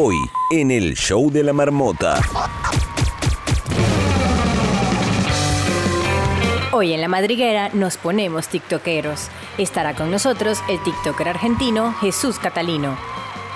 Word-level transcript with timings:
Hoy, 0.00 0.30
en 0.52 0.70
el 0.70 0.94
Show 0.94 1.28
de 1.28 1.42
la 1.42 1.52
Marmota. 1.52 2.20
Hoy 6.70 6.92
en 6.92 7.00
la 7.00 7.08
madriguera 7.08 7.70
nos 7.72 7.96
ponemos 7.96 8.46
tiktokeros. 8.46 9.26
Estará 9.58 9.96
con 9.96 10.12
nosotros 10.12 10.60
el 10.68 10.80
tiktoker 10.84 11.28
argentino 11.28 11.92
Jesús 11.94 12.38
Catalino. 12.38 12.96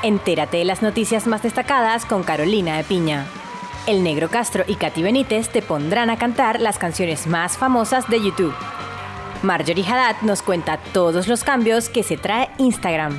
Entérate 0.02 0.56
de 0.56 0.64
las 0.64 0.82
noticias 0.82 1.28
más 1.28 1.44
destacadas 1.44 2.06
con 2.06 2.24
Carolina 2.24 2.76
de 2.76 2.82
Piña. 2.82 3.24
El 3.86 4.02
Negro 4.02 4.28
Castro 4.28 4.64
y 4.66 4.74
Katy 4.74 5.00
Benítez 5.00 5.48
te 5.48 5.62
pondrán 5.62 6.10
a 6.10 6.18
cantar 6.18 6.60
las 6.60 6.76
canciones 6.76 7.28
más 7.28 7.56
famosas 7.56 8.08
de 8.10 8.20
YouTube. 8.20 8.54
Marjorie 9.44 9.86
Haddad 9.86 10.16
nos 10.22 10.42
cuenta 10.42 10.80
todos 10.92 11.28
los 11.28 11.44
cambios 11.44 11.88
que 11.88 12.02
se 12.02 12.16
trae 12.16 12.50
Instagram. 12.58 13.16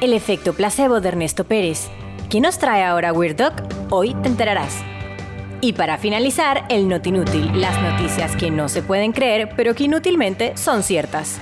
El 0.00 0.14
efecto 0.14 0.54
placebo 0.54 1.02
de 1.02 1.08
Ernesto 1.08 1.44
Pérez. 1.44 1.90
¿Qué 2.32 2.40
nos 2.40 2.58
trae 2.58 2.82
ahora 2.82 3.12
Weird 3.12 3.36
Dog? 3.36 3.52
Hoy 3.90 4.14
te 4.22 4.28
enterarás. 4.30 4.82
Y 5.60 5.74
para 5.74 5.98
finalizar, 5.98 6.64
el 6.70 6.88
Not 6.88 7.06
Inútil, 7.06 7.60
las 7.60 7.78
noticias 7.82 8.34
que 8.36 8.50
no 8.50 8.70
se 8.70 8.80
pueden 8.80 9.12
creer, 9.12 9.50
pero 9.54 9.74
que 9.74 9.84
inútilmente 9.84 10.56
son 10.56 10.82
ciertas. 10.82 11.36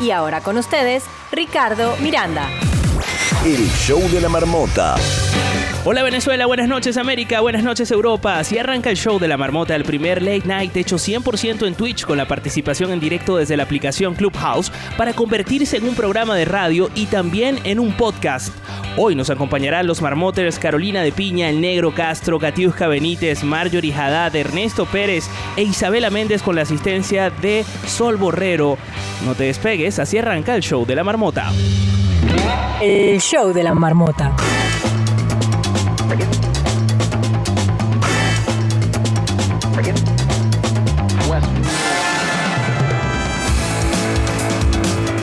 Y 0.00 0.12
ahora 0.12 0.40
con 0.40 0.56
ustedes, 0.56 1.04
Ricardo 1.32 1.94
Miranda. 1.98 2.48
El 3.44 3.68
Show 3.72 4.00
de 4.08 4.22
la 4.22 4.30
Marmota. 4.30 4.96
Hola 5.88 6.02
Venezuela, 6.02 6.46
buenas 6.46 6.66
noches 6.66 6.96
América, 6.96 7.38
buenas 7.38 7.62
noches 7.62 7.92
Europa. 7.92 8.40
Así 8.40 8.58
arranca 8.58 8.90
el 8.90 8.96
show 8.96 9.20
de 9.20 9.28
la 9.28 9.36
marmota, 9.36 9.76
el 9.76 9.84
primer 9.84 10.20
late 10.20 10.42
night 10.44 10.76
hecho 10.76 10.96
100% 10.96 11.64
en 11.64 11.76
Twitch 11.76 12.04
con 12.04 12.18
la 12.18 12.26
participación 12.26 12.90
en 12.90 12.98
directo 12.98 13.36
desde 13.36 13.56
la 13.56 13.62
aplicación 13.62 14.16
Clubhouse 14.16 14.72
para 14.96 15.12
convertirse 15.12 15.76
en 15.76 15.84
un 15.84 15.94
programa 15.94 16.34
de 16.34 16.44
radio 16.44 16.90
y 16.96 17.06
también 17.06 17.60
en 17.62 17.78
un 17.78 17.92
podcast. 17.92 18.52
Hoy 18.96 19.14
nos 19.14 19.30
acompañarán 19.30 19.86
los 19.86 20.02
marmoters 20.02 20.58
Carolina 20.58 21.02
de 21.02 21.12
Piña, 21.12 21.50
El 21.50 21.60
Negro 21.60 21.94
Castro, 21.94 22.40
Katiuska 22.40 22.88
Benítez, 22.88 23.44
Marjorie 23.44 23.94
Haddad, 23.94 24.34
Ernesto 24.34 24.86
Pérez 24.86 25.30
e 25.56 25.62
Isabela 25.62 26.10
Méndez 26.10 26.42
con 26.42 26.56
la 26.56 26.62
asistencia 26.62 27.30
de 27.30 27.64
Sol 27.86 28.16
Borrero. 28.16 28.76
No 29.24 29.36
te 29.36 29.44
despegues, 29.44 30.00
así 30.00 30.18
arranca 30.18 30.56
el 30.56 30.62
show 30.62 30.84
de 30.84 30.96
la 30.96 31.04
marmota. 31.04 31.52
El 32.82 33.20
show 33.20 33.52
de 33.52 33.62
la 33.62 33.72
marmota. 33.72 34.34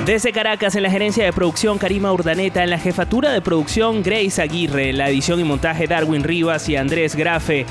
Desde 0.06 0.34
Caracas, 0.34 0.76
en 0.76 0.84
la 0.84 0.92
gerencia 0.92 1.24
de 1.24 1.32
producción 1.32 1.78
Karima 1.78 2.12
Urdaneta, 2.12 2.62
en 2.62 2.70
la 2.70 2.78
jefatura 2.78 3.32
de 3.32 3.42
producción 3.42 4.04
Grace 4.04 4.42
Aguirre, 4.42 4.90
en 4.90 4.98
la 4.98 5.10
edición 5.10 5.40
y 5.40 5.46
montaje 5.46 5.88
Darwin 5.88 6.26
Rivas 6.26 6.68
y 6.68 6.76
Andrés 6.76 7.16
Grafe. 7.16 7.66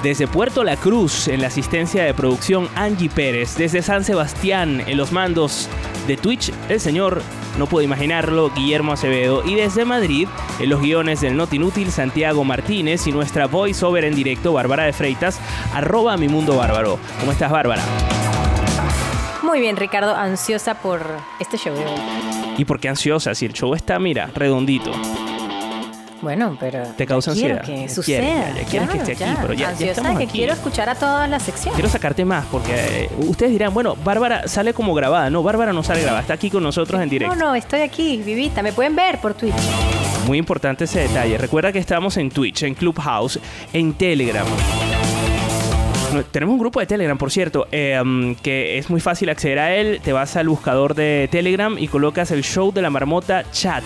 Desde 0.00 0.28
Puerto 0.28 0.62
La 0.62 0.76
Cruz, 0.76 1.26
en 1.26 1.40
la 1.40 1.48
asistencia 1.48 2.04
de 2.04 2.14
producción 2.14 2.68
Angie 2.76 3.10
Pérez. 3.10 3.56
Desde 3.56 3.82
San 3.82 4.04
Sebastián, 4.04 4.84
en 4.86 4.96
los 4.96 5.10
mandos 5.10 5.68
de 6.06 6.16
Twitch, 6.16 6.52
el 6.68 6.78
señor, 6.78 7.20
no 7.58 7.66
puedo 7.66 7.84
imaginarlo, 7.84 8.52
Guillermo 8.54 8.92
Acevedo. 8.92 9.44
Y 9.44 9.56
desde 9.56 9.84
Madrid, 9.84 10.28
en 10.60 10.70
los 10.70 10.80
guiones 10.80 11.20
del 11.20 11.36
Not 11.36 11.52
Inútil, 11.52 11.90
Santiago 11.90 12.44
Martínez 12.44 13.08
y 13.08 13.12
nuestra 13.12 13.46
voiceover 13.46 14.04
en 14.04 14.14
directo, 14.14 14.52
Bárbara 14.52 14.84
de 14.84 14.92
Freitas, 14.92 15.40
arroba 15.74 16.16
mi 16.16 16.28
mundo 16.28 16.56
bárbaro. 16.56 17.00
¿Cómo 17.18 17.32
estás, 17.32 17.50
Bárbara? 17.50 17.82
Muy 19.52 19.60
bien, 19.60 19.76
Ricardo, 19.76 20.16
ansiosa 20.16 20.72
por 20.80 21.04
este 21.38 21.58
show. 21.58 21.74
¿Y 22.56 22.64
por 22.64 22.80
qué 22.80 22.88
ansiosa? 22.88 23.34
Si 23.34 23.44
el 23.44 23.52
show 23.52 23.74
está, 23.74 23.98
mira, 23.98 24.30
redondito. 24.34 24.90
Bueno, 26.22 26.56
pero 26.58 26.84
Te 26.96 27.04
causa 27.04 27.34
quiero 27.34 27.58
ansiedad. 27.58 27.82
que 27.82 27.88
suceda. 27.90 28.18
quieres, 28.20 28.54
ya 28.56 28.64
quieres 28.86 28.88
que 28.88 29.12
esté 29.12 29.24
aquí, 29.26 29.34
pero 29.42 29.52
ya- 29.52 29.60
ya 29.60 29.68
Ansiosa 29.68 29.90
estamos 29.92 30.16
que 30.18 30.24
aquí. 30.24 30.38
quiero 30.38 30.52
escuchar 30.54 30.88
a 30.88 30.94
todas 30.94 31.28
las 31.28 31.42
secciones. 31.42 31.74
Quiero 31.74 31.90
sacarte 31.90 32.24
más 32.24 32.46
porque 32.46 32.72
eh, 32.74 33.10
ustedes 33.26 33.52
dirán, 33.52 33.74
bueno, 33.74 33.94
Bárbara 34.02 34.48
sale 34.48 34.72
como 34.72 34.94
grabada. 34.94 35.28
No, 35.28 35.42
Bárbara 35.42 35.74
no 35.74 35.82
sale 35.82 36.00
grabada, 36.00 36.22
está 36.22 36.32
aquí 36.32 36.48
con 36.48 36.62
nosotros 36.62 37.02
en 37.02 37.10
directo. 37.10 37.36
No, 37.36 37.48
no, 37.48 37.54
estoy 37.54 37.80
aquí, 37.82 38.22
vivita. 38.24 38.62
Me 38.62 38.72
pueden 38.72 38.96
ver 38.96 39.18
por 39.20 39.34
Twitch. 39.34 39.52
Muy 40.26 40.38
importante 40.38 40.84
ese 40.84 41.00
detalle. 41.00 41.36
Recuerda 41.36 41.70
que 41.72 41.78
estamos 41.78 42.16
en 42.16 42.30
Twitch, 42.30 42.62
en 42.62 42.72
Clubhouse, 42.74 43.38
en 43.74 43.92
Telegram. 43.92 44.46
Tenemos 46.30 46.52
un 46.52 46.58
grupo 46.58 46.80
de 46.80 46.86
Telegram, 46.86 47.16
por 47.16 47.30
cierto, 47.30 47.66
um, 48.02 48.34
que 48.34 48.78
es 48.78 48.90
muy 48.90 49.00
fácil 49.00 49.30
acceder 49.30 49.58
a 49.58 49.74
él. 49.74 50.00
Te 50.02 50.12
vas 50.12 50.36
al 50.36 50.48
buscador 50.48 50.94
de 50.94 51.28
Telegram 51.30 51.76
y 51.78 51.88
colocas 51.88 52.30
el 52.30 52.42
show 52.42 52.72
de 52.72 52.82
la 52.82 52.90
marmota 52.90 53.44
chat. 53.50 53.82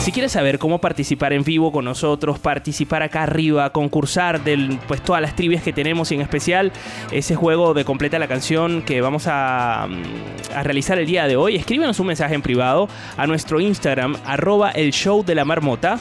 Si 0.00 0.12
quieres 0.12 0.32
saber 0.32 0.58
cómo 0.58 0.80
participar 0.80 1.32
en 1.34 1.42
vivo 1.42 1.70
con 1.70 1.84
nosotros, 1.84 2.38
participar 2.38 3.02
acá 3.02 3.24
arriba, 3.24 3.70
concursar 3.72 4.42
de 4.42 4.78
pues, 4.86 5.02
todas 5.02 5.20
las 5.20 5.36
trivias 5.36 5.62
que 5.62 5.72
tenemos 5.72 6.10
y 6.10 6.14
en 6.14 6.22
especial 6.22 6.72
ese 7.10 7.34
juego 7.34 7.74
de 7.74 7.84
completa 7.84 8.18
la 8.18 8.28
canción 8.28 8.82
que 8.82 9.02
vamos 9.02 9.24
a, 9.26 9.86
mm, 9.88 10.56
a 10.56 10.62
realizar 10.62 10.98
el 10.98 11.06
día 11.06 11.26
de 11.26 11.36
hoy, 11.36 11.56
escríbenos 11.56 12.00
un 12.00 12.06
mensaje 12.06 12.34
en 12.34 12.42
privado 12.42 12.88
a 13.18 13.26
nuestro 13.26 13.60
Instagram, 13.60 14.16
arroba 14.24 14.70
el 14.70 14.92
show 14.92 15.24
de 15.24 15.34
la 15.34 15.44
marmota, 15.44 15.98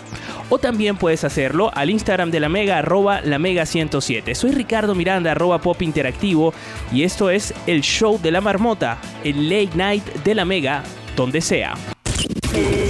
o 0.50 0.58
también 0.58 0.96
puedes 0.96 1.24
hacerlo 1.24 1.72
al 1.74 1.90
Instagram 1.90 2.32
de 2.32 2.40
la 2.40 2.50
Mega, 2.50 2.78
arroba 2.78 3.20
la 3.22 3.40
Mega 3.40 3.66
107. 3.66 4.36
Soy 4.36 4.52
Ricardo 4.52 4.96
Miranda, 4.96 5.32
arroba 5.32 5.60
pop 5.60 5.82
interactivo, 5.82 6.54
y 6.94 7.04
esto 7.04 7.30
es 7.30 7.54
el 7.66 7.82
show 7.82 8.20
de 8.22 8.32
la 8.32 8.42
marmota, 8.42 9.00
el 9.26 9.50
late 9.50 9.76
night 9.76 10.06
de 10.24 10.36
la 10.36 10.46
Mega, 10.46 10.84
donde 11.18 11.42
sea. 11.42 11.74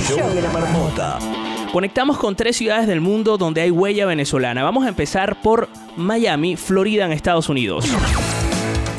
Show 0.08 0.34
la 0.42 0.52
Marmota. 0.52 1.20
Conectamos 1.74 2.18
con 2.18 2.36
tres 2.36 2.56
ciudades 2.56 2.88
del 2.88 3.02
mundo 3.02 3.38
donde 3.38 3.62
hay 3.62 3.72
huella 3.72 4.06
venezolana. 4.06 4.64
Vamos 4.64 4.86
a 4.86 4.90
empezar 4.90 5.42
por 5.42 5.68
Miami, 5.98 6.56
Florida, 6.56 7.06
en 7.06 7.12
Estados 7.12 7.50
Unidos. 7.50 7.86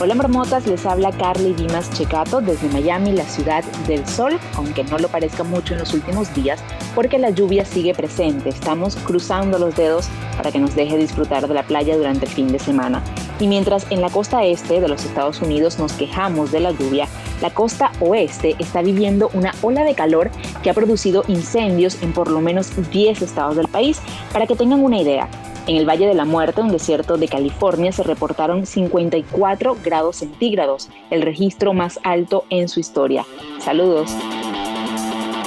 Hola 0.01 0.15
marmotas, 0.15 0.65
les 0.69 0.87
habla 0.87 1.11
Carly 1.11 1.55
Dimas 1.55 1.91
Checato 1.91 2.41
desde 2.41 2.69
Miami, 2.69 3.11
la 3.11 3.25
ciudad 3.25 3.65
del 3.89 4.07
sol, 4.07 4.39
aunque 4.55 4.85
no 4.85 4.97
lo 4.97 5.09
parezca 5.09 5.43
mucho 5.43 5.75
en 5.75 5.81
los 5.81 5.93
últimos 5.93 6.33
días, 6.37 6.63
porque 6.95 7.19
la 7.19 7.31
lluvia 7.31 7.65
sigue 7.65 7.95
presente. 7.95 8.49
Estamos 8.49 8.95
cruzando 8.95 9.59
los 9.59 9.75
dedos 9.75 10.07
para 10.37 10.53
que 10.53 10.61
nos 10.61 10.77
deje 10.77 10.97
disfrutar 10.97 11.49
de 11.49 11.55
la 11.55 11.65
playa 11.65 11.97
durante 11.97 12.27
el 12.27 12.31
fin 12.31 12.47
de 12.47 12.61
semana. 12.61 13.03
Y 13.41 13.49
mientras 13.49 13.91
en 13.91 14.01
la 14.01 14.09
costa 14.09 14.45
este 14.45 14.81
de 14.81 14.87
los 14.87 15.05
Estados 15.05 15.43
Unidos 15.43 15.81
nos 15.81 15.93
quejamos 15.95 16.53
de 16.53 16.61
la 16.61 16.71
lluvia, 16.71 17.09
la 17.43 17.51
costa 17.51 17.91
oeste 17.99 18.55
está 18.61 18.83
viviendo 18.83 19.31
una 19.35 19.53
ola 19.63 19.83
de 19.83 19.97
calor 19.97 20.31
que 20.63 20.71
ha 20.71 20.75
producido 20.75 21.25
incendios 21.27 22.01
en 22.05 22.13
por 22.13 22.31
lo 22.31 22.41
menos 22.41 22.71
10 22.93 23.21
estados 23.21 23.57
del 23.57 23.67
país. 23.67 24.01
Para 24.33 24.47
que 24.47 24.55
tengan 24.55 24.81
una 24.81 25.01
idea, 25.01 25.29
en 25.69 25.77
el 25.77 25.89
Valle 25.89 26.07
de 26.07 26.15
la 26.15 26.25
Muerte, 26.25 26.63
un 26.63 26.73
desierto 26.73 27.19
de 27.19 27.29
California, 27.29 27.93
se 27.93 28.03
reportaron 28.03 28.67
54 28.67 29.77
grados 29.85 30.17
centígrados, 30.17 30.89
el 31.11 31.23
registro 31.23 31.75
más 31.75 32.01
alto 32.03 32.45
en 32.51 32.69
su 32.69 32.81
historia. 32.81 33.25
Saludos. 33.61 34.11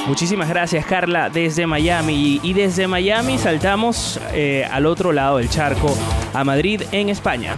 Muchísimas 0.08 0.50
gracias 0.50 0.86
Carla 0.86 1.30
desde 1.30 1.68
Miami 1.68 2.40
y 2.42 2.54
desde 2.54 2.88
Miami 2.88 3.38
saltamos 3.38 4.20
eh, 4.34 4.68
al 4.72 4.86
otro 4.86 5.12
lado 5.12 5.38
del 5.38 5.50
charco 5.50 5.96
a 6.34 6.44
Madrid 6.44 6.82
en 6.92 7.10
España. 7.10 7.56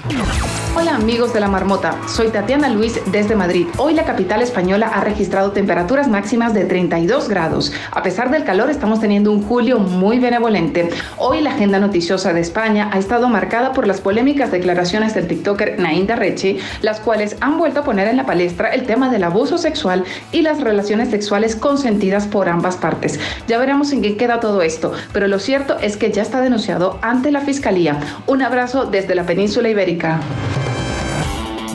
Hola 0.76 0.96
amigos 0.96 1.34
de 1.34 1.40
la 1.40 1.48
marmota, 1.48 2.00
soy 2.08 2.30
Tatiana 2.30 2.68
Luis 2.68 3.00
desde 3.12 3.36
Madrid. 3.36 3.68
Hoy 3.78 3.94
la 3.94 4.06
capital 4.06 4.42
española 4.42 4.88
ha 4.88 5.03
registrado 5.03 5.52
temperaturas 5.52 6.08
máximas 6.08 6.56
de 6.56 6.66
32 6.66 7.30
grados. 7.30 7.72
A 7.92 8.02
pesar 8.02 8.32
del 8.32 8.44
calor 8.44 8.72
estamos 8.72 9.00
teniendo 9.00 9.32
un 9.32 9.44
julio 9.44 9.78
muy 9.78 10.18
benevolente. 10.18 10.90
Hoy 11.18 11.42
la 11.42 11.52
agenda 11.52 11.80
noticiosa 11.80 12.34
de 12.34 12.42
España 12.42 12.90
ha 12.92 12.98
estado 12.98 13.30
marcada 13.30 13.72
por 13.72 13.86
las 13.86 14.02
polémicas 14.02 14.52
declaraciones 14.52 15.14
del 15.14 15.28
TikToker 15.28 15.80
Naim 15.80 16.08
Darrechi, 16.08 16.58
las 16.82 17.00
cuales 17.00 17.38
han 17.40 17.59
vuelto 17.59 17.82
a 17.82 17.84
poner 17.84 18.08
en 18.08 18.18
la 18.18 18.26
palestra 18.26 18.70
el 18.70 18.88
tema 18.88 19.12
del 19.12 19.26
abuso 19.26 19.59
sexual 19.59 20.03
y 20.32 20.42
las 20.42 20.59
relaciones 20.59 21.12
sexuales 21.12 21.56
consentidas 21.56 22.26
por 22.34 22.50
ambas 22.50 22.76
partes. 22.78 23.20
Ya 23.48 23.59
veremos 23.59 23.94
en 23.94 24.02
qué 24.02 24.18
queda 24.18 24.40
todo 24.40 24.64
esto, 24.64 24.91
pero 25.14 25.28
lo 25.28 25.38
cierto 25.38 25.78
es 25.80 25.96
que 25.96 26.12
ya 26.12 26.24
está 26.24 26.41
denunciado 26.41 26.97
ante 27.03 27.32
la 27.32 27.41
Fiscalía. 27.41 28.00
Un 28.26 28.41
abrazo 28.41 28.85
desde 28.85 29.14
la 29.14 29.24
península 29.24 29.70
ibérica. 29.70 30.20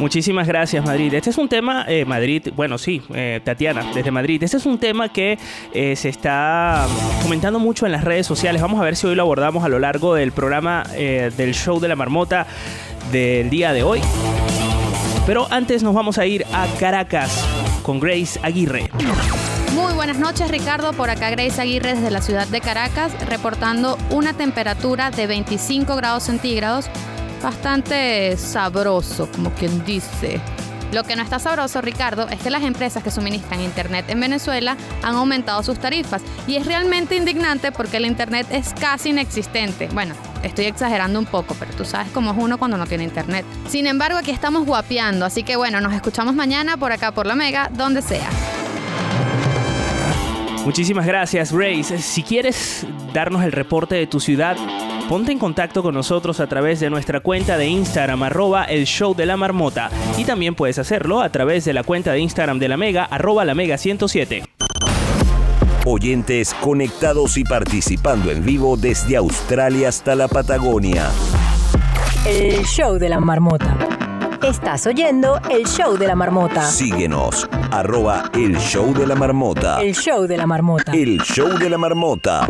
Muchísimas 0.00 0.46
gracias, 0.46 0.84
Madrid. 0.84 1.14
Este 1.14 1.30
es 1.30 1.38
un 1.38 1.48
tema, 1.48 1.84
eh, 1.88 2.04
Madrid, 2.04 2.48
bueno, 2.54 2.76
sí, 2.78 3.02
eh, 3.14 3.40
Tatiana, 3.42 3.84
desde 3.94 4.10
Madrid. 4.10 4.42
Este 4.42 4.56
es 4.56 4.66
un 4.66 4.78
tema 4.78 5.08
que 5.08 5.38
eh, 5.72 5.96
se 5.96 6.08
está 6.08 6.86
comentando 7.22 7.58
mucho 7.58 7.86
en 7.86 7.92
las 7.92 8.04
redes 8.04 8.26
sociales. 8.26 8.60
Vamos 8.60 8.80
a 8.80 8.84
ver 8.84 8.96
si 8.96 9.06
hoy 9.06 9.14
lo 9.14 9.22
abordamos 9.22 9.64
a 9.64 9.68
lo 9.68 9.78
largo 9.78 10.14
del 10.14 10.32
programa 10.32 10.84
del 10.84 11.54
show 11.54 11.78
de 11.80 11.88
la 11.88 11.96
marmota 11.96 12.46
del 13.12 13.48
día 13.50 13.72
de 13.72 13.82
hoy. 13.82 14.00
Pero 15.26 15.46
antes 15.50 15.82
nos 15.82 15.94
vamos 15.94 16.18
a 16.18 16.26
ir 16.26 16.44
a 16.52 16.66
Caracas 16.78 17.44
con 17.82 18.00
Grace 18.00 18.40
Aguirre. 18.42 18.88
Muy 19.78 19.92
buenas 19.92 20.18
noches 20.18 20.50
Ricardo, 20.50 20.92
por 20.92 21.08
acá 21.08 21.30
Grace 21.30 21.60
Aguirre 21.60 21.94
desde 21.94 22.10
la 22.10 22.20
ciudad 22.20 22.48
de 22.48 22.60
Caracas, 22.60 23.12
reportando 23.28 23.96
una 24.10 24.32
temperatura 24.32 25.12
de 25.12 25.28
25 25.28 25.94
grados 25.94 26.24
centígrados, 26.24 26.86
bastante 27.40 28.36
sabroso, 28.36 29.30
como 29.30 29.52
quien 29.52 29.84
dice. 29.84 30.40
Lo 30.90 31.04
que 31.04 31.14
no 31.14 31.22
está 31.22 31.38
sabroso, 31.38 31.80
Ricardo, 31.80 32.28
es 32.28 32.40
que 32.40 32.50
las 32.50 32.64
empresas 32.64 33.04
que 33.04 33.12
suministran 33.12 33.60
Internet 33.60 34.06
en 34.08 34.18
Venezuela 34.18 34.76
han 35.04 35.14
aumentado 35.14 35.62
sus 35.62 35.78
tarifas 35.78 36.22
y 36.48 36.56
es 36.56 36.66
realmente 36.66 37.14
indignante 37.14 37.70
porque 37.70 37.98
el 37.98 38.06
Internet 38.06 38.48
es 38.50 38.74
casi 38.74 39.10
inexistente. 39.10 39.88
Bueno, 39.92 40.16
estoy 40.42 40.64
exagerando 40.64 41.20
un 41.20 41.26
poco, 41.26 41.54
pero 41.56 41.72
tú 41.74 41.84
sabes 41.84 42.10
cómo 42.12 42.32
es 42.32 42.36
uno 42.36 42.58
cuando 42.58 42.78
no 42.78 42.86
tiene 42.88 43.04
Internet. 43.04 43.46
Sin 43.68 43.86
embargo, 43.86 44.18
aquí 44.18 44.32
estamos 44.32 44.66
guapeando, 44.66 45.24
así 45.24 45.44
que 45.44 45.54
bueno, 45.54 45.80
nos 45.80 45.92
escuchamos 45.92 46.34
mañana 46.34 46.76
por 46.76 46.90
acá 46.90 47.12
por 47.12 47.26
la 47.26 47.36
Mega, 47.36 47.70
donde 47.72 48.02
sea. 48.02 48.28
Muchísimas 50.68 51.06
gracias, 51.06 51.50
Grace. 51.50 51.96
Si 51.96 52.22
quieres 52.22 52.86
darnos 53.14 53.42
el 53.42 53.52
reporte 53.52 53.94
de 53.94 54.06
tu 54.06 54.20
ciudad, 54.20 54.54
ponte 55.08 55.32
en 55.32 55.38
contacto 55.38 55.82
con 55.82 55.94
nosotros 55.94 56.40
a 56.40 56.46
través 56.46 56.78
de 56.78 56.90
nuestra 56.90 57.20
cuenta 57.20 57.56
de 57.56 57.68
Instagram, 57.68 58.22
arroba 58.24 58.64
el 58.64 58.84
show 58.84 59.14
de 59.14 59.24
la 59.24 59.38
marmota. 59.38 59.88
Y 60.18 60.24
también 60.24 60.54
puedes 60.54 60.78
hacerlo 60.78 61.22
a 61.22 61.32
través 61.32 61.64
de 61.64 61.72
la 61.72 61.84
cuenta 61.84 62.12
de 62.12 62.20
Instagram 62.20 62.58
de 62.58 62.68
la 62.68 62.76
Mega, 62.76 63.04
arroba 63.04 63.46
la 63.46 63.54
Mega 63.54 63.78
107. 63.78 64.42
Oyentes 65.86 66.52
conectados 66.52 67.38
y 67.38 67.44
participando 67.44 68.30
en 68.30 68.44
vivo 68.44 68.76
desde 68.76 69.16
Australia 69.16 69.88
hasta 69.88 70.14
la 70.14 70.28
Patagonia. 70.28 71.08
El 72.26 72.62
show 72.66 72.98
de 72.98 73.08
la 73.08 73.20
marmota. 73.20 73.97
Estás 74.48 74.86
oyendo 74.86 75.38
el 75.50 75.66
show 75.66 75.98
de 75.98 76.06
la 76.06 76.14
marmota. 76.14 76.64
Síguenos, 76.64 77.46
arroba 77.70 78.30
el 78.32 78.56
show 78.56 78.94
de 78.94 79.06
la 79.06 79.14
marmota. 79.14 79.82
El 79.82 79.94
show 79.94 80.26
de 80.26 80.38
la 80.38 80.46
marmota. 80.46 80.92
El 80.92 81.20
show 81.20 81.58
de 81.58 81.68
la 81.68 81.76
marmota. 81.76 82.48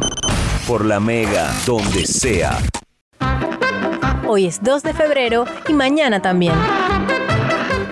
Por 0.69 0.85
la 0.85 1.01
mega, 1.01 1.51
donde 1.67 2.07
sea. 2.07 2.57
Hoy 4.29 4.47
es 4.47 4.63
2 4.63 4.85
de 4.85 4.95
febrero 4.95 5.45
y 5.67 5.73
mañana 5.73 6.23
también. 6.23 6.55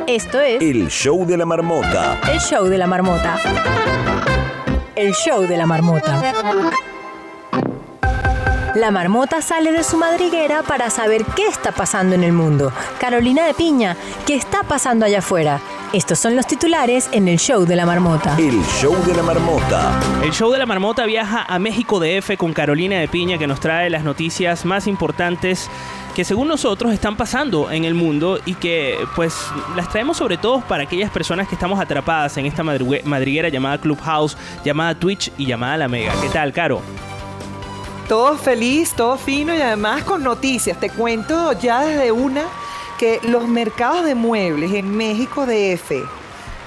Esto 0.06 0.40
es 0.40 0.62
El 0.62 0.86
show 0.88 1.26
de 1.26 1.36
la 1.36 1.44
marmota. 1.44 2.20
el 2.32 2.38
show 2.38 2.64
de 2.66 2.78
la 2.78 2.86
marmota. 2.86 3.40
El 4.94 5.14
show 5.14 5.48
de 5.48 5.56
la 5.56 5.66
marmota. 5.66 6.22
La 8.76 8.90
marmota 8.90 9.40
sale 9.40 9.72
de 9.72 9.82
su 9.82 9.96
madriguera 9.96 10.62
para 10.62 10.90
saber 10.90 11.24
qué 11.34 11.46
está 11.46 11.72
pasando 11.72 12.14
en 12.14 12.22
el 12.22 12.34
mundo. 12.34 12.70
Carolina 13.00 13.46
de 13.46 13.54
Piña, 13.54 13.96
¿qué 14.26 14.34
está 14.34 14.64
pasando 14.64 15.06
allá 15.06 15.20
afuera? 15.20 15.62
Estos 15.94 16.18
son 16.18 16.36
los 16.36 16.46
titulares 16.46 17.08
en 17.12 17.26
el 17.26 17.38
show 17.38 17.64
de 17.64 17.74
la 17.74 17.86
marmota. 17.86 18.36
El 18.38 18.62
show 18.78 18.94
de 19.06 19.14
la 19.14 19.22
marmota. 19.22 19.98
El 20.22 20.30
show 20.30 20.52
de 20.52 20.58
la 20.58 20.66
marmota 20.66 21.06
viaja 21.06 21.46
a 21.48 21.58
México 21.58 21.98
DF 21.98 22.36
con 22.36 22.52
Carolina 22.52 22.98
de 22.98 23.08
Piña 23.08 23.38
que 23.38 23.46
nos 23.46 23.60
trae 23.60 23.88
las 23.88 24.04
noticias 24.04 24.66
más 24.66 24.86
importantes 24.86 25.70
que 26.14 26.24
según 26.24 26.46
nosotros 26.46 26.92
están 26.92 27.16
pasando 27.16 27.70
en 27.70 27.86
el 27.86 27.94
mundo 27.94 28.40
y 28.44 28.56
que 28.56 28.98
pues 29.14 29.38
las 29.74 29.88
traemos 29.88 30.18
sobre 30.18 30.36
todo 30.36 30.60
para 30.60 30.82
aquellas 30.82 31.10
personas 31.10 31.48
que 31.48 31.54
estamos 31.54 31.80
atrapadas 31.80 32.36
en 32.36 32.44
esta 32.44 32.62
madriguera 32.62 33.48
llamada 33.48 33.78
Clubhouse, 33.78 34.36
llamada 34.66 34.94
Twitch 34.94 35.32
y 35.38 35.46
llamada 35.46 35.78
La 35.78 35.88
Mega. 35.88 36.12
¿Qué 36.20 36.28
tal, 36.28 36.52
Caro? 36.52 36.82
Todo 38.08 38.36
feliz, 38.36 38.92
todo 38.94 39.16
fino 39.16 39.52
y 39.52 39.60
además 39.60 40.04
con 40.04 40.22
noticias. 40.22 40.78
Te 40.78 40.90
cuento 40.90 41.52
ya 41.52 41.82
desde 41.82 42.12
una 42.12 42.44
que 42.98 43.20
los 43.24 43.48
mercados 43.48 44.04
de 44.04 44.14
muebles 44.14 44.72
en 44.72 44.96
México 44.96 45.44
DF, 45.44 45.90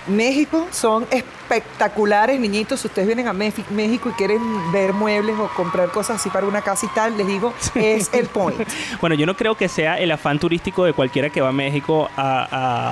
México 0.08 0.68
son 0.72 1.06
espectaculares, 1.12 2.40
niñitos. 2.40 2.80
Si 2.82 2.88
ustedes 2.88 3.08
vienen 3.08 3.28
a 3.28 3.34
México 3.34 4.10
y 4.10 4.14
quieren 4.14 4.72
ver 4.72 4.94
muebles 4.94 5.38
o 5.40 5.48
comprar 5.56 5.90
cosas 5.90 6.18
así 6.18 6.30
para 6.30 6.46
una 6.48 6.62
casa 6.62 6.86
y 6.86 6.90
tal, 6.90 7.18
les 7.18 7.28
digo, 7.28 7.54
es 7.76 8.10
el 8.14 8.28
point. 8.28 8.60
Bueno, 9.02 9.16
yo 9.16 9.26
no 9.26 9.36
creo 9.36 9.56
que 9.56 9.68
sea 9.70 9.98
el 9.98 10.12
afán 10.12 10.40
turístico 10.40 10.84
de 10.86 10.94
cualquiera 10.94 11.30
que 11.30 11.42
va 11.42 11.50
a 11.50 11.54
México 11.54 12.10
a, 12.18 12.48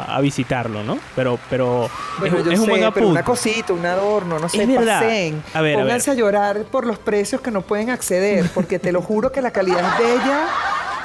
a- 0.08 0.16
a 0.16 0.22
visitarlo, 0.22 0.84
¿no? 0.84 0.98
Pero, 1.16 1.40
pero 1.50 1.90
Bueno, 2.20 2.38
es, 2.40 2.46
yo 2.46 2.52
es 2.52 2.60
un 2.60 2.66
sé, 2.66 2.70
buen 2.72 2.82
pero 2.82 2.90
apunte. 2.90 3.12
una 3.12 3.24
cosita, 3.24 3.74
un 3.74 3.86
adorno, 3.86 4.40
no 4.40 4.48
sé, 4.50 4.62
Es 4.64 4.68
verdad. 4.70 5.02
paseen. 5.02 5.44
A 5.54 5.62
ver, 5.62 5.74
a 5.76 5.78
ver. 5.78 5.86
Pónganse 5.86 6.12
a 6.12 6.14
llorar 6.14 6.64
por 6.64 6.86
los 6.86 6.98
precios 7.00 7.42
que 7.42 7.52
no 7.52 7.62
pueden 7.62 7.90
acceder, 7.90 8.50
porque 8.54 8.80
te 8.80 8.92
lo 8.92 9.02
juro 9.02 9.32
que 9.32 9.42
la 9.42 9.52
calidad 9.52 9.80
es 9.80 10.08
bella, 10.08 10.48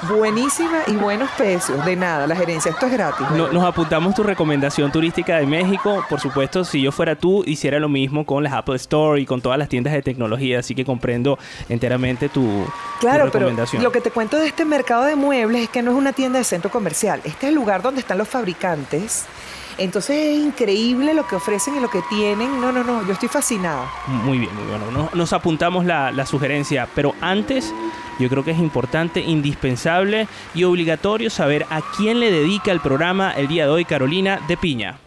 buenísima 0.08 0.82
y 0.86 0.92
buenos 0.96 1.30
precios. 1.32 1.84
De 1.84 1.96
nada, 1.96 2.26
la 2.26 2.36
gerencia, 2.36 2.70
esto 2.70 2.86
es 2.86 2.92
gratis. 2.92 3.26
No- 3.36 3.48
nos 3.52 3.64
apuntamos 3.64 4.14
tu 4.14 4.22
recomendación 4.22 4.90
turística 4.92 5.36
de 5.38 5.46
México. 5.46 6.04
Por 6.08 6.20
supuesto, 6.20 6.64
si 6.64 6.82
yo 6.82 6.92
fuera 6.92 7.14
tú, 7.16 7.42
hiciera 7.46 7.78
lo 7.78 7.88
mismo 7.88 8.24
con 8.26 8.42
las 8.44 8.52
Apple 8.52 8.76
Store 8.76 9.20
y 9.20 9.26
con 9.26 9.40
todas 9.40 9.58
las 9.58 9.68
tiendas 9.68 9.92
de 9.92 10.02
tecnología. 10.02 10.58
Así 10.60 10.74
que 10.74 10.84
comprendo 10.84 11.38
enteramente 11.68 12.28
tu, 12.28 12.42
tu 12.42 12.66
Claro, 13.00 13.24
pero 13.32 13.46
recomendación. 13.46 13.82
lo 13.82 13.92
que 13.92 14.00
te 14.00 14.10
cuento 14.10 14.36
de 14.38 14.46
este 14.46 14.64
mercado 14.64 15.04
de 15.04 15.16
muebles 15.16 15.62
es 15.64 15.68
que 15.68 15.82
no 15.82 15.92
es 15.92 15.96
una 15.96 16.12
tienda 16.12 16.38
de 16.38 16.44
centro 16.44 16.70
comercial. 16.70 17.20
Este 17.24 17.46
es 17.46 17.48
el 17.50 17.54
lugar 17.54 17.82
donde 17.82 18.00
están 18.00 18.18
los 18.18 18.28
fabricantes. 18.28 19.26
Entonces 19.78 20.16
es 20.16 20.38
increíble 20.38 21.14
lo 21.14 21.26
que 21.26 21.36
ofrecen 21.36 21.76
y 21.76 21.80
lo 21.80 21.90
que 21.90 22.02
tienen. 22.08 22.60
No, 22.60 22.72
no, 22.72 22.84
no, 22.84 23.06
yo 23.06 23.12
estoy 23.12 23.28
fascinada. 23.28 23.90
Muy 24.06 24.38
bien, 24.38 24.54
muy 24.54 24.64
bueno. 24.66 24.90
Nos, 24.90 25.14
nos 25.14 25.32
apuntamos 25.32 25.84
la, 25.84 26.12
la 26.12 26.26
sugerencia. 26.26 26.88
Pero 26.94 27.14
antes, 27.20 27.72
yo 28.18 28.28
creo 28.28 28.44
que 28.44 28.52
es 28.52 28.58
importante, 28.58 29.20
indispensable 29.20 30.28
y 30.54 30.64
obligatorio 30.64 31.30
saber 31.30 31.66
a 31.70 31.80
quién 31.96 32.20
le 32.20 32.30
dedica 32.30 32.72
el 32.72 32.80
programa 32.80 33.32
el 33.32 33.48
día 33.48 33.64
de 33.64 33.70
hoy 33.70 33.84
Carolina 33.84 34.40
de 34.46 34.56
Piña. 34.56 34.98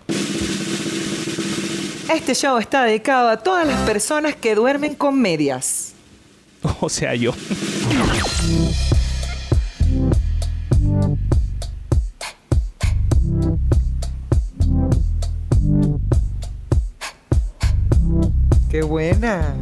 Este 2.14 2.36
show 2.36 2.58
está 2.58 2.84
dedicado 2.84 3.30
a 3.30 3.38
todas 3.38 3.68
las 3.68 3.80
personas 3.82 4.36
que 4.36 4.56
duermen 4.56 4.96
con 4.96 5.20
medias. 5.20 5.94
O 6.82 6.90
sea, 6.90 7.14
yo. 7.14 7.32
Qué 18.76 18.82
buena. 18.82 19.56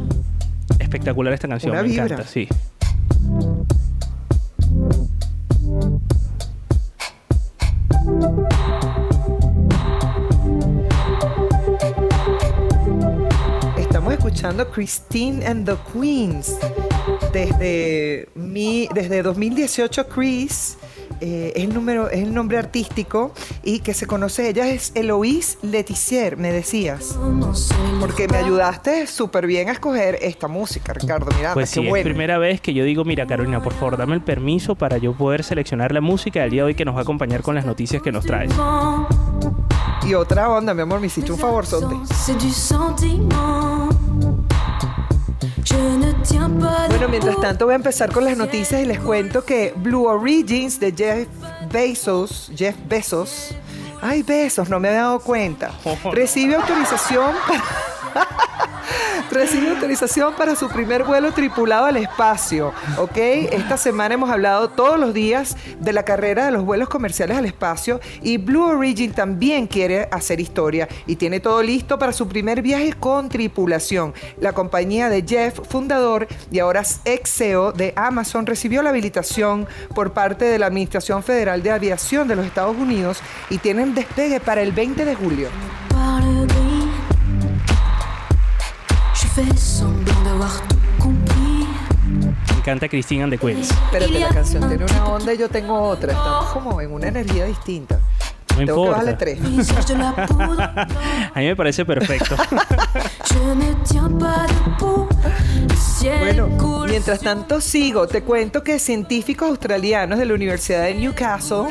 Espectacular 0.80 1.32
esta 1.32 1.46
canción. 1.46 1.70
Una 1.70 1.82
me 1.82 1.88
vibra. 1.88 2.06
encanta, 2.06 2.26
sí. 2.26 2.48
Estamos 13.78 14.14
escuchando 14.14 14.68
Christine 14.72 15.46
and 15.46 15.64
the 15.64 15.76
Queens. 15.92 16.56
Desde, 17.32 18.28
mi, 18.34 18.88
desde 18.92 19.22
2018, 19.22 20.08
Chris 20.08 20.76
eh, 21.26 21.52
es, 21.56 21.64
el 21.64 21.72
número, 21.72 22.10
es 22.10 22.22
el 22.22 22.34
nombre 22.34 22.58
artístico 22.58 23.32
y 23.62 23.80
que 23.80 23.94
se 23.94 24.06
conoce. 24.06 24.50
Ella 24.50 24.68
es 24.68 24.92
Eloise 24.94 25.56
Letizier, 25.62 26.36
me 26.36 26.52
decías. 26.52 27.18
Porque 27.98 28.28
me 28.28 28.36
ayudaste 28.36 29.06
súper 29.06 29.46
bien 29.46 29.70
a 29.70 29.72
escoger 29.72 30.18
esta 30.20 30.48
música, 30.48 30.92
Ricardo. 30.92 31.30
Mira, 31.36 31.54
Pues 31.54 31.70
qué 31.70 31.80
sí, 31.80 31.80
es 31.86 31.88
bueno. 31.88 32.04
primera 32.04 32.36
vez 32.36 32.60
que 32.60 32.74
yo 32.74 32.84
digo, 32.84 33.04
mira 33.04 33.26
Carolina, 33.26 33.62
por 33.62 33.72
favor, 33.72 33.96
dame 33.96 34.14
el 34.14 34.20
permiso 34.20 34.74
para 34.74 34.98
yo 34.98 35.14
poder 35.14 35.44
seleccionar 35.44 35.92
la 35.92 36.02
música 36.02 36.42
del 36.42 36.50
día 36.50 36.62
de 36.62 36.66
hoy 36.66 36.74
que 36.74 36.84
nos 36.84 36.94
va 36.94 36.98
a 36.98 37.02
acompañar 37.02 37.40
con 37.40 37.54
las 37.54 37.64
noticias 37.64 38.02
que 38.02 38.12
nos 38.12 38.26
trae. 38.26 38.48
Y 40.06 40.12
otra 40.12 40.50
onda, 40.50 40.74
mi 40.74 40.82
amor, 40.82 41.00
me 41.00 41.06
hiciste 41.06 41.32
un 41.32 41.38
favor, 41.38 41.64
Bueno, 47.04 47.18
mientras 47.18 47.38
tanto 47.38 47.66
voy 47.66 47.74
a 47.74 47.76
empezar 47.76 48.10
con 48.10 48.24
las 48.24 48.34
noticias 48.34 48.80
y 48.80 48.86
les 48.86 48.98
cuento 48.98 49.44
que 49.44 49.74
Blue 49.76 50.06
Origins 50.06 50.80
de 50.80 50.90
Jeff 50.90 51.28
Bezos, 51.70 52.50
Jeff 52.56 52.74
Bezos, 52.88 53.54
ay 54.00 54.22
Bezos, 54.22 54.70
no 54.70 54.80
me 54.80 54.88
había 54.88 55.02
dado 55.02 55.20
cuenta, 55.20 55.70
recibe 56.12 56.54
autorización 56.54 57.32
para... 57.46 58.26
Recibe 59.30 59.70
autorización 59.70 60.34
para 60.34 60.54
su 60.54 60.68
primer 60.68 61.02
vuelo 61.02 61.32
tripulado 61.32 61.86
al 61.86 61.96
espacio, 61.96 62.72
¿ok? 62.98 63.16
Esta 63.16 63.76
semana 63.76 64.14
hemos 64.14 64.30
hablado 64.30 64.70
todos 64.70 64.98
los 64.98 65.14
días 65.14 65.56
de 65.80 65.92
la 65.92 66.04
carrera 66.04 66.44
de 66.44 66.50
los 66.52 66.64
vuelos 66.64 66.88
comerciales 66.88 67.36
al 67.36 67.46
espacio 67.46 68.00
y 68.22 68.36
Blue 68.36 68.64
Origin 68.64 69.12
también 69.12 69.66
quiere 69.66 70.08
hacer 70.12 70.40
historia 70.40 70.88
y 71.06 71.16
tiene 71.16 71.40
todo 71.40 71.62
listo 71.62 71.98
para 71.98 72.12
su 72.12 72.28
primer 72.28 72.62
viaje 72.62 72.92
con 72.92 73.28
tripulación. 73.28 74.14
La 74.40 74.52
compañía 74.52 75.08
de 75.08 75.24
Jeff, 75.26 75.58
fundador 75.68 76.28
y 76.50 76.58
ahora 76.58 76.82
ex 77.04 77.30
CEO 77.30 77.72
de 77.72 77.92
Amazon, 77.96 78.46
recibió 78.46 78.82
la 78.82 78.90
habilitación 78.90 79.66
por 79.94 80.12
parte 80.12 80.44
de 80.44 80.58
la 80.58 80.66
Administración 80.66 81.22
Federal 81.22 81.62
de 81.62 81.70
Aviación 81.70 82.28
de 82.28 82.36
los 82.36 82.46
Estados 82.46 82.76
Unidos 82.76 83.18
y 83.50 83.58
tienen 83.58 83.94
despegue 83.94 84.38
para 84.38 84.62
el 84.62 84.72
20 84.72 85.04
de 85.04 85.14
julio. 85.14 85.48
Fais 89.34 89.56
semblant 89.56 90.22
d'avoir 90.22 90.62
tout 90.68 90.76
compris. 91.00 91.66
Me 92.06 92.58
encanta 92.60 92.88
Christine 92.88 93.22
and 93.24 93.30
the 93.30 93.38
Queens. 93.38 93.68
Espérate, 93.68 94.20
la 94.20 94.28
canción 94.28 94.68
tiene 94.68 94.84
una 94.84 95.06
onda 95.06 95.34
y 95.34 95.38
yo 95.38 95.48
tengo 95.48 95.76
otra. 95.76 96.12
Estamos 96.12 96.52
como 96.52 96.80
en 96.80 96.92
una 96.92 97.08
energía 97.08 97.44
distinta. 97.46 97.98
No 98.54 98.58
Tengo 98.58 98.66
que 98.66 98.70
importa. 98.72 98.90
bajarle 98.90 99.12
tres. 99.14 99.38
A 101.34 101.40
mí 101.40 101.46
me 101.46 101.56
parece 101.56 101.84
perfecto. 101.84 102.36
Bueno, 106.20 106.48
mientras 106.88 107.20
tanto 107.20 107.60
sigo, 107.62 108.06
te 108.06 108.22
cuento 108.22 108.62
que 108.62 108.78
científicos 108.78 109.48
australianos 109.48 110.18
de 110.18 110.26
la 110.26 110.34
Universidad 110.34 110.82
de 110.84 110.94
Newcastle 110.94 111.68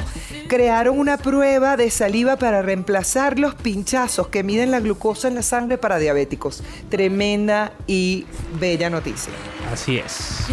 crearon 0.47 0.97
una 0.97 1.17
prueba 1.17 1.77
de 1.77 1.91
saliva 1.91 2.35
para 2.37 2.61
reemplazar 2.63 3.37
los 3.37 3.53
pinchazos 3.55 4.27
que 4.29 4.43
miden 4.43 4.71
la 4.71 4.79
glucosa 4.79 5.27
en 5.27 5.35
la 5.35 5.43
sangre 5.43 5.77
para 5.77 5.99
diabéticos. 5.99 6.63
Tremenda 6.89 7.73
y 7.85 8.25
bella 8.59 8.89
noticia. 8.89 9.33
Así 9.71 9.97
es. 9.99 10.47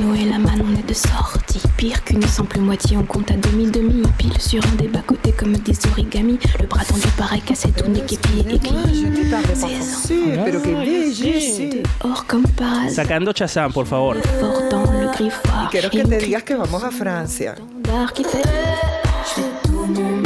Noé 0.00 0.24
la 0.30 0.38
man, 0.38 0.62
on 0.64 0.78
est 0.78 0.86
de 0.88 0.94
sortie. 0.94 1.60
Pire 1.76 2.02
qu'une 2.04 2.22
simple 2.22 2.60
moitié, 2.60 2.96
on 2.96 3.02
compte 3.04 3.30
à 3.32 3.34
demi-demi. 3.34 4.02
Pile 4.16 4.40
sur 4.40 4.64
un 4.64 4.76
des 4.76 4.86
bas-côtés 4.88 5.32
comme 5.32 5.56
des 5.56 5.76
origamis. 5.90 6.38
Le 6.60 6.66
bras 6.66 6.84
tendu 6.84 7.08
pareil 7.16 7.40
cassé, 7.40 7.70
tout 7.72 7.88
n'est 7.90 8.00
qu'épié 8.02 8.40
et 8.48 8.58
belleza. 8.58 9.66
Or 12.04 12.24
comme 12.26 12.46
par 12.56 12.84
hasard, 12.84 12.90
Sacando 12.90 13.32
Chazam, 13.32 13.72
por 13.72 13.86
favor. 13.86 14.14
fort 14.40 14.62
dans 14.70 14.90
le 14.92 15.10
griffoir. 15.12 15.68
Quiero 15.70 15.90
que 15.90 16.02
te 16.02 16.24
digas 16.24 16.42
que 16.42 16.54
vamos 16.54 16.84
a 16.84 16.90
Francia. 16.90 17.54
Standard 17.56 18.12
qui 18.12 18.22
fait. 18.24 18.42
Je 18.42 19.40
fais 19.40 19.50
tout 19.64 19.86
mon 19.86 20.16
make-up. 20.16 20.17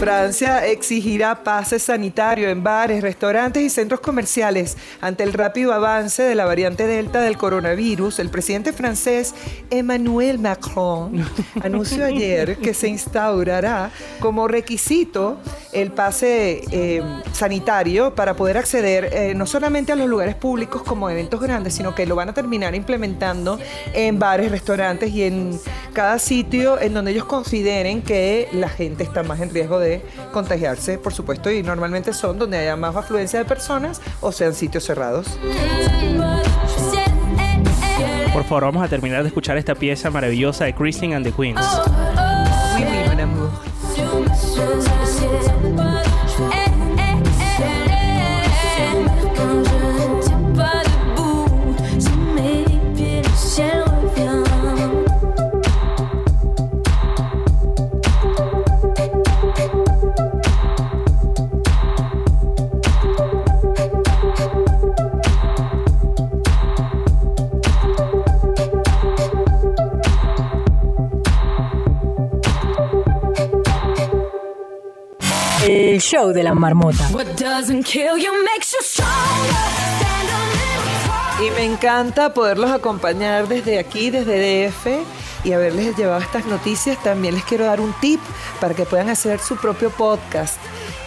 Francia 0.00 0.66
exigirá 0.66 1.44
pase 1.44 1.78
sanitario 1.78 2.48
en 2.48 2.62
bares, 2.62 3.02
restaurantes 3.02 3.62
y 3.62 3.68
centros 3.68 4.00
comerciales 4.00 4.78
ante 5.02 5.24
el 5.24 5.34
rápido 5.34 5.74
avance 5.74 6.22
de 6.22 6.34
la 6.34 6.46
variante 6.46 6.86
Delta 6.86 7.20
del 7.20 7.36
coronavirus. 7.36 8.18
El 8.18 8.30
presidente 8.30 8.72
francés 8.72 9.34
Emmanuel 9.68 10.38
Macron 10.38 11.22
anunció 11.62 12.06
ayer 12.06 12.56
que 12.56 12.72
se 12.72 12.88
instaurará 12.88 13.90
como 14.20 14.48
requisito 14.48 15.38
el 15.72 15.92
pase 15.92 16.62
eh, 16.70 17.02
sanitario 17.32 18.14
para 18.14 18.34
poder 18.34 18.56
acceder 18.56 19.10
eh, 19.12 19.34
no 19.34 19.44
solamente 19.44 19.92
a 19.92 19.96
los 19.96 20.08
lugares 20.08 20.34
públicos 20.34 20.82
como 20.82 21.10
eventos 21.10 21.40
grandes, 21.40 21.74
sino 21.74 21.94
que 21.94 22.06
lo 22.06 22.16
van 22.16 22.30
a 22.30 22.34
terminar 22.34 22.74
implementando 22.74 23.58
en 23.92 24.18
bares, 24.18 24.50
restaurantes 24.50 25.10
y 25.10 25.24
en 25.24 25.60
cada 25.92 26.18
sitio 26.18 26.80
en 26.80 26.94
donde 26.94 27.10
ellos 27.10 27.26
consideren 27.26 28.00
que 28.00 28.48
la 28.52 28.68
gente 28.70 29.04
está 29.04 29.22
más 29.22 29.40
en 29.40 29.49
riesgo 29.50 29.78
de 29.78 30.02
contagiarse, 30.32 30.98
por 30.98 31.12
supuesto, 31.12 31.50
y 31.50 31.62
normalmente 31.62 32.12
son 32.12 32.38
donde 32.38 32.58
haya 32.58 32.76
más 32.76 32.96
afluencia 32.96 33.38
de 33.38 33.44
personas 33.44 34.00
o 34.20 34.32
sean 34.32 34.54
sitios 34.54 34.84
cerrados. 34.84 35.38
Por 38.32 38.44
favor, 38.44 38.64
vamos 38.64 38.82
a 38.84 38.88
terminar 38.88 39.22
de 39.22 39.28
escuchar 39.28 39.58
esta 39.58 39.74
pieza 39.74 40.10
maravillosa 40.10 40.64
de 40.64 40.74
Christine 40.74 41.16
and 41.16 41.26
the 41.26 41.32
Queens. 41.32 41.60
Oui, 42.76 42.84
oui, 42.84 43.00
show 76.10 76.32
de 76.32 76.42
la 76.42 76.54
marmota. 76.54 77.08
What 77.12 77.36
doesn't 77.38 77.84
kill 77.84 78.18
you 78.18 78.32
makes 78.42 78.72
you 78.72 78.80
stronger. 78.82 79.10
Stand 80.00 80.28
a 80.28 80.40
little 80.50 81.06
taller. 81.06 81.46
Y 81.46 81.50
me 81.52 81.64
encanta 81.72 82.34
poderlos 82.34 82.72
acompañar 82.72 83.46
desde 83.46 83.78
aquí, 83.78 84.10
desde 84.10 84.68
DF, 84.68 85.04
y 85.44 85.52
haberles 85.52 85.96
llevado 85.96 86.20
estas 86.20 86.46
noticias. 86.46 87.00
También 87.04 87.34
les 87.34 87.44
quiero 87.44 87.66
dar 87.66 87.80
un 87.80 87.92
tip 88.00 88.20
para 88.60 88.74
que 88.74 88.86
puedan 88.86 89.08
hacer 89.08 89.38
su 89.38 89.56
propio 89.56 89.90
podcast. 89.90 90.56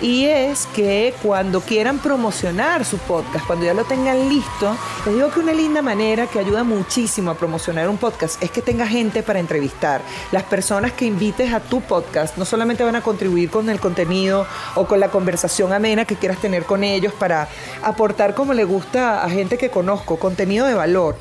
Y 0.04 0.26
es 0.26 0.68
que 0.76 1.14
cuando 1.24 1.62
quieran 1.62 1.98
promocionar 1.98 2.84
su 2.84 2.98
podcast, 2.98 3.48
cuando 3.48 3.66
ya 3.66 3.74
lo 3.74 3.86
tengan 3.86 4.28
listo, 4.28 4.76
les 5.06 5.16
digo 5.16 5.32
que 5.32 5.40
una 5.40 5.54
linda 5.54 5.82
manera 5.82 6.28
que 6.28 6.40
ayuda 6.40 6.66
muchísimo 6.66 7.32
a 7.32 7.36
promocionar 7.36 7.88
un 7.88 7.96
podcast 7.96 8.44
es 8.44 8.52
que 8.52 8.62
tenga 8.62 8.86
gente 8.86 9.24
para 9.24 9.40
entrevistar. 9.40 10.02
Las 10.34 10.44
personas 10.44 10.92
que 10.92 11.06
invites 11.06 11.54
a 11.54 11.62
tu 11.62 11.80
podcast 11.80 12.36
no 12.38 12.44
solamente 12.44 12.84
van 12.84 12.98
a 12.98 13.02
contribuir 13.02 13.50
con 13.50 13.70
el 13.70 13.80
contenido 13.80 14.46
o 14.76 14.86
con 14.88 15.00
la 15.00 15.08
conversación 15.08 15.72
amena 15.72 16.04
que 16.04 16.18
quieras 16.18 16.40
tener 16.40 16.66
con 16.66 16.84
ellos 16.84 17.14
para 17.14 17.48
aportar 17.82 18.36
como 18.36 18.54
le 18.54 18.66
gusta 18.66 19.24
a 19.24 19.30
gente 19.30 19.58
que 19.58 19.70
conozco, 19.70 20.20
contenido 20.20 20.66
de 20.66 20.74
valor. 20.74 21.16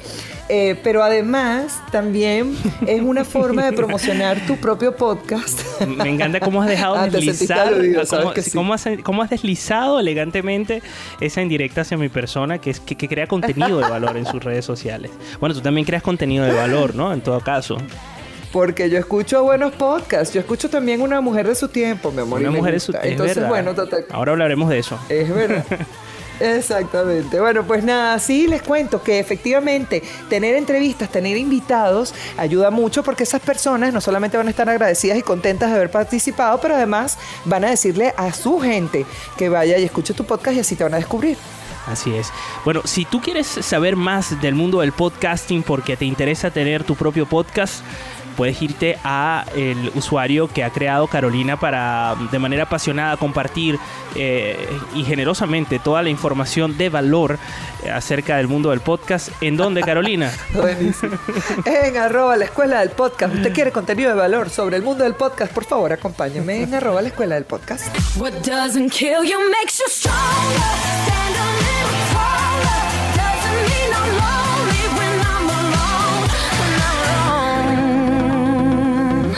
Eh, 0.48 0.78
pero 0.82 1.02
además 1.02 1.80
también 1.92 2.56
es 2.86 3.00
una 3.00 3.24
forma 3.24 3.64
de 3.64 3.72
promocionar 3.72 4.38
tu 4.46 4.56
propio 4.56 4.94
podcast. 4.96 5.60
Me 5.86 6.10
encanta 6.10 6.40
cómo 6.40 6.60
has 6.62 6.68
dejado 6.68 6.94
Ah, 7.02 7.08
deslizar, 7.08 7.72
cómo, 8.10 8.32
que 8.34 8.42
sí. 8.42 8.50
cómo 8.50 8.74
has, 8.74 8.84
cómo 9.02 9.22
has 9.22 9.30
deslizado 9.30 9.98
elegantemente 10.00 10.82
esa 11.20 11.40
indirecta 11.42 11.82
hacia 11.82 11.96
mi 11.96 12.08
persona 12.08 12.58
que 12.58 12.70
es 12.70 12.80
que, 12.80 12.96
que 12.96 13.08
crea 13.08 13.26
contenido 13.26 13.78
de 13.78 13.88
valor 13.88 14.16
en 14.16 14.26
sus 14.26 14.42
redes 14.44 14.64
sociales. 14.64 15.10
Bueno, 15.40 15.54
tú 15.54 15.62
también 15.62 15.86
creas 15.86 16.02
contenido 16.02 16.44
de 16.44 16.52
valor, 16.52 16.94
¿no? 16.94 17.12
En 17.12 17.20
todo 17.22 17.40
caso. 17.40 17.78
Porque 18.52 18.90
yo 18.90 18.98
escucho 18.98 19.42
buenos 19.44 19.72
podcasts. 19.72 20.34
Yo 20.34 20.40
escucho 20.40 20.68
también 20.68 21.00
una 21.00 21.22
mujer 21.22 21.48
de 21.48 21.54
su 21.54 21.68
tiempo, 21.68 22.10
mi 22.12 22.20
amor. 22.20 22.40
Una 22.40 22.50
mujer 22.50 22.74
es, 22.74 22.86
gusta. 22.86 23.00
es 23.02 23.12
Entonces, 23.12 23.36
verdad. 23.36 23.48
bueno, 23.48 23.74
total. 23.74 24.04
Ahora 24.10 24.32
hablaremos 24.32 24.68
de 24.68 24.78
eso. 24.78 24.98
Es 25.08 25.34
verdad. 25.34 25.64
Exactamente. 26.42 27.38
Bueno, 27.38 27.62
pues 27.64 27.84
nada, 27.84 28.18
sí 28.18 28.48
les 28.48 28.62
cuento 28.62 29.00
que 29.00 29.20
efectivamente 29.20 30.02
tener 30.28 30.56
entrevistas, 30.56 31.08
tener 31.08 31.36
invitados 31.36 32.12
ayuda 32.36 32.72
mucho 32.72 33.04
porque 33.04 33.22
esas 33.22 33.40
personas 33.40 33.94
no 33.94 34.00
solamente 34.00 34.36
van 34.36 34.48
a 34.48 34.50
estar 34.50 34.68
agradecidas 34.68 35.16
y 35.18 35.22
contentas 35.22 35.70
de 35.70 35.76
haber 35.76 35.92
participado, 35.92 36.60
pero 36.60 36.74
además 36.74 37.16
van 37.44 37.64
a 37.64 37.70
decirle 37.70 38.12
a 38.16 38.32
su 38.32 38.58
gente 38.58 39.06
que 39.36 39.48
vaya 39.48 39.78
y 39.78 39.84
escuche 39.84 40.14
tu 40.14 40.24
podcast 40.24 40.56
y 40.56 40.60
así 40.60 40.74
te 40.74 40.82
van 40.82 40.94
a 40.94 40.96
descubrir. 40.96 41.36
Así 41.86 42.14
es. 42.14 42.32
Bueno, 42.64 42.82
si 42.84 43.04
tú 43.04 43.20
quieres 43.20 43.46
saber 43.46 43.94
más 43.94 44.40
del 44.40 44.54
mundo 44.56 44.80
del 44.80 44.92
podcasting 44.92 45.62
porque 45.62 45.96
te 45.96 46.04
interesa 46.04 46.50
tener 46.50 46.84
tu 46.84 46.96
propio 46.96 47.26
podcast, 47.26 47.82
puedes 48.32 48.60
irte 48.62 48.98
a 49.04 49.44
el 49.54 49.90
usuario 49.94 50.48
que 50.48 50.64
ha 50.64 50.70
creado 50.70 51.06
Carolina 51.06 51.58
para 51.58 52.16
de 52.30 52.38
manera 52.38 52.64
apasionada 52.64 53.16
compartir 53.16 53.78
eh, 54.14 54.56
y 54.94 55.04
generosamente 55.04 55.78
toda 55.78 56.02
la 56.02 56.10
información 56.10 56.76
de 56.76 56.88
valor 56.88 57.38
eh, 57.84 57.90
acerca 57.90 58.36
del 58.36 58.48
mundo 58.48 58.70
del 58.70 58.80
podcast. 58.80 59.30
¿En 59.40 59.56
dónde, 59.56 59.80
Carolina? 59.84 60.30
Buenísimo. 60.52 61.16
en 61.64 61.96
arroba 61.96 62.36
la 62.36 62.44
escuela 62.46 62.80
del 62.80 62.90
podcast. 62.90 63.34
¿Usted 63.34 63.52
quiere 63.52 63.72
contenido 63.72 64.10
de 64.10 64.16
valor 64.16 64.50
sobre 64.50 64.76
el 64.76 64.82
mundo 64.82 65.04
del 65.04 65.14
podcast? 65.14 65.52
Por 65.52 65.64
favor, 65.64 65.92
acompáñeme 65.92 66.62
en 66.62 66.74
arroba 66.74 67.02
la 67.02 67.08
escuela 67.08 67.34
del 67.34 67.44
podcast. 67.44 67.86
What 68.16 68.32
doesn't 68.44 68.90
kill 68.90 69.24
you 69.24 69.38
makes 69.50 69.78
you 69.78 69.88
stronger. 69.88 71.71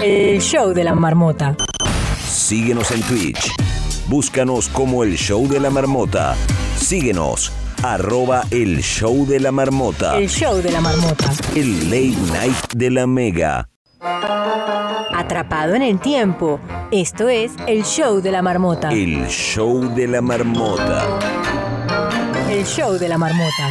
El 0.06 0.38
show 0.42 0.74
de 0.74 0.84
la 0.84 0.94
marmota. 0.94 1.56
Síguenos 2.22 2.90
en 2.90 3.00
Twitch. 3.04 3.50
Búscanos 4.06 4.68
como 4.68 5.02
el 5.02 5.16
show 5.16 5.48
de 5.48 5.58
la 5.58 5.70
marmota. 5.70 6.36
Síguenos. 6.76 7.50
Arroba 7.82 8.42
el 8.50 8.82
show 8.82 9.24
de 9.24 9.40
la 9.40 9.50
marmota. 9.50 10.18
El 10.18 10.28
show 10.28 10.60
de 10.60 10.72
la 10.72 10.82
marmota. 10.82 11.32
El 11.56 11.84
late 11.84 12.32
night 12.34 12.74
de 12.74 12.90
la 12.90 13.06
mega. 13.06 13.70
Atrapado 15.16 15.74
en 15.74 15.80
el 15.80 15.98
tiempo. 15.98 16.60
Esto 16.90 17.30
es 17.30 17.52
el 17.66 17.82
show 17.84 18.20
de 18.20 18.30
la 18.30 18.42
marmota. 18.42 18.90
El 18.90 19.26
show 19.28 19.94
de 19.94 20.06
la 20.06 20.20
marmota. 20.20 21.02
El 22.50 22.66
show 22.66 22.98
de 22.98 23.08
la 23.08 23.16
marmota. 23.16 23.70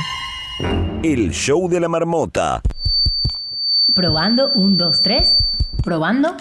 El 1.04 1.30
show 1.30 1.70
de 1.70 1.80
la 1.80 1.90
marmota. 1.90 2.60
Probando, 3.94 4.52
un, 4.56 4.80
dos, 4.80 5.04
tres. 5.04 5.36
Probando. 5.84 6.38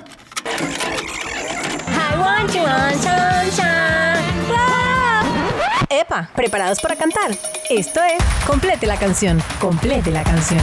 Epa, 5.91 6.31
¿preparados 6.35 6.81
para 6.81 6.95
cantar? 6.95 7.33
Esto 7.69 8.01
es 8.03 8.23
Complete 8.47 8.87
la 8.87 8.97
canción. 8.97 9.43
Complete 9.61 10.13
la 10.13 10.23
canción. 10.23 10.61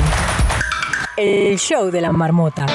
El 1.17 1.59
show 1.59 1.91
de 1.91 2.00
la 2.00 2.13
marmota. 2.13 2.65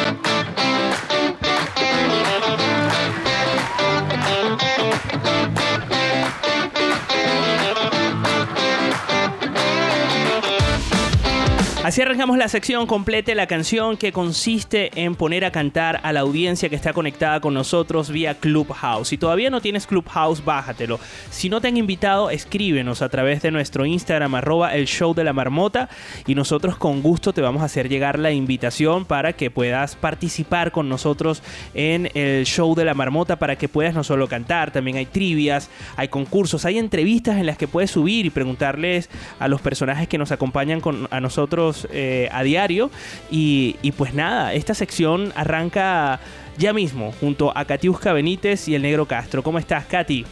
Así 11.84 12.00
arrancamos 12.00 12.38
la 12.38 12.48
sección 12.48 12.86
completa 12.86 13.34
la 13.34 13.46
canción 13.46 13.98
que 13.98 14.10
consiste 14.10 14.90
en 15.02 15.14
poner 15.14 15.44
a 15.44 15.50
cantar 15.50 16.00
a 16.02 16.14
la 16.14 16.20
audiencia 16.20 16.70
que 16.70 16.76
está 16.76 16.94
conectada 16.94 17.40
con 17.40 17.52
nosotros 17.52 18.08
vía 18.08 18.36
Clubhouse. 18.36 19.08
Si 19.08 19.18
todavía 19.18 19.50
no 19.50 19.60
tienes 19.60 19.86
Clubhouse, 19.86 20.42
bájatelo. 20.42 20.98
Si 21.28 21.50
no 21.50 21.60
te 21.60 21.68
han 21.68 21.76
invitado, 21.76 22.30
escríbenos 22.30 23.02
a 23.02 23.10
través 23.10 23.42
de 23.42 23.50
nuestro 23.50 23.84
Instagram 23.84 24.34
arroba 24.34 24.74
el 24.74 24.86
show 24.86 25.12
de 25.12 25.24
la 25.24 25.34
marmota 25.34 25.90
y 26.26 26.34
nosotros 26.34 26.78
con 26.78 27.02
gusto 27.02 27.34
te 27.34 27.42
vamos 27.42 27.60
a 27.60 27.66
hacer 27.66 27.90
llegar 27.90 28.18
la 28.18 28.32
invitación 28.32 29.04
para 29.04 29.34
que 29.34 29.50
puedas 29.50 29.94
participar 29.94 30.72
con 30.72 30.88
nosotros 30.88 31.42
en 31.74 32.10
el 32.14 32.46
show 32.46 32.74
de 32.74 32.86
la 32.86 32.94
marmota 32.94 33.38
para 33.38 33.56
que 33.56 33.68
puedas 33.68 33.94
no 33.94 34.04
solo 34.04 34.26
cantar, 34.26 34.70
también 34.70 34.96
hay 34.96 35.04
trivias, 35.04 35.68
hay 35.96 36.08
concursos, 36.08 36.64
hay 36.64 36.78
entrevistas 36.78 37.36
en 37.36 37.44
las 37.44 37.58
que 37.58 37.68
puedes 37.68 37.90
subir 37.90 38.24
y 38.24 38.30
preguntarles 38.30 39.10
a 39.38 39.48
los 39.48 39.60
personajes 39.60 40.08
que 40.08 40.16
nos 40.16 40.32
acompañan 40.32 40.80
a 41.10 41.20
nosotros 41.20 41.73
eh, 41.90 42.28
a 42.32 42.42
diario. 42.42 42.90
Y, 43.30 43.76
y 43.82 43.92
pues 43.92 44.14
nada, 44.14 44.52
esta 44.52 44.74
sección 44.74 45.32
arranca 45.36 46.20
ya 46.56 46.72
mismo 46.72 47.12
junto 47.20 47.56
a 47.56 47.64
Katiuska 47.64 48.12
Benítez 48.12 48.68
y 48.68 48.74
el 48.74 48.82
Negro 48.82 49.06
Castro. 49.06 49.42
¿Cómo 49.42 49.58
estás, 49.58 49.86
Katy? 49.86 50.24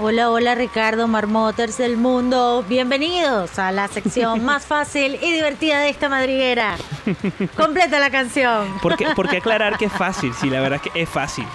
Hola, 0.00 0.30
hola 0.30 0.56
Ricardo 0.56 1.06
Marmoters 1.06 1.78
del 1.78 1.96
mundo. 1.96 2.64
Bienvenidos 2.68 3.60
a 3.60 3.70
la 3.70 3.86
sección 3.86 4.44
más 4.44 4.66
fácil 4.66 5.16
y 5.22 5.30
divertida 5.30 5.80
de 5.80 5.88
esta 5.88 6.08
madriguera. 6.08 6.76
Completa 7.56 8.00
la 8.00 8.10
canción. 8.10 8.66
¿Por 8.82 8.96
qué, 8.96 9.06
por 9.14 9.28
qué 9.28 9.36
aclarar 9.36 9.78
que 9.78 9.84
es 9.84 9.92
fácil? 9.96 10.34
Sí, 10.34 10.50
la 10.50 10.60
verdad 10.60 10.80
es 10.84 10.92
que 10.92 11.02
es 11.02 11.08
fácil. 11.08 11.46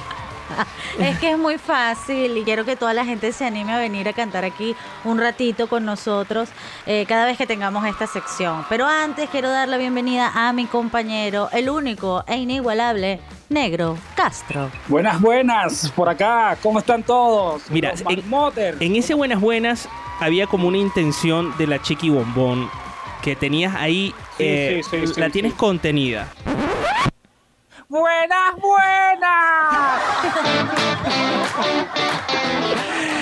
es 0.99 1.17
que 1.19 1.31
es 1.31 1.37
muy 1.37 1.57
fácil 1.57 2.37
y 2.37 2.43
quiero 2.43 2.65
que 2.65 2.75
toda 2.75 2.93
la 2.93 3.05
gente 3.05 3.31
se 3.31 3.45
anime 3.45 3.73
a 3.73 3.79
venir 3.79 4.07
a 4.07 4.13
cantar 4.13 4.45
aquí 4.45 4.75
un 5.03 5.19
ratito 5.19 5.67
con 5.67 5.85
nosotros 5.85 6.49
eh, 6.85 7.05
cada 7.07 7.25
vez 7.25 7.37
que 7.37 7.47
tengamos 7.47 7.85
esta 7.85 8.07
sección. 8.07 8.65
Pero 8.69 8.85
antes 8.85 9.29
quiero 9.29 9.49
dar 9.49 9.67
la 9.67 9.77
bienvenida 9.77 10.31
a 10.33 10.53
mi 10.53 10.65
compañero, 10.65 11.49
el 11.51 11.69
único 11.69 12.23
e 12.27 12.37
inigualable 12.37 13.19
Negro 13.49 13.97
Castro. 14.15 14.69
Buenas, 14.87 15.19
buenas, 15.19 15.91
por 15.95 16.07
acá, 16.07 16.57
¿cómo 16.61 16.79
están 16.79 17.03
todos? 17.03 17.63
Mira, 17.71 17.93
en, 18.07 18.23
en, 18.79 18.95
ese 18.95 19.15
buenas, 19.15 19.41
buenas 19.41 19.89
había 20.19 20.45
como 20.47 20.67
una 20.67 20.77
intención 20.77 21.55
de 21.57 21.67
la 21.67 21.81
chiqui 21.81 22.09
bombón 22.09 22.69
que 23.23 23.35
tenías 23.35 23.75
ahí, 23.75 24.13
eh, 24.37 24.81
la 25.17 25.29
tienes 25.29 25.53
contenida. 25.53 26.31
¡Buenas, 27.89 28.55
buenas! 28.61 30.01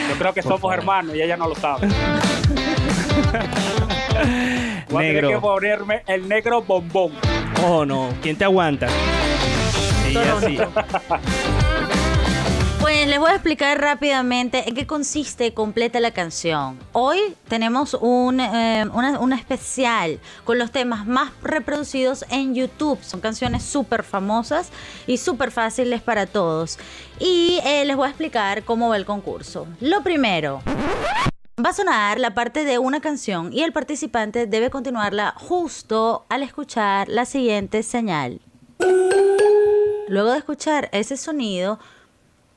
Yo 0.09 0.15
creo 0.17 0.33
que 0.33 0.41
somos 0.41 0.73
hermanos 0.73 1.15
y 1.15 1.21
ella 1.21 1.37
no 1.37 1.47
lo 1.47 1.55
sabe. 1.55 1.87
Voy 4.89 5.05
negro. 5.05 5.29
A 5.29 5.31
que 5.31 5.39
ponerme 5.39 6.03
el 6.05 6.27
negro 6.27 6.61
bombón. 6.61 7.13
Oh, 7.63 7.85
no. 7.85 8.09
¿Quién 8.21 8.35
te 8.35 8.43
aguanta? 8.43 8.89
Sí, 10.03 10.13
Pues 12.79 13.07
les 13.07 13.19
voy 13.19 13.31
a 13.31 13.33
explicar 13.33 13.81
rápidamente 13.81 14.69
en 14.69 14.75
qué 14.75 14.85
consiste 14.85 15.53
completa 15.53 15.99
la 15.99 16.11
canción. 16.11 16.77
Hoy 16.93 17.35
tenemos 17.47 17.95
un, 17.95 18.39
eh, 18.39 18.85
una, 18.93 19.35
especial 19.35 20.19
con 20.43 20.59
los 20.59 20.71
temas 20.71 21.07
más 21.07 21.31
reproducidos 21.41 22.23
en 22.29 22.53
YouTube. 22.53 22.99
Son 23.01 23.19
canciones 23.19 23.63
súper 23.63 24.03
famosas 24.03 24.69
y 25.07 25.17
súper 25.17 25.51
fáciles 25.51 26.01
para 26.01 26.27
todos. 26.27 26.77
Y 27.19 27.59
eh, 27.65 27.83
les 27.85 27.95
voy 27.95 28.05
a 28.07 28.09
explicar 28.09 28.63
cómo 28.63 28.89
va 28.89 28.97
el 28.97 29.05
concurso. 29.05 29.67
Lo 29.81 30.03
primero. 30.03 30.61
Va 31.63 31.71
a 31.71 31.73
sonar 31.73 32.19
la 32.19 32.35
parte 32.35 32.63
de 32.63 32.77
una 32.77 33.01
canción 33.01 33.51
y 33.51 33.63
el 33.63 33.73
participante 33.73 34.45
debe 34.45 34.69
continuarla 34.69 35.33
justo 35.35 36.27
al 36.29 36.43
escuchar 36.43 37.09
la 37.09 37.25
siguiente 37.25 37.81
señal. 37.81 38.41
Luego 40.07 40.31
de 40.31 40.37
escuchar 40.37 40.87
ese 40.93 41.17
sonido, 41.17 41.79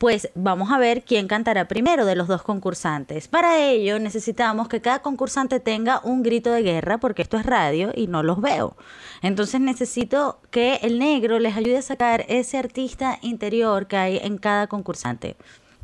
pues 0.00 0.30
vamos 0.34 0.72
a 0.72 0.78
ver 0.78 1.04
quién 1.04 1.28
cantará 1.28 1.68
primero 1.68 2.06
de 2.06 2.16
los 2.16 2.26
dos 2.26 2.42
concursantes. 2.42 3.28
Para 3.28 3.58
ello 3.58 3.98
necesitamos 3.98 4.66
que 4.66 4.80
cada 4.80 5.02
concursante 5.02 5.60
tenga 5.60 6.00
un 6.02 6.22
grito 6.22 6.50
de 6.50 6.62
guerra, 6.62 6.96
porque 6.96 7.20
esto 7.20 7.36
es 7.36 7.44
radio 7.44 7.92
y 7.94 8.06
no 8.06 8.22
los 8.22 8.40
veo. 8.40 8.78
Entonces 9.20 9.60
necesito 9.60 10.40
que 10.50 10.76
el 10.76 10.98
negro 10.98 11.38
les 11.38 11.54
ayude 11.54 11.76
a 11.76 11.82
sacar 11.82 12.24
ese 12.28 12.56
artista 12.56 13.18
interior 13.20 13.88
que 13.88 13.98
hay 13.98 14.16
en 14.16 14.38
cada 14.38 14.68
concursante. 14.68 15.36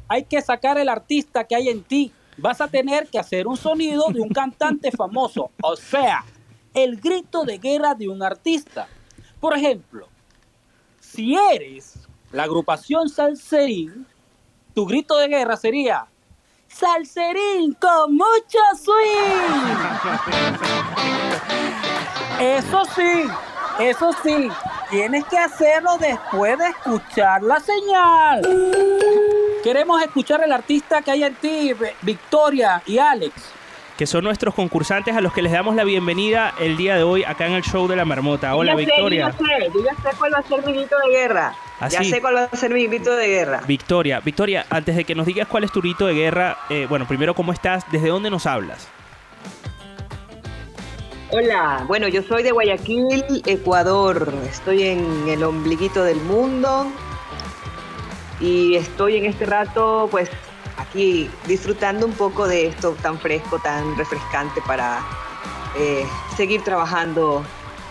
Hay 0.09 0.25
que 0.25 0.41
sacar 0.41 0.79
el 0.79 0.89
artista 0.89 1.45
que 1.45 1.55
hay 1.55 1.69
en 1.69 1.83
ti. 1.83 2.11
Vas 2.39 2.63
a 2.63 2.69
tener 2.69 3.09
que 3.09 3.19
hacer 3.19 3.47
un 3.47 3.59
sonido 3.59 4.07
de 4.09 4.23
un 4.23 4.31
cantante 4.31 4.93
famoso, 4.93 5.51
o 5.63 5.77
sea, 5.77 6.25
el 6.73 6.97
grito 6.97 7.45
de 7.45 7.59
guerra 7.59 7.95
de 7.95 8.09
un 8.09 8.23
artista. 8.23 8.89
Por 9.41 9.55
ejemplo, 9.55 10.09
si 11.01 11.37
eres 11.53 12.06
la 12.33 12.45
agrupación 12.45 13.09
Salserín, 13.09 14.07
tu 14.75 14.87
grito 14.87 15.17
de 15.17 15.29
guerra 15.29 15.57
sería 15.57 16.07
Salserín 16.69 17.73
con 17.75 18.15
mucho 18.15 18.59
swing. 18.77 19.77
Eso 22.41 22.83
sí, 22.95 23.25
eso 23.79 24.11
sí, 24.23 24.49
tienes 24.91 25.25
que 25.25 25.39
hacerlo 25.39 25.97
después 25.99 26.59
de 26.59 26.69
escuchar 26.69 27.43
la 27.43 27.61
señal. 27.61 28.43
Queremos 29.63 30.03
escuchar 30.03 30.43
al 30.43 30.53
artista 30.53 31.03
que 31.03 31.13
hay 31.13 31.25
en 31.25 31.35
ti, 31.37 31.73
Victoria 32.03 32.83
y 32.87 32.99
Alex 32.99 33.33
que 33.97 34.07
son 34.07 34.25
nuestros 34.25 34.55
concursantes 34.55 35.17
a 35.17 35.23
los 35.23 35.33
que 35.33 35.41
les 35.41 35.53
damos 35.53 35.75
la 35.75 35.83
bienvenida 35.83 36.53
el 36.61 36.77
día 36.77 36.97
de 36.97 37.03
hoy 37.03 37.25
acá 37.25 37.47
en 37.47 37.55
el 37.55 37.63
show 37.63 37.89
de 37.89 37.97
la 37.97 38.05
marmota. 38.05 38.55
Hola, 38.55 38.75
Victoria. 38.75 39.31
yo, 39.31 39.39
ya 39.39 39.59
sé, 39.59 39.71
yo 39.73 39.85
ya 39.85 40.11
sé 40.11 40.17
cuál 40.19 40.35
va 40.35 40.39
a 40.41 40.43
ser 40.43 40.67
mi 40.67 40.75
grito 40.75 40.97
de 40.99 41.13
guerra. 41.13 41.55
¿Ah, 41.79 41.89
ya 41.89 42.03
sé 42.03 42.21
cuál 42.23 42.37
va 42.37 42.45
a 42.45 42.57
ser 42.57 42.73
mi 42.73 42.87
grito 42.87 43.15
de 43.15 43.29
guerra. 43.29 43.61
Victoria, 43.67 44.21
Victoria, 44.21 44.65
antes 44.71 44.97
de 44.97 45.05
que 45.05 45.15
nos 45.15 45.27
digas 45.27 45.47
cuál 45.47 45.65
es 45.65 45.73
tu 45.73 45.81
grito 45.81 46.07
de 46.07 46.15
guerra, 46.15 46.57
eh, 46.71 46.87
bueno, 46.89 47.07
primero, 47.07 47.35
¿cómo 47.35 47.53
estás? 47.53 47.85
¿Desde 47.93 48.09
dónde 48.09 48.31
nos 48.31 48.47
hablas? 48.47 48.89
Hola, 51.33 51.85
bueno, 51.87 52.09
yo 52.09 52.23
soy 52.23 52.43
de 52.43 52.53
Guayaquil, 52.53 53.43
Ecuador. 53.45 54.33
Estoy 54.49 54.85
en 54.85 55.29
el 55.29 55.43
ombliguito 55.43 56.03
del 56.03 56.19
mundo 56.21 56.87
y 58.41 58.77
estoy 58.77 59.17
en 59.17 59.27
este 59.27 59.45
rato, 59.45 60.09
pues, 60.11 60.31
aquí 60.79 61.29
disfrutando 61.47 62.07
un 62.07 62.13
poco 62.13 62.49
de 62.49 62.69
esto 62.69 62.97
tan 63.03 63.19
fresco, 63.19 63.59
tan 63.59 63.99
refrescante 63.99 64.63
para 64.67 65.01
eh, 65.77 66.07
seguir 66.37 66.63
trabajando 66.63 67.45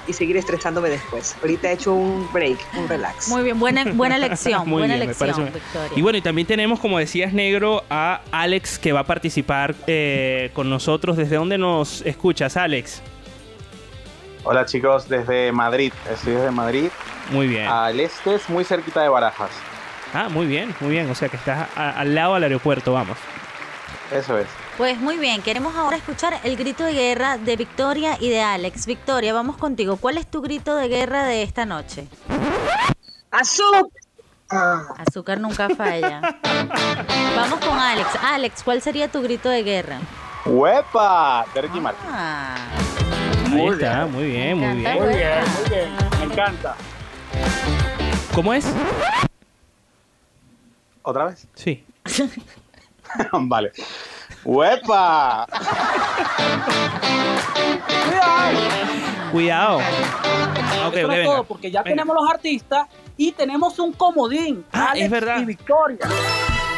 y 0.08 0.13
seguir 0.13 0.38
estresándome 0.38 0.89
después. 0.89 1.36
Ahorita 1.41 1.70
he 1.70 1.74
hecho 1.74 1.94
un 1.94 2.28
break, 2.32 2.58
un 2.78 2.88
relax. 2.88 3.30
Muy 3.30 3.44
bien, 3.44 3.60
buena, 3.60 3.86
buena 3.94 4.18
lección, 4.20 4.70
buena 4.70 4.98
lección, 4.98 5.52
Victoria. 5.54 5.91
Y 5.96 6.02
bueno, 6.02 6.18
y 6.18 6.22
también 6.22 6.48
tenemos, 6.48 6.80
como 6.80 7.00
decías, 7.00 7.34
Negro, 7.34 7.84
a 7.89 8.22
Alex 8.32 8.80
que 8.80 8.91
va 8.91 9.02
a 9.02 9.06
participar 9.06 9.76
eh, 9.88 10.52
con 10.54 10.70
nosotros. 10.70 11.18
¿Desde 11.18 11.36
dónde 11.36 11.58
nos 11.58 12.02
escuchas, 12.02 12.58
Alex? 12.58 13.02
Hola 14.44 14.65
chicos, 14.65 15.10
desde 15.10 15.52
Madrid. 15.52 15.91
Estoy 16.12 16.34
desde 16.34 16.52
Madrid. 16.52 16.89
Muy 17.32 17.48
bien. 17.48 17.68
Al 17.68 18.00
este 18.00 18.36
es 18.36 18.48
muy 18.50 18.63
cerquita 18.63 19.02
de 19.02 19.10
Barajas. 19.10 19.50
Ah, 20.13 20.30
muy 20.30 20.46
bien, 20.46 20.74
muy 20.80 20.91
bien. 20.91 21.10
O 21.10 21.15
sea 21.15 21.30
que 21.30 21.38
estás 21.38 21.68
al 21.76 22.13
lado 22.13 22.36
del 22.36 22.44
aeropuerto, 22.44 22.94
vamos. 22.94 23.18
Eso 24.12 24.38
es. 24.38 24.48
Pues 24.78 25.00
muy 25.00 25.18
bien, 25.18 25.42
queremos 25.42 25.74
ahora 25.76 25.96
escuchar 25.96 26.38
el 26.44 26.58
grito 26.58 26.84
de 26.84 26.92
guerra 26.92 27.38
de 27.38 27.56
Victoria 27.56 28.18
y 28.20 28.30
de 28.30 28.42
Alex. 28.42 28.86
Victoria, 28.86 29.34
vamos 29.34 29.56
contigo. 29.56 29.96
¿Cuál 29.96 30.18
es 30.18 30.28
tu 30.28 30.42
grito 30.42 30.76
de 30.76 30.90
guerra 30.90 31.24
de 31.24 31.44
esta 31.44 31.66
noche? 31.66 32.10
Azúcar. 33.32 33.84
Azúcar 34.98 35.40
nunca 35.40 35.70
falla. 35.70 36.20
Vamos 37.36 37.60
con 37.66 37.78
Alex. 37.80 38.08
Alex, 38.22 38.64
¿cuál 38.64 38.82
sería 38.82 39.10
tu 39.12 39.22
grito 39.22 39.50
de 39.50 39.64
guerra? 39.64 40.00
¡Huepa! 40.46 41.46
De 41.54 41.62
Ricky. 41.62 41.82
Ah. 42.12 42.56
Muy 43.50 43.74
está, 43.74 44.06
muy 44.06 44.26
bien, 44.26 44.58
muy 44.58 44.76
bien. 44.78 45.00
Muy 45.00 45.08
bien, 45.08 45.40
muy 45.60 45.70
bien. 45.70 45.90
Me 46.20 46.26
encanta. 46.26 46.76
¿Cómo 48.34 48.54
es? 48.54 48.66
¿Otra 51.02 51.26
vez? 51.26 51.48
Sí. 51.56 51.84
vale. 53.32 53.72
¡Huepa! 54.46 55.48
¡Cuidado! 59.32 59.32
Cuidado. 59.32 59.78
Ok, 60.88 60.94
ok, 60.94 61.08
venga. 61.08 61.44
porque 61.44 61.72
ya 61.72 61.84
tenemos 61.84 62.16
los 62.16 62.30
artistas 62.30 62.88
y 63.18 63.32
tenemos 63.32 63.80
un 63.80 63.92
comodín. 63.92 64.64
Ah, 64.72 64.94
es 64.96 65.10
verdad. 65.10 65.42
Y 65.42 65.46
Victoria. 65.46 66.08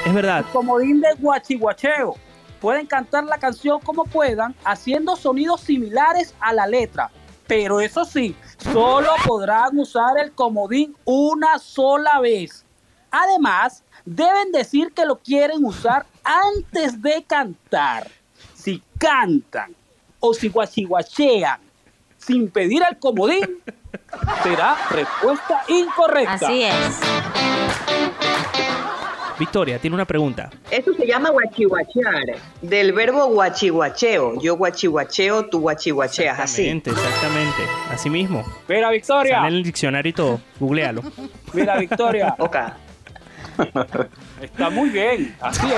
Es 0.06 0.14
verdad. 0.14 0.46
Un 0.46 0.52
comodín 0.54 1.02
de 1.02 1.10
guachiguacheo. 1.20 2.16
Pueden 2.62 2.86
cantar 2.88 3.26
la 3.26 3.38
canción 3.38 3.82
como 3.82 4.06
puedan, 4.06 4.56
haciendo 4.64 5.18
sonidos 5.18 5.60
similares 5.60 6.34
a 6.40 6.54
la 6.54 6.66
letra. 6.68 7.12
Pero 7.48 7.82
eso 7.82 8.06
sí, 8.06 8.34
solo 8.72 9.10
podrán 9.26 9.78
usar 9.78 10.18
el 10.18 10.32
comodín 10.32 10.96
una 11.04 11.60
sola 11.60 12.20
vez. 12.22 12.66
Además, 13.12 13.84
deben 14.06 14.54
decir 14.54 14.94
que 14.94 15.06
lo 15.06 15.18
quieren 15.20 15.66
usar 15.66 16.06
antes 16.28 17.02
de 17.02 17.24
cantar. 17.24 18.08
Si 18.54 18.82
cantan 18.98 19.74
o 20.20 20.34
si 20.34 20.50
guachiguachean 20.50 21.60
sin 22.18 22.50
pedir 22.50 22.84
el 22.90 22.98
comodín 22.98 23.60
será 24.44 24.78
respuesta 24.92 25.64
incorrecta. 25.68 26.34
Así 26.34 26.64
es. 26.64 27.00
Victoria, 29.40 29.78
tiene 29.78 29.94
una 29.94 30.06
pregunta. 30.06 30.50
Esto 30.72 30.94
se 30.96 31.06
llama 31.06 31.30
guachihuachear, 31.30 32.38
del 32.62 32.92
verbo 32.92 33.28
guachihuacheo. 33.28 34.42
Yo 34.42 34.58
guachihuacheo, 34.58 35.46
tú 35.46 35.60
guachihuacheas, 35.60 36.40
así. 36.40 36.68
Exactamente, 36.68 36.90
exactamente. 36.90 37.64
Así 37.92 38.10
mismo. 38.10 38.44
Mira, 38.68 38.90
Victoria. 38.90 39.36
Sale 39.36 39.48
en 39.50 39.54
el 39.54 39.64
diccionario 39.64 40.10
y 40.10 40.14
todo. 40.14 40.42
Googlealo. 40.60 41.04
Mira, 41.54 41.78
Victoria. 41.78 42.36
Ok. 42.40 42.58
Está 44.42 44.70
muy 44.70 44.90
bien. 44.90 45.36
Así 45.42 45.66
es. 45.68 45.74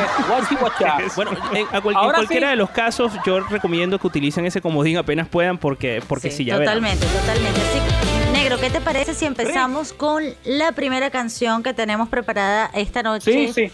Bueno, 1.15 1.31
en, 1.53 1.65
a 1.71 1.81
cual- 1.81 1.95
en 1.95 2.11
cualquiera 2.11 2.47
sí. 2.47 2.51
de 2.51 2.55
los 2.55 2.69
casos, 2.71 3.11
yo 3.25 3.39
recomiendo 3.41 3.99
que 3.99 4.07
utilicen 4.07 4.45
ese 4.45 4.61
comodín 4.61 4.97
apenas 4.97 5.27
puedan 5.27 5.57
porque, 5.57 6.01
porque 6.07 6.29
Sí, 6.31 6.37
si 6.37 6.45
ya 6.45 6.57
verán. 6.57 6.75
totalmente, 6.75 7.05
totalmente. 7.07 7.59
Así 7.61 7.79
que, 7.79 8.31
negro, 8.31 8.57
¿qué 8.59 8.69
te 8.69 8.81
parece 8.81 9.13
si 9.13 9.25
empezamos 9.25 9.93
con 9.93 10.23
la 10.45 10.71
primera 10.73 11.09
canción 11.09 11.63
que 11.63 11.73
tenemos 11.73 12.09
preparada 12.09 12.69
esta 12.73 13.03
noche? 13.03 13.31
Sí, 13.31 13.53
sí. 13.53 13.71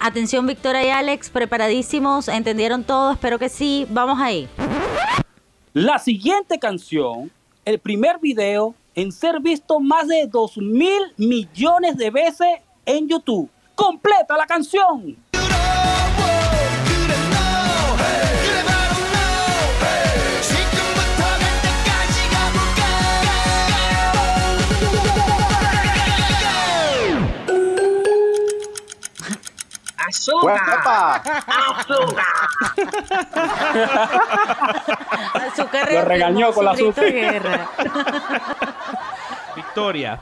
Atención, 0.00 0.46
Victoria 0.46 0.84
y 0.84 0.88
Alex, 0.90 1.30
preparadísimos, 1.30 2.28
entendieron 2.28 2.82
todo, 2.84 3.12
espero 3.12 3.38
que 3.38 3.48
sí. 3.48 3.86
Vamos 3.90 4.20
ahí. 4.20 4.48
La 5.72 5.98
siguiente 5.98 6.58
canción, 6.58 7.30
el 7.64 7.78
primer 7.78 8.18
video 8.20 8.74
en 8.96 9.10
ser 9.12 9.40
visto 9.40 9.80
más 9.80 10.06
de 10.08 10.26
2 10.28 10.58
mil 10.58 11.02
millones 11.16 11.96
de 11.96 12.10
veces 12.10 12.48
en 12.86 13.08
YouTube. 13.08 13.50
Completa 13.74 14.36
la 14.36 14.46
canción. 14.46 15.16
¡Huepa! 30.42 31.22
Azúcar 35.34 35.92
Lo 35.92 36.04
regañó 36.04 36.52
con 36.52 36.64
la 36.64 36.70
azúcar. 36.72 37.68
Victoria, 39.56 40.20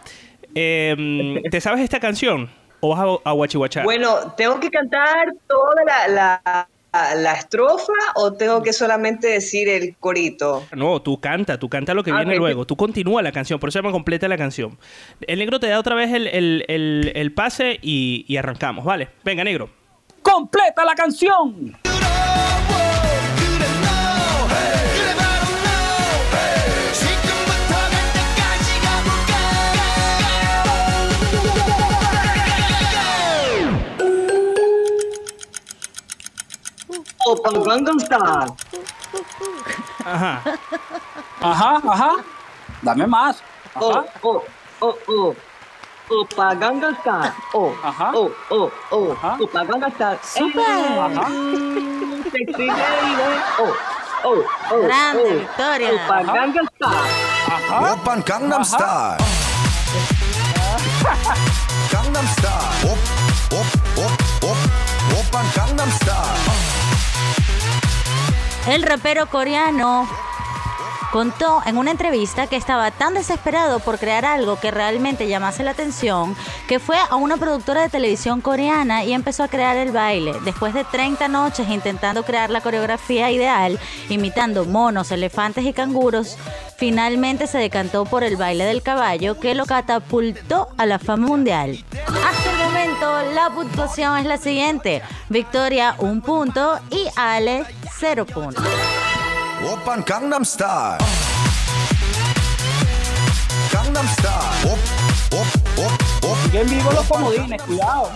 eh, 0.55 1.43
¿te 1.51 1.61
sabes 1.61 1.81
esta 1.83 2.01
canción? 2.01 2.51
¿O 2.81 2.91
vas 2.97 3.01
a, 3.25 3.31
a 3.31 3.33
guachihuachar? 3.33 3.85
Bueno, 3.85 4.33
¿tengo 4.37 4.59
que 4.59 4.69
cantar 4.71 5.29
toda 5.49 5.85
la, 5.87 6.09
la- 6.09 6.69
la 7.17 7.33
estrofa 7.33 7.93
o 8.17 8.35
tengo 8.35 8.63
que 8.63 8.73
solamente 8.75 9.29
decir 9.29 9.67
el 9.69 9.97
corito? 9.99 10.65
No, 10.77 11.01
tú 11.01 11.19
canta, 11.21 11.59
tú 11.59 11.69
canta 11.71 11.95
lo 11.95 12.03
que 12.05 12.11
Ah, 12.11 12.19
viene 12.19 12.37
luego. 12.37 12.67
Tú 12.67 12.77
continúa 12.77 13.23
la 13.23 13.33
canción, 13.33 13.59
por 13.59 13.69
eso 13.71 13.79
se 13.79 13.83
llama 13.83 13.93
completa 13.93 14.29
la 14.29 14.37
canción. 14.37 14.77
El 15.27 15.39
negro 15.39 15.59
te 15.59 15.69
da 15.69 15.79
otra 15.79 15.95
vez 15.95 16.13
el, 16.13 16.27
el- 16.27 16.65
el- 16.69 17.13
el 17.15 17.33
pase 17.33 17.79
y, 17.81 18.27
y 18.29 18.37
arrancamos, 18.37 18.85
¿vale? 18.85 19.09
Venga, 19.25 19.43
negro. 19.45 19.71
Completa 20.21 20.85
la 20.85 20.95
canción. 20.95 21.75
Opa 37.27 37.51
Gangnam 37.63 37.99
Style. 38.03 38.51
Ajá. 40.05 40.33
Ajá, 41.41 41.71
ajá. 41.87 42.13
Dame 42.83 43.07
más. 43.07 43.43
Oh, 43.79 43.91
Ajá. 43.91 44.05
oh, 44.23 44.43
oh, 44.81 44.97
oh. 45.09 45.31
Opa 46.11 46.55
Gangnam 46.55 46.95
Style. 47.01 47.33
Oh, 47.55 47.71
Ajá. 47.83 48.11
oh, 48.15 48.31
oh, 48.51 48.69
oh. 48.91 49.13
Ajá. 49.15 49.39
Opa 49.39 49.61
Gangnam 49.65 49.91
Style. 49.95 50.19
Súper. 50.23 50.67
Ajá. 50.99 51.27
Sexy 52.33 52.67
lady. 52.67 53.15
Oh, 53.59 53.73
oh, 54.25 54.41
oh. 54.73 54.83
Grande, 54.83 55.23
oh. 55.23 55.39
Victoria. 55.39 55.89
Opa 55.95 56.17
Ajá. 56.19 56.33
Gangnam 56.35 56.67
Style. 56.75 57.07
Ajá. 57.47 57.77
Oppan 57.95 58.19
Gangnam 58.27 58.65
Style. 58.67 59.42
El 68.73 68.83
rapero 68.85 69.27
coreano 69.27 70.09
contó 71.13 71.61
en 71.67 71.77
una 71.77 71.91
entrevista 71.91 72.47
que 72.47 72.57
estaba 72.57 72.91
tan 72.91 73.13
desesperado 73.13 73.81
por 73.81 73.99
crear 73.99 74.25
algo 74.25 74.59
que 74.59 74.71
realmente 74.71 75.29
llamase 75.29 75.63
la 75.63 75.73
atención 75.73 76.35
que 76.67 76.79
fue 76.79 76.97
a 77.11 77.17
una 77.17 77.37
productora 77.37 77.83
de 77.83 77.91
televisión 77.91 78.41
coreana 78.41 79.05
y 79.05 79.13
empezó 79.13 79.43
a 79.43 79.49
crear 79.49 79.77
el 79.77 79.93
baile. 79.93 80.33
Después 80.47 80.73
de 80.73 80.85
30 80.85 81.29
noches 81.29 81.69
intentando 81.69 82.23
crear 82.23 82.49
la 82.49 82.63
coreografía 82.63 83.31
ideal, 83.31 83.79
imitando 84.09 84.65
monos, 84.65 85.13
elefantes 85.13 85.67
y 85.67 85.75
canguros, 85.75 86.39
finalmente 86.79 87.47
se 87.47 87.59
decantó 87.59 88.07
por 88.07 88.25
el 88.25 88.39
baile 88.39 88.65
del 88.65 88.81
caballo 88.81 89.39
que 89.39 89.55
lo 89.55 89.67
catapultó 89.67 90.69
a 90.79 90.87
la 90.87 90.99
fama 90.99 91.27
mundial. 91.27 91.85
Momento 92.09 92.42
la 93.21 93.51
puntuación 93.55 94.17
es 94.19 94.27
la 94.27 94.39
siguiente. 94.39 95.03
Victoria 95.29 95.97
un 95.99 96.21
punto 96.23 96.79
y 96.91 97.07
Ale 97.17 97.65
cero 97.99 98.25
puntos. 98.25 98.65
Oppan 99.71 100.03
Gangnam 100.07 100.45
Style. 100.45 100.99
Gangnam 103.73 104.07
Style. 104.09 104.73
Op, 104.73 104.79
op, 105.41 105.47
op, 105.79 106.31
op. 106.31 106.37
Siguen 106.45 106.69
vivos 106.69 106.95
los 106.95 107.07
comodines, 107.07 107.63
cuidado. 107.63 108.11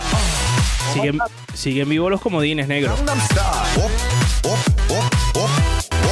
Siguen, 0.93 1.19
siguen 1.53 1.89
vivos 1.89 2.11
los 2.11 2.21
comodines, 2.21 2.67
negro. 2.67 2.95
Gangnam 2.95 3.19
Style. 3.21 3.85
Op, 3.85 3.91
op, 4.51 4.59
op, 4.97 5.43
op. 5.43 5.49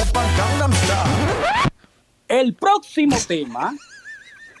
Oppan 0.00 0.26
Gangnam 0.36 0.72
Style. 0.72 1.70
El 2.28 2.54
próximo 2.54 3.16
tema 3.26 3.74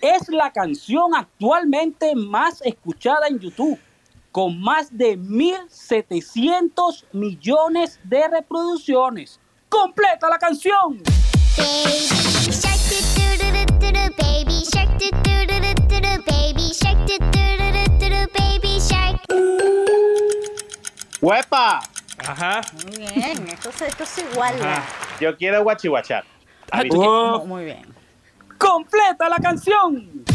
es 0.00 0.28
la 0.28 0.52
canción 0.52 1.14
actualmente 1.14 2.14
más 2.14 2.62
escuchada 2.62 3.26
en 3.28 3.40
YouTube, 3.40 3.78
con 4.36 4.60
más 4.60 4.94
de 4.94 5.18
1.700 5.18 7.06
millones 7.12 7.98
de 8.04 8.28
reproducciones. 8.28 9.40
¡Completa 9.66 10.28
la 10.28 10.36
canción! 10.36 11.02
¡Huepa! 21.22 21.80
Ajá. 22.18 22.60
Muy 22.84 22.98
bien, 22.98 23.48
esto, 23.48 23.70
esto 23.70 24.02
es 24.02 24.18
igual. 24.18 24.54
Yo 25.18 25.34
quiero 25.38 25.62
guachihuachar. 25.62 26.26
Ah. 26.70 26.82
Muy 27.46 27.64
bien. 27.64 27.86
¡Completa 28.58 29.30
la 29.30 29.38
canción! 29.38 30.26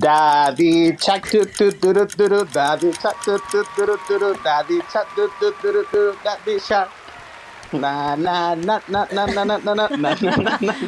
Baby 0.00 0.96
shark 0.98 1.30
do 1.30 1.44
do 1.44 1.70
do 1.70 1.92
do 1.92 2.06
do 2.06 2.28
do 2.28 2.44
baby 2.46 2.92
shark 3.00 3.24
do 3.24 3.38
do 3.52 3.64
do 3.76 3.96
do 4.08 4.18
do 4.18 4.34
baby 4.42 4.80
shark 4.90 5.08
do 5.14 5.30
do 5.40 5.52
do 5.62 5.72
do 5.72 5.86
do. 5.92 6.16
Daddy 6.24 6.58
Shark, 6.58 6.90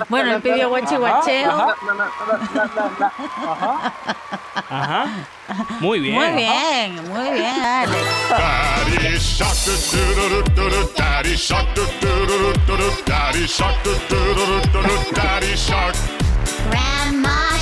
Bueno, 0.08 0.32
él 0.32 0.42
pidió 0.42 0.68
guachi 0.68 0.96
guacheo. 0.96 1.74
Ajá. 4.70 5.06
Muy 5.80 6.00
bien. 6.00 6.14
Muy 6.14 6.28
bien, 6.30 7.08
muy 7.08 7.30
bien, 7.30 7.52
Grandma 16.70 17.58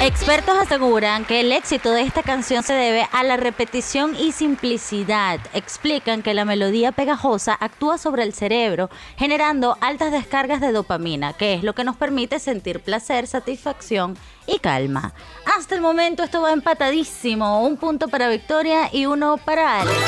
Expertos 0.00 0.56
aseguran 0.56 1.24
que 1.24 1.40
el 1.40 1.50
éxito 1.50 1.90
de 1.90 2.02
esta 2.02 2.22
canción 2.22 2.62
se 2.62 2.72
debe 2.72 3.08
a 3.12 3.24
la 3.24 3.36
repetición 3.36 4.14
y 4.14 4.30
simplicidad. 4.30 5.40
Explican 5.54 6.22
que 6.22 6.34
la 6.34 6.44
melodía 6.44 6.92
pegajosa 6.92 7.56
actúa 7.58 7.98
sobre 7.98 8.22
el 8.22 8.32
cerebro, 8.32 8.90
generando 9.16 9.76
altas 9.80 10.12
descargas 10.12 10.60
de 10.60 10.70
dopamina, 10.70 11.32
que 11.32 11.54
es 11.54 11.64
lo 11.64 11.74
que 11.74 11.82
nos 11.82 11.96
permite 11.96 12.38
sentir 12.38 12.80
placer, 12.80 13.26
satisfacción 13.26 14.16
y 14.46 14.60
calma. 14.60 15.14
Hasta 15.58 15.74
el 15.74 15.80
momento 15.80 16.22
esto 16.22 16.42
va 16.42 16.52
empatadísimo. 16.52 17.66
Un 17.66 17.76
punto 17.76 18.06
para 18.06 18.28
Victoria 18.28 18.88
y 18.92 19.06
uno 19.06 19.36
para 19.36 19.80
Alex. 19.80 19.98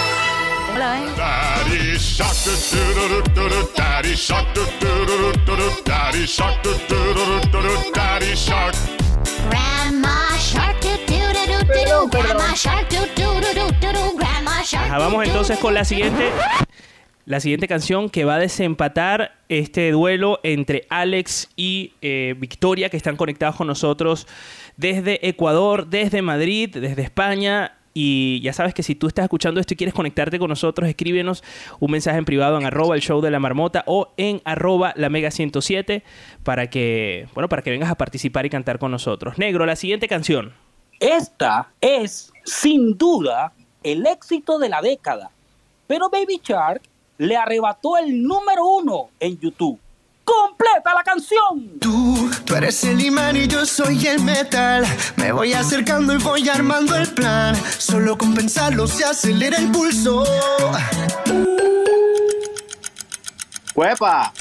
Vamos 14.90 15.26
entonces 15.26 15.58
con 15.58 15.74
la 15.74 15.84
siguiente. 15.84 16.30
La 17.24 17.38
siguiente 17.38 17.68
canción 17.68 18.10
que 18.10 18.24
va 18.24 18.34
a 18.34 18.38
desempatar 18.38 19.36
este 19.48 19.90
duelo 19.92 20.40
entre 20.42 20.86
Alex 20.88 21.48
y 21.56 21.92
Victoria, 22.00 22.88
que 22.88 22.96
están 22.96 23.16
conectados 23.16 23.56
con 23.56 23.66
nosotros 23.66 24.26
desde 24.76 25.28
Ecuador, 25.28 25.86
desde 25.86 26.22
Madrid, 26.22 26.70
desde 26.72 27.02
España, 27.02 27.76
y 27.92 28.40
ya 28.42 28.52
sabes 28.52 28.72
que 28.72 28.82
si 28.82 28.94
tú 28.94 29.08
estás 29.08 29.24
escuchando 29.24 29.60
esto 29.60 29.74
y 29.74 29.76
quieres 29.76 29.94
conectarte 29.94 30.38
con 30.38 30.48
nosotros, 30.48 30.88
escríbenos 30.88 31.42
un 31.80 31.90
mensaje 31.90 32.18
en 32.18 32.24
privado 32.24 32.58
en 32.58 32.64
arroba 32.64 32.94
el 32.94 33.00
show 33.00 33.20
de 33.20 33.30
la 33.30 33.40
marmota 33.40 33.82
o 33.86 34.12
en 34.16 34.40
arroba 34.44 34.92
la 34.96 35.08
mega 35.08 35.30
107 35.30 36.04
para 36.44 36.70
que, 36.70 37.26
bueno, 37.34 37.48
para 37.48 37.62
que 37.62 37.70
vengas 37.70 37.90
a 37.90 37.96
participar 37.96 38.46
y 38.46 38.50
cantar 38.50 38.78
con 38.78 38.92
nosotros. 38.92 39.38
Negro, 39.38 39.66
la 39.66 39.76
siguiente 39.76 40.06
canción. 40.06 40.52
Esta 41.00 41.70
es, 41.80 42.32
sin 42.44 42.96
duda, 42.96 43.52
el 43.82 44.06
éxito 44.06 44.58
de 44.58 44.68
la 44.68 44.82
década. 44.82 45.30
Pero 45.86 46.08
Baby 46.10 46.40
Shark 46.44 46.82
le 47.18 47.36
arrebató 47.36 47.96
el 47.96 48.22
número 48.22 48.64
uno 48.64 49.08
en 49.18 49.38
YouTube. 49.38 49.78
¡Completa 50.24 50.94
la 50.94 51.02
canción! 51.02 51.78
Tú, 51.80 52.29
tú 52.50 52.56
eres 52.56 52.82
el 52.82 53.00
imán 53.00 53.36
y 53.36 53.46
yo 53.46 53.64
soy 53.64 54.04
el 54.08 54.20
metal. 54.24 54.84
Me 55.16 55.30
voy 55.30 55.52
acercando 55.52 56.12
y 56.12 56.18
voy 56.18 56.48
armando 56.48 56.96
el 56.96 57.06
plan. 57.08 57.54
Solo 57.78 58.18
con 58.18 58.34
pensarlo 58.34 58.88
se 58.88 59.04
acelera 59.04 59.56
el 59.56 59.70
pulso. 59.70 60.24
¡Huepa! 63.76 64.32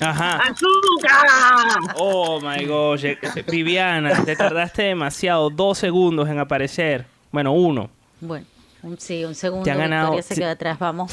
Ajá. 0.00 0.38
¡Azúcar! 0.38 1.94
Oh 1.96 2.40
my 2.40 2.64
gosh. 2.66 3.04
eh, 3.04 3.18
Viviana, 3.48 4.24
te 4.24 4.34
tardaste 4.34 4.82
demasiado. 4.82 5.48
Dos 5.48 5.78
segundos 5.78 6.28
en 6.28 6.40
aparecer. 6.40 7.06
Bueno, 7.30 7.52
uno. 7.52 7.88
Bueno, 8.20 8.44
un, 8.82 8.98
sí, 8.98 9.24
un 9.24 9.36
segundo. 9.36 9.62
Te 9.64 9.70
ha 9.70 9.76
ganado- 9.76 10.10
Victoria 10.10 10.22
se 10.24 10.34
queda 10.34 10.50
atrás. 10.50 10.78
Vamos. 10.80 11.12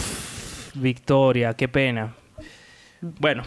Victoria, 0.73 1.53
qué 1.53 1.67
pena. 1.67 2.15
Bueno, 3.01 3.43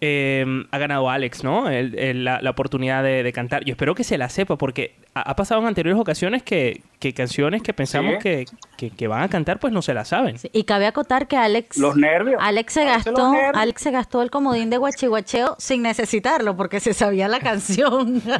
eh, 0.00 0.44
ha 0.70 0.78
ganado 0.78 1.08
Alex, 1.10 1.44
¿no? 1.44 1.68
El- 1.68 1.98
el- 1.98 2.24
la, 2.24 2.40
la 2.42 2.50
oportunidad 2.50 3.02
de, 3.02 3.22
de 3.22 3.32
cantar. 3.32 3.64
Yo 3.64 3.72
espero 3.72 3.94
que 3.94 4.04
se 4.04 4.18
la 4.18 4.28
sepa, 4.28 4.56
porque 4.56 4.96
ha, 5.14 5.20
ha 5.30 5.36
pasado 5.36 5.60
en 5.60 5.66
anteriores 5.66 6.00
ocasiones 6.00 6.42
que, 6.42 6.82
que 6.98 7.12
canciones 7.14 7.62
que 7.62 7.72
pensamos 7.74 8.14
Sí. 8.14 8.18
que, 8.20 8.44
que- 8.76 8.90
que 8.90 9.08
van 9.08 9.22
a 9.22 9.28
cantar, 9.28 9.58
pues 9.58 9.72
no 9.72 9.82
se 9.82 9.94
la 9.94 10.04
saben. 10.04 10.36
Y 10.52 10.64
cabe 10.64 10.86
acotar 10.86 11.26
que 11.28 11.36
Alex. 11.36 11.76
Los 11.78 11.96
nervios. 11.96 12.40
Alex 12.42 12.72
se 12.72 12.84
gastó. 12.84 13.32
Alex 13.54 13.82
se 13.82 13.90
gastó 13.90 14.22
el 14.22 14.30
comodín 14.30 14.70
de 14.70 14.76
guachihuacheo 14.78 15.56
sin 15.58 15.82
necesitarlo, 15.82 16.56
porque 16.56 16.80
se 16.80 16.94
sabía 16.94 17.28
la 17.28 17.40
canción. 17.40 18.22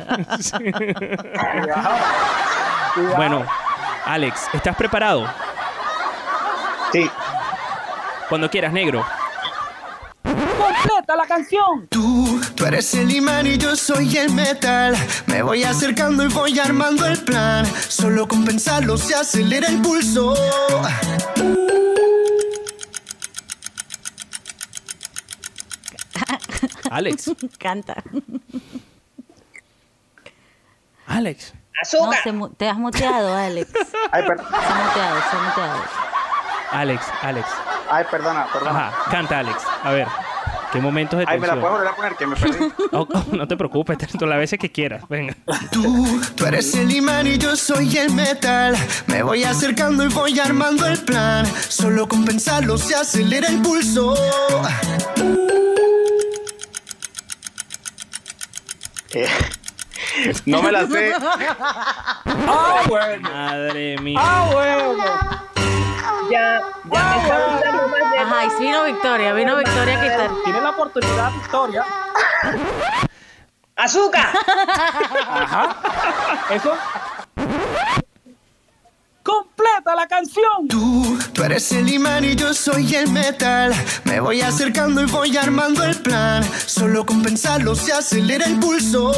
Bueno, 3.17 3.45
Alex, 4.05 4.49
¿estás 4.53 4.75
preparado? 4.77 5.27
Sí. 6.93 7.09
Cuando 8.29 8.51
quieras, 8.51 8.73
negro. 8.73 9.05
¡Completa 10.23 11.17
la 11.17 11.27
canción! 11.27 11.89
Tú, 11.89 12.41
tú 12.55 12.67
eres 12.67 12.93
el 12.95 13.11
imán 13.15 13.47
y 13.47 13.57
yo 13.59 13.75
soy 13.77 14.17
el 14.19 14.33
metal. 14.33 14.95
Me 15.27 15.43
voy 15.43 15.65
acercando 15.65 16.25
y 16.25 16.29
voy 16.29 16.59
armando 16.59 17.07
el 17.07 17.19
plan. 17.19 17.67
Solo 17.89 18.29
con 18.29 18.45
pensarlo 18.45 18.97
se 18.97 19.15
acelera 19.15 19.69
el 19.69 19.81
pulso. 19.81 20.35
Alex. 26.91 27.31
Canta. 27.59 28.03
Alex. 31.07 31.53
No, 31.95 32.13
se 32.23 32.33
mu- 32.33 32.51
te 32.51 32.69
has 32.69 32.77
muteado, 32.77 33.35
Alex. 33.35 33.71
Ay, 34.13 34.23
Se 34.23 34.33
ha 34.33 34.35
muteado, 34.35 35.21
se 35.31 35.37
ha 35.37 35.43
muteado. 35.49 35.83
Alex, 36.73 37.05
Alex. 37.23 37.49
Ay, 37.91 38.05
perdona, 38.11 38.47
perdona. 38.53 38.89
Ajá, 38.89 39.11
canta, 39.11 39.39
Alex. 39.41 39.63
A 39.83 39.91
ver, 39.91 40.07
¿qué 40.73 40.79
momentos 40.81 41.19
de 41.19 41.25
Ay, 41.29 41.41
me 41.41 41.47
la 41.49 41.55
tensión? 41.55 41.61
puedes 41.61 41.73
volver 41.73 41.89
a 41.89 41.97
poner 41.97 42.17
que 42.17 42.27
me 42.27 42.37
perdí. 42.37 42.73
Oh, 42.93 43.07
oh, 43.13 43.25
no 43.37 43.47
te 43.49 43.57
preocupes, 43.57 43.99
tanto 43.99 44.27
las 44.27 44.39
veces 44.39 44.59
que 44.59 44.71
quieras. 44.71 45.05
Venga. 45.09 45.35
Tú, 45.71 46.21
tú 46.37 46.47
eres 46.47 46.75
el 46.75 46.91
imán 46.93 47.27
y 47.27 47.39
yo 47.39 47.55
soy 47.57 47.97
el 47.99 48.13
metal. 48.13 48.77
Me 49.07 49.23
voy 49.23 49.45
acercando 49.45 50.05
y 50.05 50.09
voy 50.09 50.39
armando 50.41 50.87
el 50.87 50.99
plan. 50.99 51.47
Solo 51.69 52.09
con 52.09 52.25
pensarlo 52.25 52.79
se 52.79 52.95
acelera 52.97 53.49
el 53.49 53.61
pulso. 53.63 54.15
Eh, 59.13 59.29
no 60.47 60.63
me 60.63 60.71
la 60.73 60.87
sé. 60.87 61.13
¡Ah, 62.27 62.83
bueno! 62.89 63.29
Madre 63.31 63.99
mía. 63.99 64.19
¡Ah, 64.21 64.49
bueno! 64.53 65.60
Ya, 66.31 66.63
ya 66.93 67.05
me 67.05 67.23
está 67.23 67.47
gustando 67.47 67.89
más 67.89 68.11
de 68.11 68.19
Ajá, 68.19 68.45
y 68.45 68.61
vino 68.61 68.85
Victoria, 68.85 69.33
vino 69.33 69.57
Victoria 69.57 69.99
a 69.99 70.03
quitar. 70.03 70.31
Tiene 70.45 70.61
la 70.61 70.71
oportunidad, 70.71 71.33
Victoria. 71.33 71.85
¡Azúcar! 73.77 74.29
Ajá. 75.27 75.77
Eso. 76.51 76.77
¡Completa 79.23 79.95
la 79.95 80.07
canción! 80.07 80.69
Tú, 80.69 81.19
tú 81.33 81.45
eres 81.45 81.73
el 81.73 81.89
imán 81.89 82.25
y 82.25 82.35
yo 82.35 82.53
soy 82.53 82.95
el 82.95 83.11
metal. 83.11 83.73
Me 84.05 84.21
voy 84.21 84.43
acercando 84.43 85.03
y 85.03 85.07
voy 85.07 85.37
armando 85.37 85.85
el 85.85 85.97
plan. 85.97 86.43
Solo 86.67 87.07
con 87.07 87.23
pensarlo 87.23 87.75
se 87.75 87.93
acelera 87.93 88.47
el 88.47 88.59
pulso. 88.59 89.13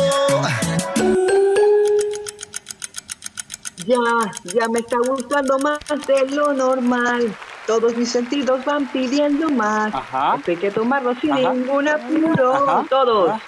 Ya, 3.87 3.99
ya 4.55 4.69
me 4.69 4.81
está 4.81 4.97
gustando 5.07 5.59
más 5.59 5.79
de 6.07 6.27
lo 6.31 6.53
normal. 6.53 7.35
Todos 7.67 7.97
mis 7.97 8.11
sentidos 8.11 8.65
van 8.65 8.87
pidiendo 8.87 9.49
más. 9.51 9.95
Ajá. 9.95 10.37
Hay 10.47 10.57
que 10.57 10.71
tomarlo 10.71 11.15
sin 11.21 11.33
Ajá. 11.33 11.53
ningún 11.53 11.89
apuro. 11.89 12.55
Ajá. 12.55 12.85
Todos. 12.89 13.41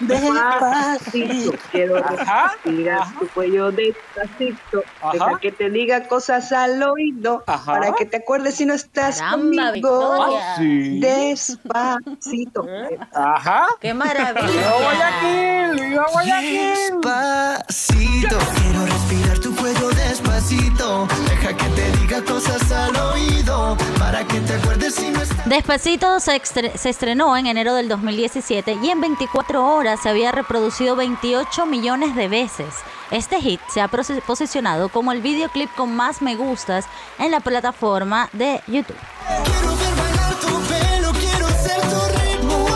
Despacito. 0.00 1.52
Quiero 1.72 1.96
Ajá. 2.04 2.52
respirar 2.64 3.12
tu 3.18 3.28
cuello 3.28 3.70
despacito. 3.72 4.82
Ajá. 5.02 5.12
Deja 5.12 5.38
que 5.40 5.52
te 5.52 5.70
diga 5.70 6.08
cosas 6.08 6.52
al 6.52 6.82
oído. 6.82 7.42
Ajá. 7.46 7.72
Para 7.72 7.92
que 7.92 8.04
te 8.06 8.18
acuerdes 8.18 8.56
si 8.56 8.66
no 8.66 8.74
estás 8.74 9.18
Caramba, 9.18 9.66
conmigo. 9.68 9.72
Victoria. 9.72 10.56
Sí. 10.56 11.00
Despacito. 11.00 12.66
Ajá. 13.12 13.66
¡Qué 13.80 13.92
¡Viva 13.92 14.04
maravilla! 14.04 14.72
Guayaquil! 14.82 15.80
¡Viva 15.90 16.06
Guayaquil! 16.12 16.70
Despacito, 17.00 18.38
quiero 18.56 18.86
respirar 18.86 19.38
tu 19.40 19.54
cuello 19.56 19.88
despacito. 19.90 21.06
Deja 21.28 21.56
que 21.56 21.64
te 21.70 21.92
diga 21.98 22.22
cosas 22.24 22.70
al 22.72 22.96
oído. 22.96 23.76
Para 23.98 24.24
que 24.26 24.40
te 24.40 24.54
acuerdes 24.54 24.94
si 24.94 25.08
no 25.10 25.20
estás. 25.22 25.48
Despacito 25.48 26.20
se, 26.20 26.36
estre- 26.36 26.76
se 26.76 26.88
estrenó 26.90 27.36
en 27.36 27.46
enero 27.46 27.74
del 27.74 27.88
2017 27.88 28.78
y 28.82 28.90
en 28.90 29.00
24 29.00 29.29
horas 29.62 30.00
se 30.00 30.08
había 30.08 30.32
reproducido 30.32 30.96
28 30.96 31.66
millones 31.66 32.14
de 32.14 32.28
veces. 32.28 32.74
Este 33.10 33.40
hit 33.40 33.60
se 33.68 33.80
ha 33.80 33.88
posicionado 33.88 34.88
como 34.88 35.12
el 35.12 35.20
videoclip 35.20 35.70
con 35.74 35.94
más 35.94 36.22
me 36.22 36.36
gustas 36.36 36.86
en 37.18 37.30
la 37.30 37.40
plataforma 37.40 38.28
de 38.32 38.60
YouTube. 38.66 38.96
Quiero 39.44 39.76
ver 39.76 39.94
bailar 39.96 40.34
tu 40.34 40.46
pelo, 40.68 41.12
quiero 41.12 41.48
ser 41.48 41.80
tu 41.80 42.00
ritmo. 42.20 42.66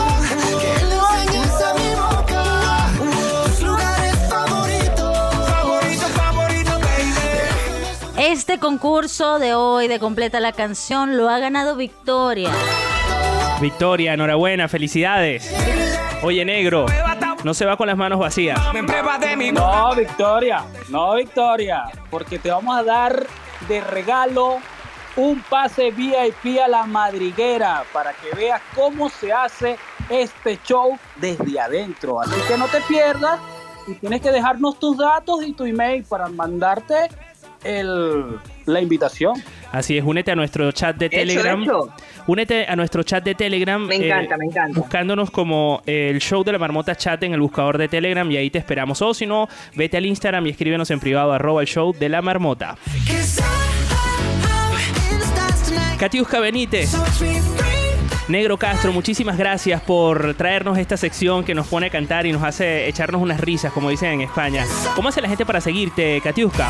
Que 0.59 0.85
le 0.85 0.95
enseñes 0.95 1.61
a 1.61 1.73
mi 1.73 1.95
boca 1.95 2.43
tus 3.45 3.61
lugares 3.61 4.15
favoritos. 4.29 5.49
Favorito, 5.49 6.05
favorito, 6.07 6.71
baby. 6.79 8.31
Este 8.31 8.59
concurso 8.59 9.39
de 9.39 9.55
hoy 9.55 9.87
de 9.87 9.99
Completa 9.99 10.39
la 10.39 10.51
Canción 10.51 11.17
lo 11.17 11.29
ha 11.29 11.39
ganado 11.39 11.75
Victoria. 11.75 12.51
Victoria, 13.61 14.13
enhorabuena, 14.13 14.67
felicidades. 14.67 15.49
Oye, 16.25 16.43
negro, 16.43 16.87
no 17.43 17.53
se 17.53 17.65
va 17.67 17.77
con 17.77 17.85
las 17.85 17.95
manos 17.95 18.17
vacías. 18.17 18.59
No, 19.53 19.95
Victoria. 19.95 20.63
No, 20.89 21.13
Victoria. 21.13 21.83
Porque 22.09 22.39
te 22.39 22.49
vamos 22.49 22.75
a 22.75 22.81
dar 22.83 23.27
de 23.67 23.81
regalo 23.81 24.57
un 25.17 25.39
pase 25.43 25.91
VIP 25.91 26.59
a 26.63 26.67
la 26.67 26.87
madriguera 26.87 27.83
para 27.93 28.11
que 28.13 28.35
veas 28.35 28.59
cómo 28.73 29.07
se 29.07 29.31
hace 29.31 29.77
este 30.09 30.59
show 30.65 30.97
desde 31.17 31.59
adentro. 31.59 32.19
Así 32.19 32.41
que 32.47 32.57
no 32.57 32.67
te 32.69 32.81
pierdas 32.81 33.39
y 33.85 33.93
tienes 33.93 34.19
que 34.21 34.31
dejarnos 34.31 34.79
tus 34.79 34.97
datos 34.97 35.45
y 35.45 35.53
tu 35.53 35.65
email 35.65 36.03
para 36.05 36.27
mandarte 36.27 37.07
el, 37.63 38.39
la 38.65 38.81
invitación. 38.81 39.35
Así 39.71 39.97
es, 39.97 40.03
únete 40.03 40.31
a 40.31 40.35
nuestro 40.35 40.71
chat 40.71 40.95
de 40.95 41.05
Hecho, 41.05 41.17
Telegram. 41.17 41.61
hecho. 41.61 41.93
Únete 42.27 42.65
a 42.67 42.75
nuestro 42.75 43.03
chat 43.03 43.23
de 43.23 43.35
Telegram. 43.35 43.85
Me 43.85 43.95
encanta, 43.95 44.35
me 44.37 44.45
encanta. 44.45 44.79
Buscándonos 44.79 45.29
como 45.29 45.81
el 45.85 46.19
show 46.19 46.43
de 46.43 46.51
la 46.51 46.57
marmota 46.57 46.95
chat 46.95 47.21
en 47.23 47.33
el 47.33 47.39
buscador 47.39 47.77
de 47.77 47.87
Telegram 47.87 48.29
y 48.31 48.37
ahí 48.37 48.49
te 48.49 48.57
esperamos. 48.57 49.01
O 49.01 49.13
si 49.13 49.25
no, 49.25 49.47
vete 49.75 49.97
al 49.97 50.05
Instagram 50.05 50.47
y 50.47 50.49
escríbenos 50.49 50.89
en 50.89 50.99
privado 50.99 51.33
arroba 51.33 51.61
el 51.61 51.67
show 51.67 51.93
de 51.93 52.09
la 52.09 52.21
marmota. 52.21 52.77
Katiuska 55.99 56.39
Benítez. 56.39 56.93
Negro 58.27 58.57
Castro, 58.57 58.91
muchísimas 58.91 59.37
gracias 59.37 59.81
por 59.81 60.33
traernos 60.33 60.79
esta 60.79 60.97
sección 60.97 61.43
que 61.43 61.53
nos 61.53 61.67
pone 61.67 61.87
a 61.87 61.89
cantar 61.91 62.25
y 62.25 62.31
nos 62.31 62.41
hace 62.41 62.87
echarnos 62.87 63.21
unas 63.21 63.39
risas, 63.39 63.71
como 63.71 63.91
dicen 63.91 64.13
en 64.13 64.21
España. 64.21 64.65
¿Cómo 64.95 65.09
hace 65.09 65.21
la 65.21 65.29
gente 65.29 65.45
para 65.45 65.61
seguirte, 65.61 66.19
Katiuska? 66.23 66.69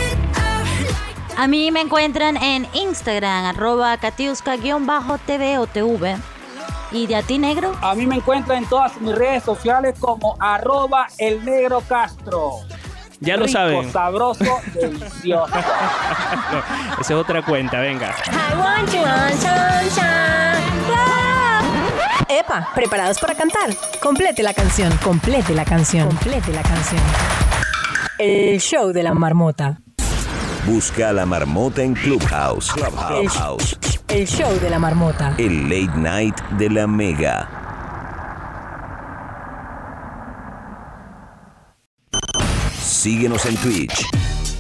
A 1.38 1.48
mí 1.48 1.70
me 1.72 1.82
encuentran 1.82 2.38
en 2.38 2.68
Instagram, 2.74 3.46
arroba 3.46 3.98
katiuska-tv 3.98 5.58
o 5.60 5.68
TV. 5.68 6.16
¿Y 6.92 7.08
de 7.08 7.16
a 7.18 7.24
ti, 7.24 7.38
negro? 7.38 7.74
A 7.82 7.94
mí 7.94 8.06
me 8.06 8.16
encuentran 8.16 8.60
en 8.64 8.70
todas 8.70 9.00
mis 9.02 9.14
redes 9.14 9.44
sociales 9.44 9.96
como 10.00 10.38
arroba 10.40 11.08
el 11.18 11.44
negro 11.44 11.82
Castro. 11.88 12.52
Ya 13.20 13.36
lo 13.38 13.46
Rico, 13.46 13.58
saben. 13.58 13.92
sabroso, 13.92 14.46
delicioso. 14.74 15.54
Esa 17.00 17.02
es 17.02 17.12
otra 17.12 17.42
cuenta, 17.44 17.80
venga. 17.80 18.16
I 18.28 18.58
want 18.58 18.90
you 18.94 19.00
on 19.02 19.32
sunshine. 19.32 20.36
Epa, 22.30 22.70
¿preparados 22.74 23.20
para 23.20 23.36
cantar? 23.36 23.70
Complete 24.02 24.42
la 24.44 24.54
canción, 24.54 24.96
complete 25.04 25.54
la 25.54 25.66
canción, 25.66 26.08
complete 26.08 26.52
la 26.54 26.62
canción. 26.64 27.02
El 28.18 28.60
show 28.62 28.92
de 28.94 29.04
la 29.04 29.14
marmota. 29.14 29.80
Busca 30.66 31.10
a 31.10 31.14
la 31.14 31.28
marmota 31.28 31.84
en 31.84 31.94
Clubhouse. 31.94 32.72
El, 32.76 32.84
Clubhouse. 32.86 33.78
el 34.08 34.28
show 34.28 34.52
de 34.60 34.70
la 34.72 34.80
marmota. 34.80 35.36
El 35.38 35.64
late 35.64 35.96
night 35.96 36.36
de 36.58 36.70
la 36.72 36.88
mega. 36.88 37.48
Síguenos 42.82 43.46
en 43.46 43.56
Twitch. 43.58 44.08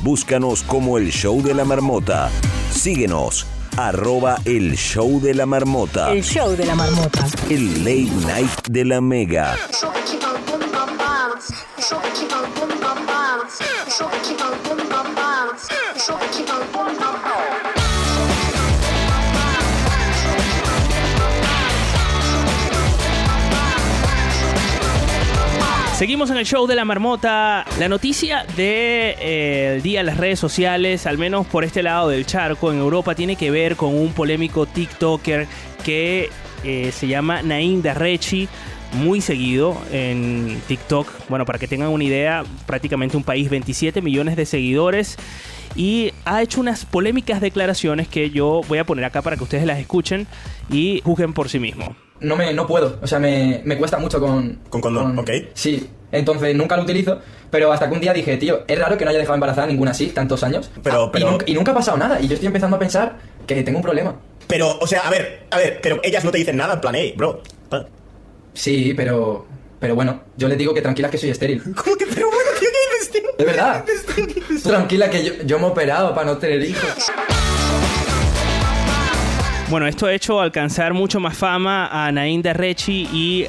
Búscanos 0.03 0.61
como 0.61 0.99
el 0.99 1.11
show 1.11 1.41
de 1.41 1.55
la 1.55 1.65
marmota. 1.65 2.29
Síguenos. 2.69 3.47
Arroba 3.75 4.37
el 4.45 4.77
show 4.77 5.19
de 5.19 5.33
la 5.33 5.47
marmota. 5.47 6.11
El 6.11 6.23
show 6.23 6.55
de 6.55 6.65
la 6.65 6.75
marmota. 6.75 7.25
El 7.49 7.79
late 7.79 8.27
night 8.27 8.67
de 8.69 8.85
la 8.85 9.01
mega. 9.01 9.55
Seguimos 25.95 26.29
en 26.29 26.35
el 26.35 26.45
show 26.45 26.67
de 26.67 26.75
la 26.75 26.83
marmota. 26.83 27.63
La 27.79 27.87
noticia 27.87 28.43
del 28.43 28.55
de, 28.57 29.15
eh, 29.21 29.79
día 29.81 30.01
en 30.01 30.07
las 30.07 30.17
redes 30.17 30.37
sociales, 30.37 31.07
al 31.07 31.17
menos 31.17 31.47
por 31.47 31.63
este 31.63 31.81
lado 31.83 32.09
del 32.09 32.25
charco 32.25 32.69
en 32.73 32.79
Europa, 32.79 33.15
tiene 33.15 33.37
que 33.37 33.49
ver 33.49 33.77
con 33.77 33.95
un 33.95 34.11
polémico 34.11 34.65
TikToker 34.65 35.47
que 35.85 36.29
eh, 36.65 36.91
se 36.91 37.07
llama 37.07 37.41
Naim 37.43 37.81
Darrechi. 37.81 38.49
Muy 38.95 39.21
seguido 39.21 39.81
en 39.89 40.61
TikTok. 40.67 41.29
Bueno, 41.29 41.45
para 41.45 41.59
que 41.59 41.67
tengan 41.67 41.89
una 41.89 42.03
idea, 42.03 42.43
prácticamente 42.65 43.15
un 43.15 43.23
país, 43.23 43.49
27 43.49 44.01
millones 44.01 44.35
de 44.35 44.45
seguidores. 44.45 45.17
Y 45.75 46.13
ha 46.23 46.41
hecho 46.41 46.61
unas 46.61 46.85
polémicas 46.85 47.41
declaraciones 47.41 48.07
que 48.07 48.29
yo 48.29 48.61
voy 48.67 48.77
a 48.79 48.85
poner 48.85 49.03
acá 49.05 49.21
para 49.21 49.35
que 49.37 49.43
ustedes 49.43 49.65
las 49.65 49.79
escuchen 49.79 50.25
y 50.69 51.01
juzguen 51.03 51.33
por 51.33 51.49
sí 51.49 51.59
mismos. 51.59 51.89
no 52.21 52.35
me 52.37 52.53
no 52.53 52.65
puedo, 52.65 52.97
o 53.01 53.07
sea, 53.07 53.19
me, 53.19 53.61
me 53.65 53.77
cuesta 53.77 53.97
mucho 53.97 54.19
con... 54.21 54.59
Con 54.69 54.79
condón, 54.81 55.19
ok. 55.19 55.29
Sí, 55.53 55.89
entonces 56.13 56.55
nunca 56.55 56.77
lo 56.77 56.83
utilizo, 56.83 57.19
pero 57.51 57.73
hasta 57.73 57.89
que 57.89 57.93
un 57.93 57.99
día 57.99 58.13
dije, 58.13 58.37
tío, 58.37 58.63
es 58.67 58.79
raro 58.79 58.97
que 58.97 59.03
no 59.03 59.09
haya 59.11 59.19
dejado 59.19 59.35
embarazada 59.35 59.67
ninguna 59.67 59.91
así 59.91 60.07
tantos 60.07 60.43
años. 60.43 60.71
Pero- 60.81 61.03
Ah, 61.05 61.09
pero- 61.11 61.27
Y, 61.27 61.31
nunca, 61.31 61.45
y 61.49 61.53
nunca 61.53 61.71
ha 61.73 61.75
pasado 61.75 61.97
nada, 61.97 62.21
y 62.21 62.27
yo 62.29 62.35
estoy 62.35 62.47
empezando 62.47 62.77
a 62.77 62.79
pensar 62.79 63.17
que 63.45 63.61
tengo 63.63 63.79
un 63.79 63.83
problema. 63.83 64.15
Pero, 64.47 64.77
o 64.79 64.87
sea, 64.87 65.01
a 65.01 65.09
ver, 65.09 65.45
a 65.51 65.57
ver, 65.57 65.79
pero 65.83 65.99
ellas 66.03 66.23
no 66.23 66.31
te 66.31 66.37
dicen 66.37 66.55
nada, 66.55 66.75
en 66.75 66.81
plan, 66.81 66.95
hey, 66.95 67.13
bro. 67.17 67.41
Sí, 68.53 68.93
pero... 68.95 69.45
Pero 69.79 69.93
bueno, 69.93 70.21
yo 70.37 70.47
les 70.47 70.57
digo 70.57 70.73
que 70.73 70.81
tranquilas 70.81 71.11
que 71.11 71.17
soy 71.17 71.29
estéril. 71.29 71.61
¿Cómo 71.75 71.95
que, 71.97 72.05
pero 72.07 72.27
bueno, 72.27 72.49
tío, 72.59 72.69
qué 72.71 72.95
dices, 72.95 73.04
tío? 73.04 73.04
De 73.37 73.45
verdad. 73.45 73.85
Tranquila 74.63 75.09
que 75.09 75.43
yo, 75.45 75.59
me 75.59 75.65
he 75.65 75.69
operado 75.69 76.13
para 76.13 76.27
no 76.27 76.37
tener 76.37 76.63
hijos. 76.63 77.11
Bueno, 79.69 79.87
esto 79.87 80.05
ha 80.05 80.13
hecho 80.13 80.39
alcanzar 80.39 80.93
mucho 80.93 81.19
más 81.19 81.35
fama 81.35 81.87
a 81.91 82.11
Naim 82.11 82.43
Darrechi 82.43 83.09
y 83.11 83.47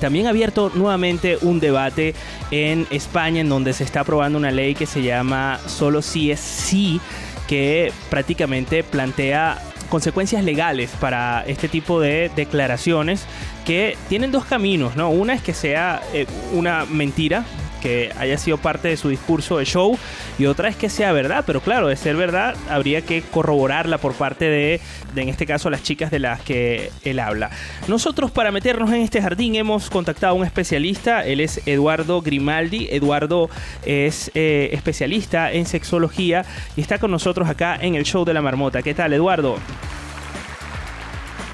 también 0.00 0.26
ha 0.26 0.30
abierto 0.30 0.70
nuevamente 0.74 1.36
un 1.42 1.58
debate 1.58 2.14
en 2.52 2.86
España 2.90 3.40
en 3.40 3.48
donde 3.48 3.72
se 3.72 3.82
está 3.82 4.00
aprobando 4.00 4.38
una 4.38 4.52
ley 4.52 4.74
que 4.74 4.86
se 4.86 5.02
llama 5.02 5.58
Solo 5.66 6.00
si 6.00 6.30
es 6.30 6.38
sí, 6.38 7.00
que 7.48 7.92
prácticamente 8.08 8.84
plantea 8.84 9.58
consecuencias 9.90 10.44
legales 10.44 10.90
para 11.00 11.44
este 11.46 11.68
tipo 11.68 12.00
de 12.00 12.30
declaraciones 12.34 13.26
que 13.66 13.96
tienen 14.08 14.30
dos 14.30 14.44
caminos, 14.44 14.96
¿no? 14.96 15.10
Una 15.10 15.34
es 15.34 15.42
que 15.42 15.52
sea 15.52 16.00
eh, 16.14 16.26
una 16.52 16.86
mentira, 16.86 17.44
que 17.80 18.12
haya 18.18 18.38
sido 18.38 18.58
parte 18.58 18.88
de 18.88 18.96
su 18.96 19.08
discurso 19.08 19.58
de 19.58 19.64
show 19.64 19.98
y 20.38 20.46
otra 20.46 20.68
es 20.68 20.76
que 20.76 20.88
sea 20.88 21.12
verdad, 21.12 21.44
pero 21.46 21.60
claro, 21.60 21.88
de 21.88 21.96
ser 21.96 22.16
verdad 22.16 22.54
habría 22.68 23.02
que 23.02 23.22
corroborarla 23.22 23.98
por 23.98 24.14
parte 24.14 24.44
de, 24.44 24.80
de, 25.14 25.22
en 25.22 25.28
este 25.28 25.46
caso, 25.46 25.70
las 25.70 25.82
chicas 25.82 26.10
de 26.10 26.18
las 26.18 26.40
que 26.40 26.90
él 27.04 27.18
habla. 27.18 27.50
Nosotros 27.88 28.30
para 28.30 28.52
meternos 28.52 28.90
en 28.90 29.02
este 29.02 29.20
jardín 29.20 29.54
hemos 29.56 29.90
contactado 29.90 30.34
a 30.34 30.36
un 30.36 30.44
especialista, 30.44 31.24
él 31.24 31.40
es 31.40 31.60
Eduardo 31.66 32.22
Grimaldi, 32.22 32.88
Eduardo 32.90 33.50
es 33.84 34.30
eh, 34.34 34.70
especialista 34.72 35.52
en 35.52 35.66
sexología 35.66 36.44
y 36.76 36.80
está 36.80 36.98
con 36.98 37.10
nosotros 37.10 37.48
acá 37.48 37.76
en 37.80 37.94
el 37.94 38.04
show 38.04 38.24
de 38.24 38.34
la 38.34 38.42
marmota. 38.42 38.82
¿Qué 38.82 38.94
tal, 38.94 39.12
Eduardo? 39.12 39.56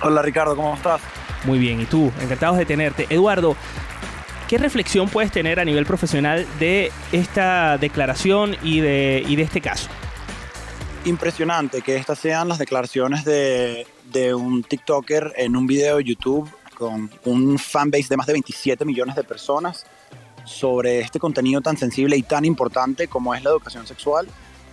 Hola 0.02 0.22
Ricardo, 0.22 0.54
¿cómo 0.56 0.74
estás? 0.74 1.00
Muy 1.44 1.58
bien, 1.58 1.80
¿y 1.80 1.86
tú? 1.86 2.12
Encantados 2.20 2.58
de 2.58 2.66
tenerte. 2.66 3.06
Eduardo, 3.08 3.56
¿qué 4.48 4.58
reflexión 4.58 5.08
puedes 5.08 5.32
tener 5.32 5.58
a 5.60 5.64
nivel 5.64 5.86
profesional 5.86 6.46
de 6.58 6.92
esta 7.12 7.78
declaración 7.78 8.56
y 8.62 8.80
de, 8.80 9.24
y 9.26 9.36
de 9.36 9.42
este 9.42 9.60
caso? 9.60 9.88
Impresionante 11.04 11.82
que 11.82 11.96
estas 11.96 12.18
sean 12.18 12.48
las 12.48 12.58
declaraciones 12.58 13.24
de, 13.24 13.86
de 14.12 14.34
un 14.34 14.62
TikToker 14.64 15.34
en 15.36 15.56
un 15.56 15.66
video 15.66 15.98
de 15.98 16.04
YouTube 16.04 16.50
con 16.76 17.10
un 17.24 17.58
fanbase 17.58 18.08
de 18.10 18.16
más 18.16 18.26
de 18.26 18.34
27 18.34 18.84
millones 18.84 19.14
de 19.16 19.24
personas 19.24 19.86
sobre 20.44 21.00
este 21.00 21.18
contenido 21.18 21.60
tan 21.60 21.76
sensible 21.76 22.16
y 22.16 22.22
tan 22.22 22.44
importante 22.44 23.08
como 23.08 23.34
es 23.34 23.42
la 23.42 23.50
educación 23.50 23.86
sexual. 23.86 24.26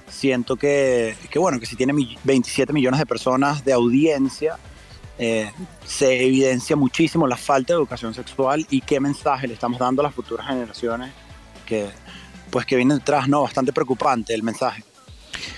Siento 0.09 0.55
que, 0.55 1.15
que 1.29 1.39
bueno, 1.39 1.59
que 1.59 1.65
si 1.65 1.75
tiene 1.75 1.93
mi- 1.93 2.17
27 2.23 2.73
millones 2.73 2.99
de 2.99 3.05
personas 3.05 3.63
de 3.63 3.73
audiencia, 3.73 4.57
eh, 5.17 5.51
se 5.85 6.25
evidencia 6.25 6.75
muchísimo 6.75 7.27
la 7.27 7.37
falta 7.37 7.73
de 7.73 7.77
educación 7.77 8.13
sexual 8.13 8.65
y 8.69 8.81
qué 8.81 8.99
mensaje 8.99 9.47
le 9.47 9.53
estamos 9.53 9.79
dando 9.79 10.01
a 10.01 10.05
las 10.05 10.13
futuras 10.13 10.47
generaciones 10.47 11.11
que 11.65 11.89
pues 12.49 12.65
que 12.65 12.75
vienen 12.75 12.99
detrás, 12.99 13.27
¿no? 13.27 13.41
Bastante 13.41 13.73
preocupante 13.73 14.33
el 14.33 14.43
mensaje. 14.43 14.83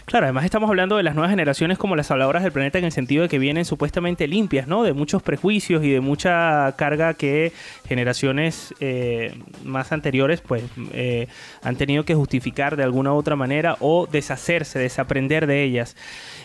Claro, 0.05 0.25
además 0.25 0.45
estamos 0.45 0.69
hablando 0.69 0.97
de 0.97 1.03
las 1.03 1.15
nuevas 1.15 1.31
generaciones 1.31 1.77
como 1.77 1.95
las 1.95 2.11
habladoras 2.11 2.43
del 2.43 2.51
planeta 2.51 2.77
en 2.77 2.85
el 2.85 2.91
sentido 2.91 3.23
de 3.23 3.29
que 3.29 3.39
vienen 3.39 3.65
supuestamente 3.65 4.27
limpias, 4.27 4.67
¿no? 4.67 4.83
De 4.83 4.93
muchos 4.93 5.23
prejuicios 5.23 5.83
y 5.83 5.91
de 5.91 5.99
mucha 5.99 6.73
carga 6.77 7.13
que 7.13 7.51
generaciones 7.87 8.73
eh, 8.79 9.37
más 9.63 9.91
anteriores 9.91 10.41
pues 10.41 10.63
eh, 10.93 11.27
han 11.63 11.75
tenido 11.75 12.05
que 12.05 12.15
justificar 12.15 12.75
de 12.75 12.83
alguna 12.83 13.13
u 13.13 13.17
otra 13.17 13.35
manera 13.35 13.77
o 13.79 14.07
deshacerse, 14.07 14.79
desaprender 14.79 15.47
de 15.47 15.63
ellas. 15.63 15.95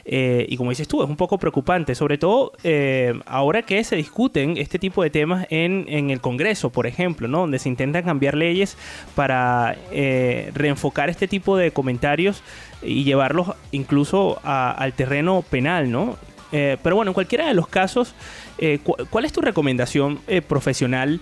Eh, 0.04 0.46
y 0.48 0.56
como 0.56 0.70
dices 0.70 0.88
tú, 0.88 1.02
es 1.02 1.08
un 1.08 1.16
poco 1.16 1.38
preocupante, 1.38 1.94
sobre 1.94 2.18
todo 2.18 2.52
eh, 2.64 3.18
ahora 3.26 3.62
que 3.62 3.82
se 3.84 3.96
discuten 3.96 4.56
este 4.56 4.78
tipo 4.78 5.02
de 5.02 5.10
temas 5.10 5.46
en, 5.50 5.84
en 5.88 6.10
el 6.10 6.20
Congreso, 6.20 6.70
por 6.70 6.86
ejemplo, 6.86 7.28
¿no? 7.28 7.40
Donde 7.40 7.58
se 7.58 7.68
intentan 7.68 8.04
cambiar 8.04 8.34
leyes 8.34 8.76
para 9.14 9.76
eh, 9.92 10.50
reenfocar 10.54 11.10
este 11.10 11.28
tipo 11.28 11.56
de 11.56 11.70
comentarios 11.70 12.42
y 12.82 13.04
llevarlos 13.04 13.52
incluso 13.72 14.40
al 14.42 14.92
terreno 14.94 15.42
penal, 15.48 15.90
¿no? 15.90 16.16
Eh, 16.52 16.76
pero 16.82 16.96
bueno, 16.96 17.10
en 17.10 17.14
cualquiera 17.14 17.46
de 17.46 17.54
los 17.54 17.68
casos, 17.68 18.14
eh, 18.58 18.80
cu- 18.82 18.96
¿cuál 19.10 19.24
es 19.24 19.32
tu 19.32 19.40
recomendación 19.40 20.18
eh, 20.26 20.42
profesional 20.42 21.20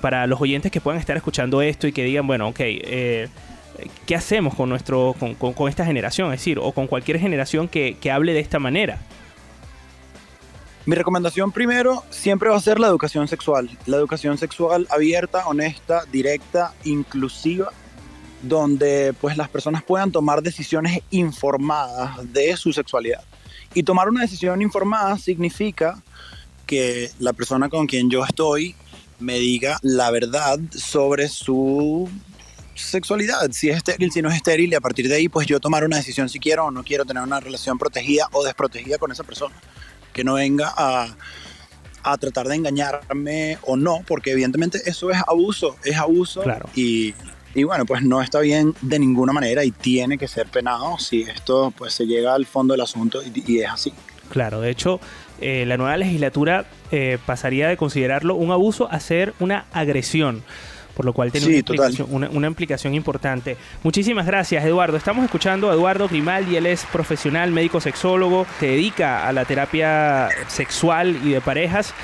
para 0.00 0.26
los 0.26 0.40
oyentes 0.40 0.70
que 0.72 0.80
puedan 0.80 0.98
estar 1.00 1.16
escuchando 1.16 1.62
esto 1.62 1.86
y 1.86 1.92
que 1.92 2.02
digan, 2.04 2.26
bueno, 2.26 2.48
ok, 2.48 2.58
¿qué 2.58 4.14
hacemos 4.16 4.54
con, 4.54 4.68
nuestro, 4.68 5.14
con, 5.18 5.34
con- 5.34 5.52
con 5.52 5.68
esta 5.68 5.84
generación? 5.84 6.32
Es 6.32 6.40
decir, 6.40 6.58
o 6.60 6.72
con 6.72 6.86
cualquier 6.88 7.18
generación 7.20 7.68
que, 7.68 7.96
que 8.00 8.10
hable 8.10 8.32
de 8.34 8.40
esta 8.40 8.58
manera. 8.58 8.98
Mi 10.84 10.96
recomendación 10.96 11.52
primero 11.52 12.02
siempre 12.10 12.48
va 12.50 12.56
a 12.56 12.60
ser 12.60 12.80
la 12.80 12.88
educación 12.88 13.28
sexual. 13.28 13.70
La 13.86 13.96
educación 13.96 14.36
sexual 14.36 14.88
abierta, 14.90 15.46
honesta, 15.46 16.02
directa, 16.10 16.74
inclusiva, 16.84 17.68
donde 18.42 19.14
pues 19.20 19.36
las 19.36 19.48
personas 19.48 19.82
puedan 19.82 20.12
tomar 20.12 20.42
decisiones 20.42 21.00
informadas 21.10 22.32
de 22.32 22.56
su 22.56 22.72
sexualidad. 22.72 23.22
Y 23.74 23.84
tomar 23.84 24.08
una 24.08 24.20
decisión 24.20 24.60
informada 24.60 25.16
significa 25.16 26.02
que 26.66 27.10
la 27.18 27.32
persona 27.32 27.68
con 27.68 27.86
quien 27.86 28.10
yo 28.10 28.24
estoy 28.24 28.74
me 29.18 29.38
diga 29.38 29.78
la 29.82 30.10
verdad 30.10 30.58
sobre 30.76 31.28
su 31.28 32.08
sexualidad, 32.74 33.50
si 33.52 33.70
es 33.70 33.76
estéril, 33.76 34.10
si 34.10 34.22
no 34.22 34.28
es 34.28 34.36
estéril, 34.36 34.72
y 34.72 34.74
a 34.74 34.80
partir 34.80 35.08
de 35.08 35.14
ahí 35.14 35.28
pues 35.28 35.46
yo 35.46 35.60
tomar 35.60 35.84
una 35.84 35.96
decisión 35.96 36.28
si 36.28 36.38
quiero 36.40 36.66
o 36.66 36.70
no 36.70 36.82
quiero 36.82 37.04
tener 37.04 37.22
una 37.22 37.38
relación 37.38 37.78
protegida 37.78 38.28
o 38.32 38.44
desprotegida 38.44 38.98
con 38.98 39.12
esa 39.12 39.24
persona 39.24 39.54
que 40.12 40.24
no 40.24 40.34
venga 40.34 40.72
a, 40.76 41.14
a 42.02 42.18
tratar 42.18 42.48
de 42.48 42.56
engañarme 42.56 43.58
o 43.62 43.76
no, 43.76 44.00
porque 44.06 44.32
evidentemente 44.32 44.80
eso 44.86 45.10
es 45.10 45.18
abuso, 45.26 45.76
es 45.84 45.96
abuso 45.96 46.42
Claro. 46.42 46.68
y, 46.74 47.14
Y 47.54 47.64
bueno, 47.64 47.84
pues 47.84 48.02
no 48.02 48.22
está 48.22 48.40
bien 48.40 48.74
de 48.80 48.98
ninguna 48.98 49.32
manera 49.32 49.64
y 49.64 49.70
tiene 49.70 50.18
que 50.18 50.28
ser 50.28 50.46
penado 50.46 50.98
si 50.98 51.22
esto 51.22 51.72
pues 51.76 51.92
se 51.92 52.06
llega 52.06 52.34
al 52.34 52.46
fondo 52.46 52.74
del 52.74 52.80
asunto 52.80 53.20
y, 53.22 53.52
y 53.52 53.60
es 53.60 53.70
así. 53.70 53.92
Claro, 54.30 54.60
de 54.60 54.70
hecho, 54.70 54.98
eh, 55.40 55.64
la 55.66 55.76
nueva 55.76 55.96
legislatura 55.96 56.64
eh, 56.90 57.18
pasaría 57.26 57.68
de 57.68 57.76
considerarlo 57.76 58.34
un 58.34 58.50
abuso 58.52 58.88
a 58.90 58.98
ser 59.00 59.34
una 59.40 59.66
agresión. 59.72 60.42
Por 60.94 61.06
lo 61.06 61.14
cual 61.14 61.32
tiene 61.32 61.46
Sí, 61.46 61.52
una, 61.52 61.58
implicación, 61.58 62.08
una, 62.10 62.28
una 62.28 62.46
implicación 62.48 62.94
importante. 62.94 63.56
Muchísimas 63.82 64.26
gracias, 64.26 64.62
Eduardo. 64.62 64.98
Estamos 64.98 65.24
escuchando 65.24 65.70
a 65.70 65.72
Eduardo 65.72 66.06
Grimaldi. 66.06 66.56
Él 66.56 66.66
es 66.66 66.84
profesional, 66.84 67.50
médico 67.50 67.80
sexólogo, 67.80 68.46
se 68.60 68.66
dedica 68.66 69.26
a 69.26 69.32
la 69.32 69.46
terapia 69.46 70.28
sexual 70.48 71.18
y 71.24 71.30
de 71.30 71.40
parejas. 71.40 71.94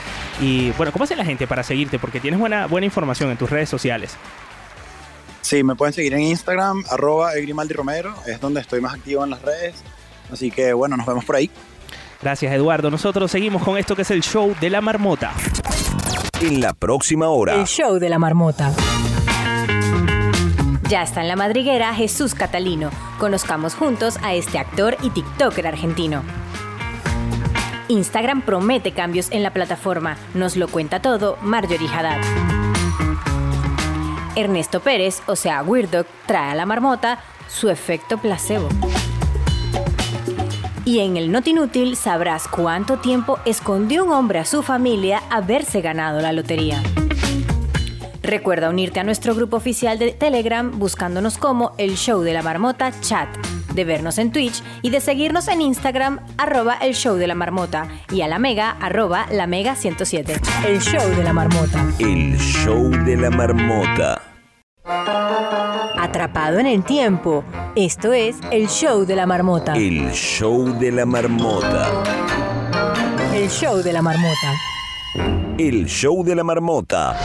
Y 0.40 0.70
bueno, 0.70 0.90
¿cómo 0.90 1.04
hace 1.04 1.16
la 1.16 1.26
gente 1.26 1.46
para 1.46 1.62
seguirte? 1.62 1.98
Porque 1.98 2.18
tienes 2.18 2.40
buena, 2.40 2.66
buena 2.66 2.86
información 2.86 3.30
en 3.30 3.36
tus 3.36 3.50
redes 3.50 3.68
sociales. 3.68 4.16
Sí, 5.48 5.64
me 5.64 5.74
pueden 5.76 5.94
seguir 5.94 6.12
en 6.12 6.20
Instagram, 6.20 6.84
arroba 6.90 7.32
Egrimaldi 7.32 7.72
Romero, 7.72 8.12
es 8.26 8.38
donde 8.38 8.60
estoy 8.60 8.82
más 8.82 8.92
activo 8.92 9.24
en 9.24 9.30
las 9.30 9.40
redes. 9.40 9.76
Así 10.30 10.50
que 10.50 10.74
bueno, 10.74 10.94
nos 10.98 11.06
vemos 11.06 11.24
por 11.24 11.36
ahí. 11.36 11.50
Gracias, 12.20 12.52
Eduardo. 12.52 12.90
Nosotros 12.90 13.30
seguimos 13.30 13.62
con 13.62 13.78
esto 13.78 13.96
que 13.96 14.02
es 14.02 14.10
el 14.10 14.22
show 14.22 14.54
de 14.60 14.68
la 14.68 14.82
marmota. 14.82 15.32
En 16.42 16.60
la 16.60 16.74
próxima 16.74 17.30
hora. 17.30 17.54
El 17.54 17.64
show 17.64 17.98
de 17.98 18.10
la 18.10 18.18
marmota. 18.18 18.74
Ya 20.90 21.02
está 21.02 21.22
en 21.22 21.28
la 21.28 21.36
madriguera 21.36 21.94
Jesús 21.94 22.34
Catalino. 22.34 22.90
Conozcamos 23.18 23.74
juntos 23.74 24.18
a 24.22 24.34
este 24.34 24.58
actor 24.58 24.98
y 25.00 25.08
TikToker 25.08 25.66
argentino. 25.66 26.24
Instagram 27.88 28.42
promete 28.42 28.92
cambios 28.92 29.28
en 29.30 29.42
la 29.42 29.54
plataforma. 29.54 30.18
Nos 30.34 30.56
lo 30.56 30.68
cuenta 30.68 31.00
todo 31.00 31.38
Marjorie 31.40 31.88
Haddad. 31.88 32.18
Ernesto 34.38 34.78
Pérez, 34.78 35.20
o 35.26 35.34
sea 35.34 35.64
Weirdo, 35.64 36.06
trae 36.26 36.52
a 36.52 36.54
la 36.54 36.64
marmota 36.64 37.18
su 37.48 37.70
efecto 37.70 38.18
placebo. 38.18 38.68
Y 40.84 41.00
en 41.00 41.16
el 41.16 41.32
Not 41.32 41.48
Inútil 41.48 41.96
sabrás 41.96 42.46
cuánto 42.46 42.98
tiempo 42.98 43.40
escondió 43.44 44.04
un 44.04 44.12
hombre 44.12 44.38
a 44.38 44.44
su 44.44 44.62
familia 44.62 45.22
haberse 45.28 45.80
ganado 45.80 46.20
la 46.20 46.32
lotería. 46.32 46.80
Recuerda 48.22 48.70
unirte 48.70 49.00
a 49.00 49.04
nuestro 49.04 49.34
grupo 49.34 49.56
oficial 49.56 49.98
de 49.98 50.12
Telegram 50.12 50.78
buscándonos 50.78 51.36
como 51.36 51.72
el 51.76 51.96
show 51.96 52.20
de 52.20 52.32
la 52.32 52.42
marmota 52.42 52.92
chat, 53.00 53.28
de 53.74 53.84
vernos 53.84 54.18
en 54.18 54.32
Twitch 54.32 54.62
y 54.82 54.90
de 54.90 55.00
seguirnos 55.00 55.48
en 55.48 55.60
Instagram 55.60 56.20
arroba 56.36 56.74
el 56.74 56.94
show 56.94 57.16
de 57.16 57.26
la 57.26 57.34
marmota 57.34 57.88
y 58.10 58.22
a 58.22 58.28
la 58.28 58.38
mega 58.38 58.70
arroba 58.70 59.26
la 59.30 59.46
mega 59.46 59.74
107. 59.74 60.40
El 60.66 60.80
show 60.80 61.08
de 61.16 61.24
la 61.24 61.32
marmota. 61.32 61.86
El 61.98 62.36
show 62.38 62.90
de 63.04 63.16
la 63.16 63.30
marmota. 63.30 64.22
Atrapado 65.98 66.58
en 66.58 66.66
el 66.66 66.84
tiempo. 66.84 67.44
Esto 67.76 68.12
es 68.12 68.36
el 68.50 68.68
show 68.68 69.04
de 69.04 69.16
la 69.16 69.26
marmota. 69.26 69.74
El 69.74 70.10
show 70.12 70.78
de 70.78 70.90
la 70.90 71.04
marmota. 71.04 71.88
El 73.34 73.50
show 73.50 73.82
de 73.82 73.92
la 73.92 74.02
marmota. 74.02 74.54
El 75.58 75.86
show 75.86 76.24
de 76.24 76.34
la 76.34 76.44
marmota. 76.44 77.16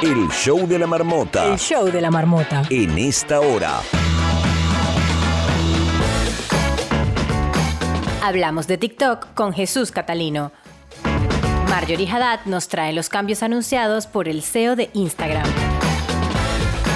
El 0.00 0.28
show 0.28 0.64
de 0.68 0.78
la 0.78 0.86
marmota. 0.86 1.46
El 1.46 1.58
show 1.58 1.90
de 1.90 2.00
la 2.00 2.08
marmota. 2.08 2.62
En 2.70 2.96
esta 2.98 3.40
hora. 3.40 3.80
Hablamos 8.22 8.68
de 8.68 8.78
TikTok 8.78 9.34
con 9.34 9.52
Jesús 9.52 9.90
Catalino. 9.90 10.52
Marjorie 11.68 12.08
Haddad 12.08 12.40
nos 12.44 12.68
trae 12.68 12.92
los 12.92 13.08
cambios 13.08 13.42
anunciados 13.42 14.06
por 14.06 14.28
el 14.28 14.42
CEO 14.42 14.76
de 14.76 14.88
Instagram. 14.92 15.46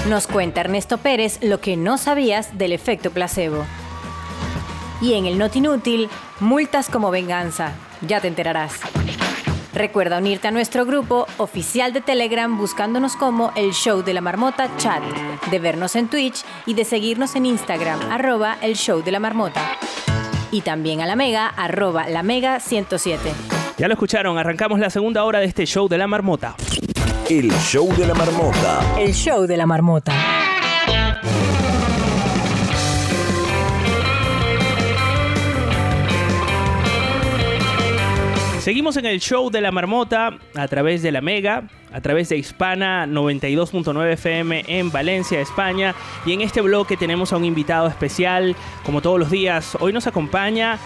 Nos 0.09 0.29
cuenta 0.29 0.61
Ernesto 0.61 0.99
Pérez 0.99 1.41
lo 1.43 1.61
que 1.61 1.77
no 1.77 1.99
sabías 1.99 2.57
del 2.57 2.71
efecto 2.71 3.11
placebo. 3.11 3.65
Y 5.01 5.15
en 5.15 5.27
el 5.27 5.39
Not 5.39 5.57
Inútil, 5.57 6.09
multas 6.39 6.89
como 6.89 7.11
venganza. 7.11 7.73
Ya 8.07 8.21
te 8.21 8.29
enterarás. 8.29 8.75
Recuerda 9.75 10.19
unirte 10.19 10.49
a 10.49 10.51
nuestro 10.51 10.85
grupo 10.85 11.27
oficial 11.39 11.93
de 11.93 12.03
Telegram 12.03 12.59
buscándonos 12.59 13.17
como 13.17 13.53
el 13.57 13.73
show 13.73 14.03
de 14.03 14.13
la 14.13 14.21
marmota 14.21 14.69
chat, 14.77 15.03
de 15.51 15.59
vernos 15.59 15.97
en 15.97 16.09
Twitch 16.09 16.45
y 16.67 16.75
de 16.75 16.85
seguirnos 16.85 17.37
en 17.37 17.47
Instagram, 17.47 17.99
arroba 18.11 18.59
el 18.61 18.77
show 18.77 19.03
de 19.03 19.13
la 19.13 19.19
marmota. 19.19 19.63
Y 20.51 20.61
también 20.61 21.01
a 21.01 21.07
la 21.07 21.17
mega, 21.17 21.47
arroba 21.47 22.07
la 22.09 22.23
mega 22.23 22.61
107. 22.61 23.33
Ya 23.79 23.89
lo 23.89 23.95
escucharon, 23.95 24.37
arrancamos 24.37 24.79
la 24.79 24.91
segunda 24.91 25.25
hora 25.25 25.41
de 25.41 25.47
este 25.47 25.65
show 25.65 25.89
de 25.89 25.97
la 25.97 26.07
marmota. 26.07 26.55
El 27.31 27.51
show 27.53 27.89
de 27.97 28.07
la 28.07 28.15
marmota. 28.15 28.81
El 28.99 29.15
show 29.15 29.47
de 29.47 29.57
la 29.57 29.65
marmota. 29.65 30.42
Seguimos 38.63 38.97
en 38.97 39.07
el 39.07 39.19
show 39.19 39.51
de 39.51 39.61
la 39.61 39.73
marmota 39.73 40.39
a 40.55 40.69
través 40.69 41.03
de 41.03 41.11
la 41.11 41.21
Mega, 41.21 41.65
a 41.93 42.01
través 42.01 42.29
de 42.29 42.37
Hispana 42.37 43.09
92.9 43.09 44.13
FM 44.13 44.65
en 44.69 44.93
Valencia, 44.93 45.41
España. 45.41 45.97
Y 46.25 46.33
en 46.33 46.43
este 46.43 46.61
bloque 46.61 46.97
tenemos 46.97 47.33
a 47.33 47.39
un 47.39 47.45
invitado 47.45 47.89
especial, 47.89 48.55
como 48.85 49.03
todos 49.03 49.19
los 49.19 49.33
días. 49.33 49.77
Hoy 49.81 49.93
nos 49.93 50.07
acompaña 50.07 50.79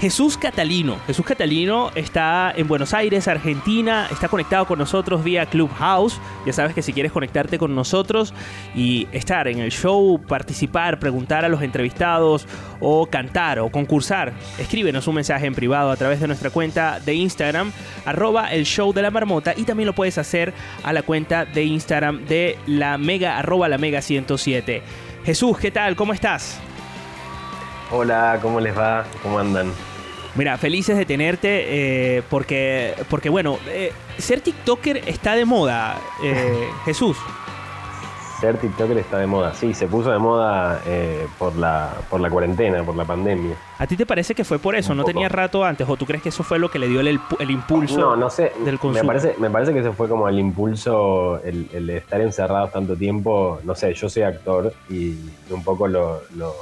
Jesús 0.00 0.38
Catalino. 0.38 0.96
Jesús 1.06 1.26
Catalino 1.26 1.90
está 1.94 2.54
en 2.56 2.66
Buenos 2.66 2.94
Aires, 2.94 3.28
Argentina. 3.28 4.08
Está 4.10 4.28
conectado 4.28 4.64
con 4.64 4.78
nosotros 4.78 5.22
vía 5.22 5.44
Clubhouse. 5.44 6.18
Ya 6.46 6.54
sabes 6.54 6.74
que 6.74 6.80
si 6.80 6.94
quieres 6.94 7.12
conectarte 7.12 7.58
con 7.58 7.74
nosotros 7.74 8.32
y 8.74 9.08
estar 9.12 9.46
en 9.46 9.58
el 9.58 9.70
show, 9.70 10.18
participar, 10.18 10.98
preguntar 10.98 11.44
a 11.44 11.50
los 11.50 11.60
entrevistados 11.60 12.46
o 12.80 13.04
cantar 13.08 13.58
o 13.58 13.68
concursar, 13.68 14.32
escríbenos 14.58 15.06
un 15.06 15.16
mensaje 15.16 15.44
en 15.44 15.54
privado 15.54 15.90
a 15.90 15.96
través 15.96 16.18
de 16.18 16.28
nuestra 16.28 16.48
cuenta 16.48 16.98
de 16.98 17.12
Instagram, 17.12 17.70
arroba 18.06 18.54
el 18.54 18.64
show 18.64 18.94
de 18.94 19.02
la 19.02 19.10
marmota. 19.10 19.52
Y 19.54 19.64
también 19.64 19.86
lo 19.86 19.94
puedes 19.94 20.16
hacer 20.16 20.54
a 20.82 20.94
la 20.94 21.02
cuenta 21.02 21.44
de 21.44 21.64
Instagram 21.64 22.24
de 22.24 22.56
la 22.66 22.96
mega, 22.96 23.36
arroba 23.36 23.68
la 23.68 23.76
mega 23.76 24.00
107. 24.00 24.82
Jesús, 25.26 25.58
¿qué 25.58 25.70
tal? 25.70 25.94
¿Cómo 25.94 26.14
estás? 26.14 26.58
Hola, 27.92 28.38
¿cómo 28.40 28.60
les 28.60 28.76
va? 28.76 29.04
¿Cómo 29.22 29.38
andan? 29.38 29.70
Mira, 30.36 30.56
felices 30.58 30.96
de 30.96 31.04
tenerte 31.04 32.18
eh, 32.18 32.22
porque, 32.30 32.94
porque, 33.08 33.28
bueno, 33.28 33.58
eh, 33.68 33.92
ser 34.18 34.40
TikToker 34.40 34.98
está 35.08 35.34
de 35.34 35.44
moda, 35.44 35.98
eh, 36.22 36.68
Jesús. 36.84 37.16
Ser 38.40 38.56
TikToker 38.56 38.96
está 38.96 39.18
de 39.18 39.26
moda, 39.26 39.52
sí, 39.52 39.74
se 39.74 39.86
puso 39.86 40.10
de 40.10 40.18
moda 40.18 40.80
eh, 40.86 41.26
por, 41.38 41.54
la, 41.56 41.92
por 42.08 42.20
la 42.22 42.30
cuarentena, 42.30 42.82
por 42.82 42.96
la 42.96 43.04
pandemia. 43.04 43.54
¿A 43.78 43.86
ti 43.86 43.96
te 43.98 44.06
parece 44.06 44.34
que 44.34 44.44
fue 44.44 44.58
por 44.58 44.74
eso? 44.76 44.92
Un 44.92 44.98
¿No 44.98 45.02
poco. 45.02 45.12
tenía 45.12 45.28
rato 45.28 45.62
antes? 45.62 45.86
¿O 45.86 45.96
tú 45.96 46.06
crees 46.06 46.22
que 46.22 46.30
eso 46.30 46.42
fue 46.42 46.58
lo 46.58 46.70
que 46.70 46.78
le 46.78 46.88
dio 46.88 47.00
el, 47.00 47.20
el- 47.38 47.50
impulso 47.50 47.98
No, 48.00 48.16
no 48.16 48.30
sé, 48.30 48.52
del 48.64 48.74
me 48.74 48.78
consumo? 48.78 49.06
parece, 49.08 49.34
me 49.38 49.50
parece 49.50 49.74
que 49.74 49.80
ese 49.80 49.92
fue 49.92 50.08
como 50.08 50.26
el 50.26 50.38
impulso, 50.38 51.38
el, 51.44 51.90
estar 51.90 52.20
encerrados 52.22 52.72
tanto 52.72 52.96
tiempo. 52.96 53.60
No 53.64 53.74
sé, 53.74 53.92
yo 53.92 54.08
soy 54.08 54.22
actor 54.22 54.72
y 54.88 55.16
un 55.50 55.62
poco 55.62 55.86
lo, 55.86 56.22
lo- 56.36 56.54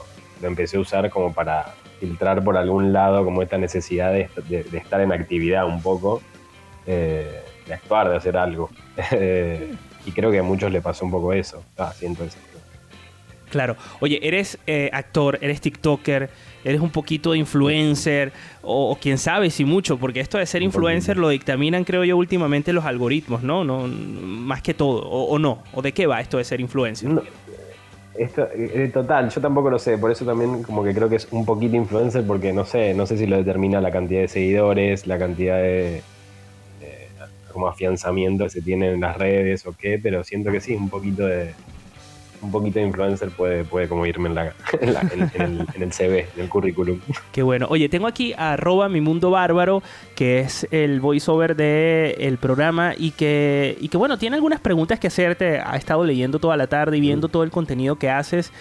lo 0.43 0.49
empecé 0.49 0.79
a 0.79 0.81
usar 0.81 1.09
como 1.11 1.33
para 1.33 1.75
filtrar 2.01 2.43
por 2.45 2.57
algún 2.57 2.93
lado 2.93 3.25
como 3.25 3.43
esta 3.43 3.59
necesidad 3.59 4.13
de, 4.13 4.29
de- 4.49 4.65
de 4.65 4.79
estar 4.79 5.01
en 5.01 5.13
actividad 5.13 5.67
un 5.67 5.83
poco, 5.83 6.23
eh, 6.87 7.41
de 7.67 7.75
actuar, 7.75 8.09
de 8.11 8.17
hacer 8.17 8.37
algo. 8.37 8.71
Eh, 9.13 9.75
y 10.07 10.11
creo 10.13 10.31
que 10.31 10.39
a 10.39 10.43
muchos 10.43 10.73
le 10.73 10.81
pasó 10.81 11.05
un 11.05 11.11
poco 11.11 11.33
eso. 11.33 11.63
Ah, 11.77 11.93
siento 11.95 12.25
eso. 12.25 12.39
Claro. 13.51 13.77
Oye, 14.01 14.19
eres 14.27 14.59
eh, 14.67 14.91
actor, 14.93 15.39
eres 15.41 15.61
TikToker, 15.61 16.29
eres 16.65 16.81
un 16.81 16.91
poquito 16.91 17.33
de 17.33 17.39
influencer, 17.39 18.33
o, 18.63 18.91
o 18.91 18.97
quién 18.97 19.17
sabe 19.19 19.51
si 19.51 19.65
mucho, 19.65 19.97
porque 19.99 20.21
esto 20.21 20.37
de 20.39 20.45
ser 20.47 20.63
influencer 20.63 21.17
lo 21.17 21.29
dictaminan, 21.31 21.85
creo 21.85 22.05
yo, 22.05 22.17
últimamente 22.17 22.73
los 22.75 22.85
algoritmos, 22.85 23.43
¿no? 23.43 23.65
no 23.65 23.87
más 23.87 24.61
que 24.63 24.75
todo, 24.75 25.01
o, 25.09 25.25
o 25.35 25.39
no. 25.39 25.63
¿O 25.73 25.81
de 25.81 25.93
qué 25.93 26.07
va 26.07 26.21
esto 26.21 26.37
de 26.39 26.45
ser 26.45 26.61
influencer? 26.61 27.09
Esto, 28.19 28.49
eh, 28.53 28.91
total, 28.93 29.31
yo 29.31 29.41
tampoco 29.41 29.71
lo 29.71 29.79
sé, 29.79 29.97
por 29.97 30.11
eso 30.11 30.25
también 30.25 30.63
como 30.65 30.83
que 30.83 30.93
creo 30.93 31.09
que 31.09 31.17
es 31.17 31.29
un 31.31 31.45
poquito 31.47 31.77
influencer 31.77 32.27
porque 32.27 32.53
no 32.53 32.65
sé, 32.65 32.93
no 32.93 33.07
sé 33.07 33.17
si 33.17 33.27
lo 33.27 33.37
determina 33.37 33.81
la 33.81 33.93
cantidad 33.93 34.23
de 34.23 34.29
seguidores, 34.29 35.07
la 35.07 35.19
cantidad 35.19 35.59
de 35.59 36.03
como 37.53 37.69
afianzamiento 37.69 38.45
que 38.45 38.51
se 38.51 38.63
tiene 38.63 38.93
en 38.93 39.01
las 39.01 39.17
redes 39.17 39.67
o 39.67 39.73
qué, 39.73 39.99
pero 40.01 40.23
siento 40.23 40.53
que 40.53 40.61
sí, 40.61 40.75
un 40.75 40.89
poquito 40.89 41.27
de 41.27 41.55
un 42.43 42.51
poquito 42.53 42.79
de 42.79 42.87
influencer 42.87 43.31
puede, 43.31 43.65
puede 43.65 43.89
como 43.89 44.07
irme 44.07 44.29
en, 44.29 44.35
la, 44.35 44.53
en, 44.81 44.95
la- 44.95 45.01
en- 45.01 45.31
en 45.35 45.43
el, 45.43 45.67
en 45.75 45.83
el 45.83 45.93
CV, 45.93 46.27
en 46.37 46.43
el 46.43 46.49
currículum. 46.49 47.01
Qué 47.33 47.43
bueno. 47.43 47.67
Oye, 47.71 47.89
tengo 47.89 48.07
aquí 48.07 48.33
a 48.35 48.53
arroba 48.55 48.89
mi 48.89 49.01
mundo 49.01 49.31
bárbaro, 49.31 49.83
que 50.15 50.41
es 50.41 50.67
el 50.71 51.01
voiceover 51.01 51.57
del 51.57 52.39
programa 52.39 52.95
y 52.97 53.11
que, 53.13 53.77
y 53.81 53.89
que, 53.89 53.97
bueno, 53.97 54.19
tiene 54.19 54.37
algunas 54.37 54.61
preguntas 54.61 54.99
que 55.01 55.07
hacerte. 55.09 55.59
Ha 55.61 55.77
estado 55.77 56.05
leyendo 56.05 56.39
toda 56.39 56.57
la 56.57 56.67
tarde 56.67 56.97
y 56.97 57.01
viendo 57.01 57.29
todo 57.29 57.43
el 57.43 57.51
contenido 57.51 57.97
que 57.97 58.11
haces. 58.11 58.53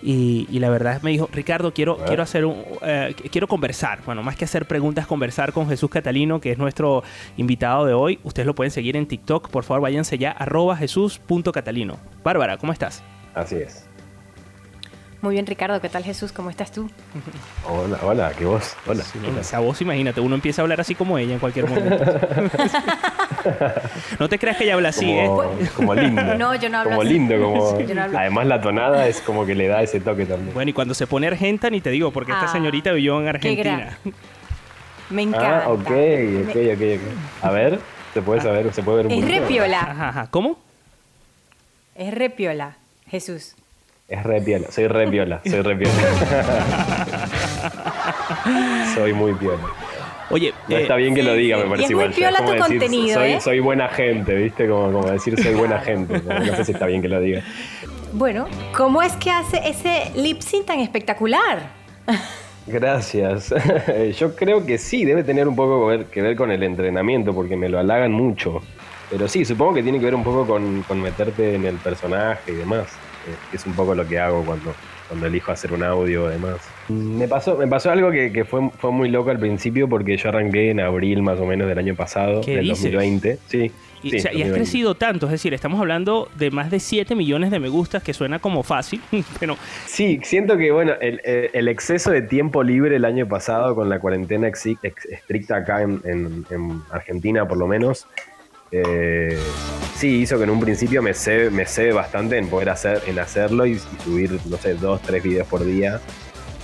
Y, 0.00 0.46
y 0.48 0.60
la 0.60 0.70
verdad 0.70 1.02
me 1.02 1.10
dijo, 1.10 1.28
Ricardo, 1.32 1.74
quiero, 1.74 1.96
quiero 1.96 2.22
hacer 2.22 2.44
un, 2.44 2.54
eh, 2.82 3.16
quiero 3.32 3.48
conversar. 3.48 3.98
Bueno, 4.06 4.22
más 4.22 4.36
que 4.36 4.44
hacer 4.44 4.66
preguntas, 4.66 5.08
conversar 5.08 5.52
con 5.52 5.68
Jesús 5.68 5.90
Catalino, 5.90 6.40
que 6.40 6.52
es 6.52 6.58
nuestro 6.58 7.02
invitado 7.36 7.84
de 7.84 7.94
hoy. 7.94 8.20
Ustedes 8.22 8.46
lo 8.46 8.54
pueden 8.54 8.70
seguir 8.70 8.96
en 8.96 9.06
TikTok. 9.06 9.48
Por 9.48 9.64
favor, 9.64 9.82
váyanse 9.82 10.16
ya, 10.16 10.30
arroba 10.30 10.76
jesús.catalino. 10.76 11.96
Bárbara, 12.22 12.58
¿cómo 12.58 12.72
estás? 12.72 13.02
Así 13.38 13.56
es. 13.56 13.84
Muy 15.20 15.34
bien, 15.34 15.46
Ricardo. 15.46 15.80
¿Qué 15.80 15.88
tal, 15.88 16.04
Jesús? 16.04 16.30
¿Cómo 16.32 16.48
estás 16.50 16.70
tú? 16.70 16.88
Hola, 17.68 17.98
hola, 18.02 18.32
¿qué 18.38 18.44
vos? 18.44 18.76
Hola. 18.86 19.02
hola. 19.28 19.40
Esa 19.40 19.58
voz, 19.58 19.80
imagínate, 19.80 20.20
uno 20.20 20.34
empieza 20.36 20.60
a 20.60 20.64
hablar 20.64 20.80
así 20.80 20.94
como 20.94 21.18
ella 21.18 21.34
en 21.34 21.38
cualquier 21.40 21.68
momento. 21.68 22.04
no 24.20 24.28
te 24.28 24.38
creas 24.38 24.56
que 24.56 24.64
ella 24.64 24.74
habla 24.74 24.90
así, 24.90 25.06
Como, 25.06 25.42
¿eh? 25.42 25.68
como 25.76 25.94
lindo. 25.94 26.22
No, 26.36 26.54
yo 26.54 26.68
no 26.68 26.78
hablo 26.78 26.90
Como 26.90 27.02
así. 27.02 27.12
lindo, 27.12 27.40
como... 27.40 27.78
Sí, 27.78 27.86
yo 27.88 27.94
no. 27.96 28.02
Además 28.18 28.46
la 28.46 28.60
tonada 28.60 29.06
es 29.08 29.20
como 29.20 29.44
que 29.44 29.54
le 29.56 29.66
da 29.66 29.82
ese 29.82 29.98
toque 30.00 30.24
también. 30.24 30.54
Bueno, 30.54 30.70
y 30.70 30.72
cuando 30.72 30.94
se 30.94 31.06
pone 31.08 31.26
argenta, 31.26 31.68
ni 31.68 31.80
te 31.80 31.90
digo, 31.90 32.12
porque 32.12 32.30
esta 32.32 32.44
Ah, 32.46 32.48
señorita 32.52 32.92
vivió 32.92 33.16
en 33.18 33.24
Qué 33.24 33.28
Argentina. 33.30 33.76
gran. 34.02 34.14
Me 35.10 35.22
encanta. 35.22 35.64
Ah, 35.64 35.70
ok, 35.70 35.80
ok, 35.80 36.56
ok, 36.74 36.82
ok. 36.96 37.44
A 37.44 37.50
ver, 37.50 37.80
¿se 38.14 38.22
puede 38.22 38.40
saber? 38.40 38.72
¿Se 38.72 38.82
puede 38.84 38.98
ver 38.98 39.06
un 39.06 39.12
Es 39.12 39.20
poquito? 39.20 39.40
re 39.40 39.46
piola. 39.48 39.80
Ajá, 39.80 40.08
ajá. 40.10 40.26
¿Cómo? 40.30 40.58
Es 41.96 42.14
re 42.14 42.30
piola, 42.30 42.76
Jesús. 43.10 43.54
Es 44.08 44.22
re 44.22 44.40
piola, 44.40 44.70
soy 44.70 44.86
re 44.88 45.06
piola, 45.08 45.40
soy 45.44 45.60
re 45.60 45.76
piola. 45.76 47.28
soy 48.94 49.12
muy 49.12 49.34
piola. 49.34 49.64
Oye, 50.30 50.52
No 50.68 50.76
eh, 50.76 50.82
está 50.82 50.96
bien 50.96 51.14
que 51.14 51.22
lo 51.22 51.34
diga, 51.34 51.56
me 51.58 51.64
Y 51.64 51.68
parece 51.68 51.84
es 51.84 51.90
muy 51.90 52.04
igual. 52.04 52.14
piola 52.14 52.30
es 52.30 52.36
como 52.38 52.48
tu 52.48 52.54
decir, 52.54 52.78
contenido, 52.80 53.14
soy, 53.20 53.30
¿eh? 53.32 53.40
soy 53.40 53.60
buena 53.60 53.88
gente, 53.88 54.34
¿viste? 54.34 54.68
Como, 54.68 54.92
como 54.92 55.10
decir 55.10 55.42
soy 55.42 55.54
buena 55.54 55.78
gente. 55.82 56.20
Como 56.22 56.38
no 56.38 56.56
sé 56.56 56.64
si 56.66 56.72
está 56.72 56.86
bien 56.86 57.00
que 57.02 57.08
lo 57.08 57.20
diga. 57.20 57.42
Bueno, 58.12 58.46
¿cómo 58.74 59.02
es 59.02 59.14
que 59.16 59.30
hace 59.30 59.60
ese 59.68 60.10
lip 60.16 60.40
sync 60.40 60.66
tan 60.66 60.80
espectacular? 60.80 61.70
Gracias. 62.66 63.54
Yo 64.18 64.34
creo 64.36 64.64
que 64.66 64.78
sí, 64.78 65.04
debe 65.04 65.22
tener 65.24 65.48
un 65.48 65.56
poco 65.56 65.80
que 65.88 65.96
ver, 65.96 66.06
que 66.06 66.22
ver 66.22 66.36
con 66.36 66.50
el 66.50 66.62
entrenamiento, 66.62 67.34
porque 67.34 67.56
me 67.56 67.68
lo 67.68 67.78
halagan 67.78 68.12
mucho. 68.12 68.62
Pero 69.10 69.26
sí, 69.28 69.44
supongo 69.44 69.74
que 69.74 69.82
tiene 69.82 69.98
que 69.98 70.04
ver 70.04 70.14
un 70.14 70.24
poco 70.24 70.46
con, 70.46 70.82
con 70.82 71.00
meterte 71.00 71.54
en 71.54 71.64
el 71.64 71.76
personaje 71.76 72.52
y 72.52 72.56
demás. 72.56 72.88
eh, 73.26 73.34
que 73.50 73.56
es 73.56 73.66
un 73.66 73.72
poco 73.72 73.94
lo 73.94 74.06
que 74.06 74.18
hago 74.18 74.44
cuando, 74.44 74.74
cuando 75.08 75.26
elijo 75.26 75.50
hacer 75.52 75.72
un 75.72 75.82
audio 75.82 76.28
y 76.28 76.32
demás. 76.34 76.56
Me 76.88 77.26
pasó, 77.28 77.56
me 77.56 77.66
pasó 77.66 77.90
algo 77.90 78.10
que, 78.10 78.32
que 78.32 78.44
fue, 78.44 78.70
fue 78.78 78.90
muy 78.92 79.08
loco 79.10 79.30
al 79.30 79.38
principio, 79.38 79.88
porque 79.88 80.16
yo 80.16 80.28
arranqué 80.28 80.70
en 80.70 80.80
abril 80.80 81.22
más 81.22 81.38
o 81.40 81.46
menos 81.46 81.68
del 81.68 81.78
año 81.78 81.94
pasado, 81.94 82.40
¿Qué 82.42 82.56
del 82.56 82.64
dices? 82.64 82.92
2020. 82.92 83.38
Sí. 83.46 83.72
Y, 84.02 84.10
sí, 84.10 84.16
o 84.18 84.20
sea, 84.20 84.32
y 84.32 84.42
has 84.42 84.48
2020. 84.50 84.54
crecido 84.54 84.94
tanto, 84.94 85.26
es 85.26 85.32
decir, 85.32 85.52
estamos 85.54 85.80
hablando 85.80 86.28
de 86.36 86.50
más 86.52 86.70
de 86.70 86.78
7 86.78 87.14
millones 87.16 87.50
de 87.50 87.58
me 87.58 87.68
gustas, 87.68 88.02
que 88.02 88.14
suena 88.14 88.38
como 88.38 88.62
fácil, 88.62 89.00
pero 89.40 89.56
Sí, 89.86 90.20
siento 90.22 90.56
que 90.56 90.70
bueno, 90.70 90.92
el, 91.00 91.66
exceso 91.68 92.10
de 92.12 92.22
tiempo 92.22 92.62
libre 92.62 92.94
el 92.96 93.04
año 93.04 93.26
pasado 93.26 93.74
con 93.74 93.88
la 93.88 93.98
cuarentena 93.98 94.46
estricta 94.48 95.56
acá 95.56 95.82
en, 95.82 96.00
en- 96.04 96.46
en 96.50 96.82
Argentina 96.90 97.48
por 97.48 97.58
lo 97.58 97.66
menos, 97.66 98.06
eh, 98.70 99.38
sí 99.96 100.20
hizo 100.22 100.36
que 100.38 100.44
en 100.44 100.50
un 100.50 100.60
principio 100.60 101.02
me 101.02 101.14
cebe, 101.14 101.50
me 101.50 101.66
cebe 101.66 101.92
bastante 101.92 102.36
en 102.38 102.48
poder 102.48 102.70
hacer, 102.70 103.02
en 103.06 103.18
hacerlo 103.18 103.66
y, 103.66 103.72
y 103.72 104.02
subir, 104.04 104.38
no 104.46 104.56
sé, 104.56 104.74
dos, 104.74 105.00
tres 105.02 105.22
videos 105.22 105.46
por 105.46 105.64
día. 105.64 106.00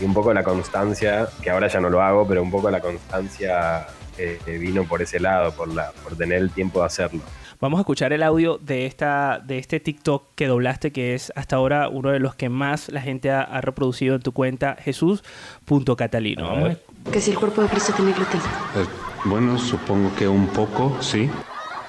Y 0.01 0.05
un 0.05 0.15
poco 0.15 0.35
la 0.35 0.43
constancia, 0.43 1.29
que 1.43 1.51
ahora 1.51 1.69
ya 1.69 1.81
no 1.81 1.89
lo 1.89 2.03
hago, 2.03 2.27
pero 2.27 2.43
un 2.43 2.51
poco 2.51 2.71
la 2.71 2.81
constancia 2.81 3.87
eh, 4.19 4.59
vino 4.61 4.85
por 4.85 5.03
ese 5.03 5.19
lado, 5.19 5.53
por, 5.53 5.73
la, 5.73 5.91
por 6.03 6.17
tener 6.17 6.39
el 6.39 6.51
tiempo 6.51 6.81
de 6.81 6.87
hacerlo. 6.87 7.21
vamos 7.61 7.79
a 7.79 7.81
escuchar 7.81 8.13
el 8.13 8.23
audio 8.23 8.59
de, 8.59 8.87
esta, 8.87 9.41
de 9.45 9.59
este 9.59 9.81
TikTok 9.81 10.35
que 10.37 10.47
doblaste, 10.47 10.93
que 10.93 11.15
es 11.15 11.33
hasta 11.35 11.57
ahora 11.57 11.89
uno 11.89 12.11
de 12.11 12.21
los 12.21 12.37
que 12.37 12.49
más 12.49 12.91
la 12.91 13.01
gente 13.01 13.31
ha, 13.31 13.43
ha 13.43 13.61
reproducido 13.61 14.15
en 14.15 14.23
tu 14.23 14.33
cuenta, 14.33 14.77
Jesús.catalino. 14.81 16.45
Vamos 16.45 16.77
a 17.07 17.11
Que 17.11 17.21
si 17.21 17.33
el 17.33 17.39
cuerpo 17.39 17.63
de 17.63 17.69
Cristo 17.69 17.93
tiene 17.97 18.13
gluten. 18.13 18.41
Eh, 18.41 18.87
bueno, 19.25 19.59
supongo 19.59 20.15
que 20.15 20.29
un 20.29 20.47
poco, 20.47 20.97
sí. 21.01 21.29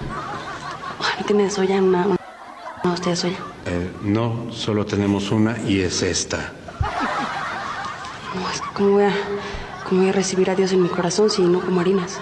¿No 0.00 1.24
tiene 1.26 1.44
de 1.44 1.50
soya? 1.50 1.82
Una, 1.82 2.06
una, 2.06 2.16
una 2.84 2.92
hostia 2.92 3.10
de 3.10 3.16
soya. 3.16 3.36
Eh, 3.66 3.90
no, 4.02 4.46
solo 4.52 4.86
tenemos 4.86 5.30
una 5.30 5.58
y 5.66 5.80
es 5.80 6.02
esta. 6.02 6.52
No, 8.34 8.50
es 8.50 8.60
que 8.60 8.68
¿cómo 8.74 8.90
voy, 8.90 9.04
a, 9.04 9.12
¿Cómo 9.88 10.02
voy 10.02 10.10
a 10.10 10.12
recibir 10.12 10.50
a 10.50 10.54
Dios 10.54 10.72
en 10.72 10.82
mi 10.82 10.88
corazón 10.88 11.30
si 11.30 11.42
no 11.42 11.60
como 11.60 11.80
harinas? 11.80 12.20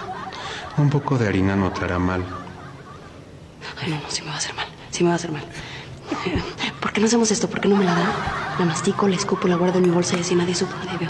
Un 0.77 0.89
poco 0.89 1.17
de 1.17 1.27
harina 1.27 1.55
no 1.55 1.71
te 1.71 1.83
hará 1.83 1.99
mal. 1.99 2.23
Ay, 3.81 3.91
no, 3.91 3.97
no, 3.97 4.09
sí 4.09 4.21
me 4.21 4.29
va 4.29 4.35
a 4.35 4.37
hacer 4.37 4.55
mal. 4.55 4.65
Sí 4.91 5.03
me 5.03 5.09
va 5.09 5.13
a 5.13 5.17
hacer 5.17 5.31
mal. 5.31 5.43
Eh, 6.25 6.41
¿Por 6.79 6.93
qué 6.93 7.01
no 7.01 7.07
hacemos 7.07 7.31
esto? 7.31 7.49
¿Por 7.49 7.59
qué 7.59 7.67
no 7.67 7.75
me 7.75 7.85
la 7.85 7.93
da? 7.93 8.55
La 8.59 8.65
mastico, 8.65 9.07
la 9.07 9.15
escupo, 9.15 9.47
la 9.47 9.55
guardo 9.55 9.79
en 9.79 9.83
mi 9.83 9.89
bolsa 9.89 10.17
y 10.17 10.21
así 10.21 10.35
nadie 10.35 10.55
supo 10.55 10.73
de 10.89 10.97
veo. 10.97 11.09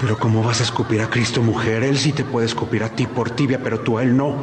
Pero 0.00 0.18
¿cómo 0.18 0.42
vas 0.42 0.60
a 0.60 0.62
escupir 0.62 1.00
a 1.02 1.10
Cristo, 1.10 1.42
mujer? 1.42 1.82
Él 1.82 1.98
sí 1.98 2.12
te 2.12 2.24
puede 2.24 2.46
escupir 2.46 2.82
a 2.84 2.90
ti 2.90 3.06
por 3.06 3.30
tibia, 3.30 3.60
pero 3.62 3.80
tú 3.80 3.98
a 3.98 4.02
él 4.02 4.16
no. 4.16 4.34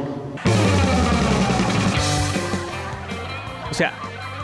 Sea, 3.76 3.92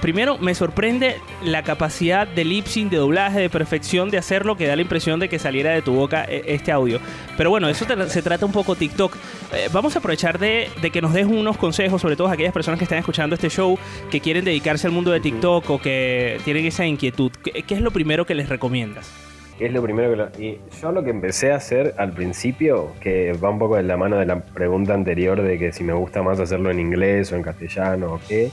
primero 0.00 0.36
me 0.38 0.54
sorprende 0.54 1.16
la 1.44 1.62
capacidad 1.62 2.26
de 2.26 2.44
lip 2.44 2.66
sync, 2.66 2.90
de 2.90 2.96
doblaje, 2.98 3.40
de 3.40 3.48
perfección 3.50 4.10
de 4.10 4.18
hacerlo, 4.18 4.56
que 4.56 4.66
da 4.66 4.74
la 4.76 4.82
impresión 4.82 5.20
de 5.20 5.28
que 5.28 5.38
saliera 5.38 5.70
de 5.70 5.80
tu 5.82 5.92
boca 5.94 6.24
eh, 6.28 6.42
este 6.48 6.72
audio. 6.72 6.98
Pero 7.36 7.50
bueno, 7.50 7.68
eso 7.68 7.84
te- 7.86 8.08
se 8.08 8.20
trata 8.22 8.44
un 8.46 8.52
poco 8.52 8.74
TikTok. 8.74 9.14
Eh, 9.54 9.68
vamos 9.72 9.94
a 9.94 10.00
aprovechar 10.00 10.38
de, 10.38 10.68
de 10.80 10.90
que 10.90 11.00
nos 11.00 11.12
des 11.12 11.26
unos 11.26 11.56
consejos, 11.56 12.02
sobre 12.02 12.16
todo 12.16 12.28
a 12.28 12.32
aquellas 12.32 12.52
personas 12.52 12.78
que 12.78 12.84
están 12.84 12.98
escuchando 12.98 13.34
este 13.34 13.48
show, 13.48 13.78
que 14.10 14.20
quieren 14.20 14.44
dedicarse 14.44 14.86
al 14.86 14.92
mundo 14.92 15.10
de 15.12 15.20
TikTok 15.20 15.70
o 15.70 15.78
que 15.80 16.38
tienen 16.44 16.66
esa 16.66 16.84
inquietud. 16.84 17.30
¿Qué, 17.44 17.62
qué 17.62 17.74
es 17.74 17.80
lo 17.80 17.90
primero 17.92 18.26
que 18.26 18.34
les 18.34 18.48
recomiendas? 18.48 19.10
¿Qué 19.58 19.66
es 19.66 19.72
lo 19.72 19.82
primero 19.82 20.10
que 20.10 20.16
lo- 20.16 20.44
y 20.44 20.58
yo 20.80 20.90
lo 20.90 21.04
que 21.04 21.10
empecé 21.10 21.52
a 21.52 21.56
hacer 21.56 21.94
al 21.98 22.12
principio, 22.12 22.92
que 23.00 23.32
va 23.34 23.50
un 23.50 23.60
poco 23.60 23.76
de 23.76 23.84
la 23.84 23.96
mano 23.96 24.16
de 24.18 24.26
la 24.26 24.40
pregunta 24.40 24.94
anterior 24.94 25.40
de 25.40 25.58
que 25.58 25.72
si 25.72 25.84
me 25.84 25.92
gusta 25.92 26.22
más 26.22 26.40
hacerlo 26.40 26.70
en 26.72 26.80
inglés 26.80 27.30
o 27.30 27.36
en 27.36 27.42
castellano 27.42 28.14
o 28.14 28.20
qué. 28.26 28.50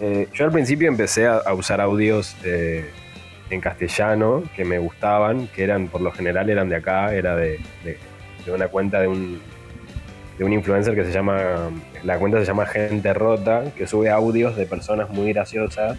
Eh, 0.00 0.28
yo 0.32 0.44
al 0.44 0.52
principio 0.52 0.88
empecé 0.88 1.26
a, 1.26 1.52
usar 1.54 1.80
audios 1.80 2.36
eh, 2.44 2.90
en 3.50 3.60
castellano 3.60 4.42
que 4.56 4.64
me 4.64 4.78
gustaban, 4.78 5.46
que 5.48 5.64
eran 5.64 5.88
por 5.88 6.00
lo 6.00 6.10
general 6.10 6.50
eran 6.50 6.68
de 6.68 6.76
acá, 6.76 7.14
era 7.14 7.36
de, 7.36 7.60
una 8.46 8.68
cuenta 8.68 9.00
de 9.00 9.08
un, 9.08 9.40
de 10.38 10.44
un 10.44 10.52
influencer 10.52 10.94
que 10.94 11.04
se 11.04 11.12
llama, 11.12 11.70
la 12.02 12.18
cuenta 12.18 12.40
se 12.40 12.46
llama 12.46 12.66
Gente 12.66 13.12
Rota, 13.14 13.64
que 13.76 13.86
sube 13.86 14.10
audios 14.10 14.56
de 14.56 14.66
personas 14.66 15.10
muy 15.10 15.32
graciosas 15.32 15.98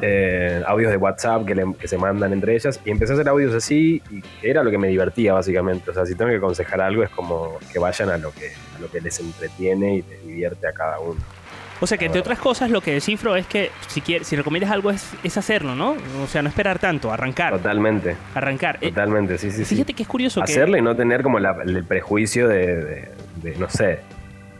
eh, 0.00 0.62
audios 0.66 0.90
de 0.90 0.96
WhatsApp 0.96 1.44
que, 1.44 1.54
le- 1.54 1.74
se 1.84 1.98
mandan 1.98 2.32
entre 2.32 2.54
ellas 2.54 2.80
y 2.84 2.90
empecé 2.90 3.12
a 3.12 3.16
hacer 3.16 3.28
audios 3.28 3.54
así 3.54 4.02
y 4.10 4.22
era 4.42 4.62
lo 4.62 4.70
que 4.70 4.78
me 4.78 4.88
divertía 4.88 5.34
básicamente. 5.34 5.90
O 5.90 5.94
sea, 5.94 6.06
si 6.06 6.14
tengo 6.14 6.30
que 6.30 6.38
aconsejar 6.38 6.80
algo 6.80 7.02
es 7.02 7.10
como 7.10 7.58
que 7.70 7.78
vayan 7.78 8.08
a 8.08 8.16
lo 8.16 8.32
que, 8.32 8.52
a 8.76 8.80
lo 8.80 8.90
que 8.90 9.00
les 9.00 9.20
entretiene 9.20 9.96
y 9.96 10.02
les 10.02 10.26
divierte 10.26 10.66
a 10.66 10.72
cada 10.72 10.98
uno. 10.98 11.20
O 11.82 11.86
sea 11.86 11.98
que 11.98 12.06
entre 12.06 12.20
otras 12.20 12.38
cosas 12.38 12.70
lo 12.70 12.80
que 12.80 12.92
descifro 12.92 13.34
es 13.36 13.46
que 13.46 13.70
si 13.88 14.00
quieres, 14.00 14.26
si 14.28 14.36
recomiendas 14.36 14.70
algo 14.70 14.90
es, 14.90 15.10
es 15.24 15.36
hacerlo, 15.36 15.74
¿no? 15.74 15.96
O 16.22 16.26
sea, 16.28 16.40
no 16.40 16.48
esperar 16.48 16.78
tanto, 16.78 17.12
arrancar. 17.12 17.52
Totalmente. 17.52 18.16
Arrancar. 18.34 18.78
Eh, 18.80 18.88
Totalmente, 18.90 19.36
sí, 19.36 19.50
sí. 19.50 19.64
sí. 19.64 19.74
fíjate 19.74 19.92
que 19.92 20.04
es 20.04 20.08
curioso 20.08 20.40
que- 20.42 20.52
Hacerle 20.52 20.78
y 20.78 20.82
no 20.82 20.94
tener 20.96 21.22
como 21.22 21.38
la- 21.40 21.56
el 21.66 21.84
prejuicio 21.84 22.46
de, 22.48 22.76
de- 22.84 23.08
de, 23.42 23.56
no 23.56 23.68
sé, 23.68 23.98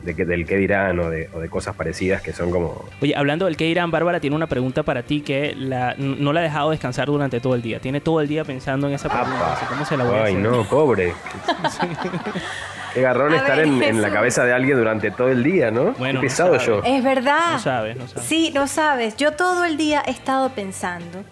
de 0.02 0.16
que, 0.16 0.24
del 0.24 0.44
qué 0.46 0.56
dirán 0.56 0.98
o 0.98 1.08
de, 1.10 1.30
o 1.32 1.38
de 1.38 1.48
cosas 1.48 1.76
parecidas 1.76 2.22
que 2.22 2.32
son 2.32 2.50
como... 2.50 2.84
Oye, 3.00 3.14
hablando 3.16 3.44
del 3.44 3.56
que 3.56 3.66
dirán, 3.66 3.92
Bárbara 3.92 4.18
tiene 4.18 4.34
una 4.34 4.48
pregunta 4.48 4.82
para 4.82 5.04
ti 5.04 5.20
que 5.20 5.54
la, 5.56 5.94
no 5.96 6.32
la 6.32 6.40
ha 6.40 6.42
dejado 6.42 6.70
descansar 6.72 7.06
durante 7.06 7.38
todo 7.38 7.54
el 7.54 7.62
día. 7.62 7.78
Tiene 7.78 8.00
todo 8.00 8.20
el 8.20 8.26
día 8.26 8.42
pensando 8.44 8.88
en 8.88 8.94
esa 8.94 9.08
pregunta. 9.08 9.52
así, 9.52 9.64
¿Cómo 9.66 9.84
se 9.84 9.96
la 9.96 10.02
voy 10.02 10.16
a 10.18 10.24
Ay, 10.24 10.34
hacer? 10.34 10.50
no, 10.50 10.64
pobre. 10.64 11.12
Qué 12.94 13.00
garrón 13.00 13.32
A 13.32 13.36
estar 13.36 13.56
ver, 13.56 13.66
en, 13.66 13.82
en 13.82 14.02
la 14.02 14.10
cabeza 14.10 14.44
de 14.44 14.52
alguien 14.52 14.76
durante 14.76 15.10
todo 15.10 15.28
el 15.28 15.42
día, 15.42 15.70
¿no? 15.70 15.92
Bueno, 15.92 16.20
Qué 16.20 16.26
pesado 16.26 16.58
yo. 16.58 16.82
Es 16.84 17.02
verdad. 17.02 17.52
No 17.52 17.58
sabes, 17.58 17.96
no 17.96 18.06
sabes. 18.08 18.24
Sí, 18.24 18.50
no 18.54 18.66
sabes. 18.66 19.16
Yo 19.16 19.32
todo 19.32 19.64
el 19.64 19.76
día 19.76 20.02
he 20.06 20.10
estado 20.10 20.50
pensando. 20.50 21.24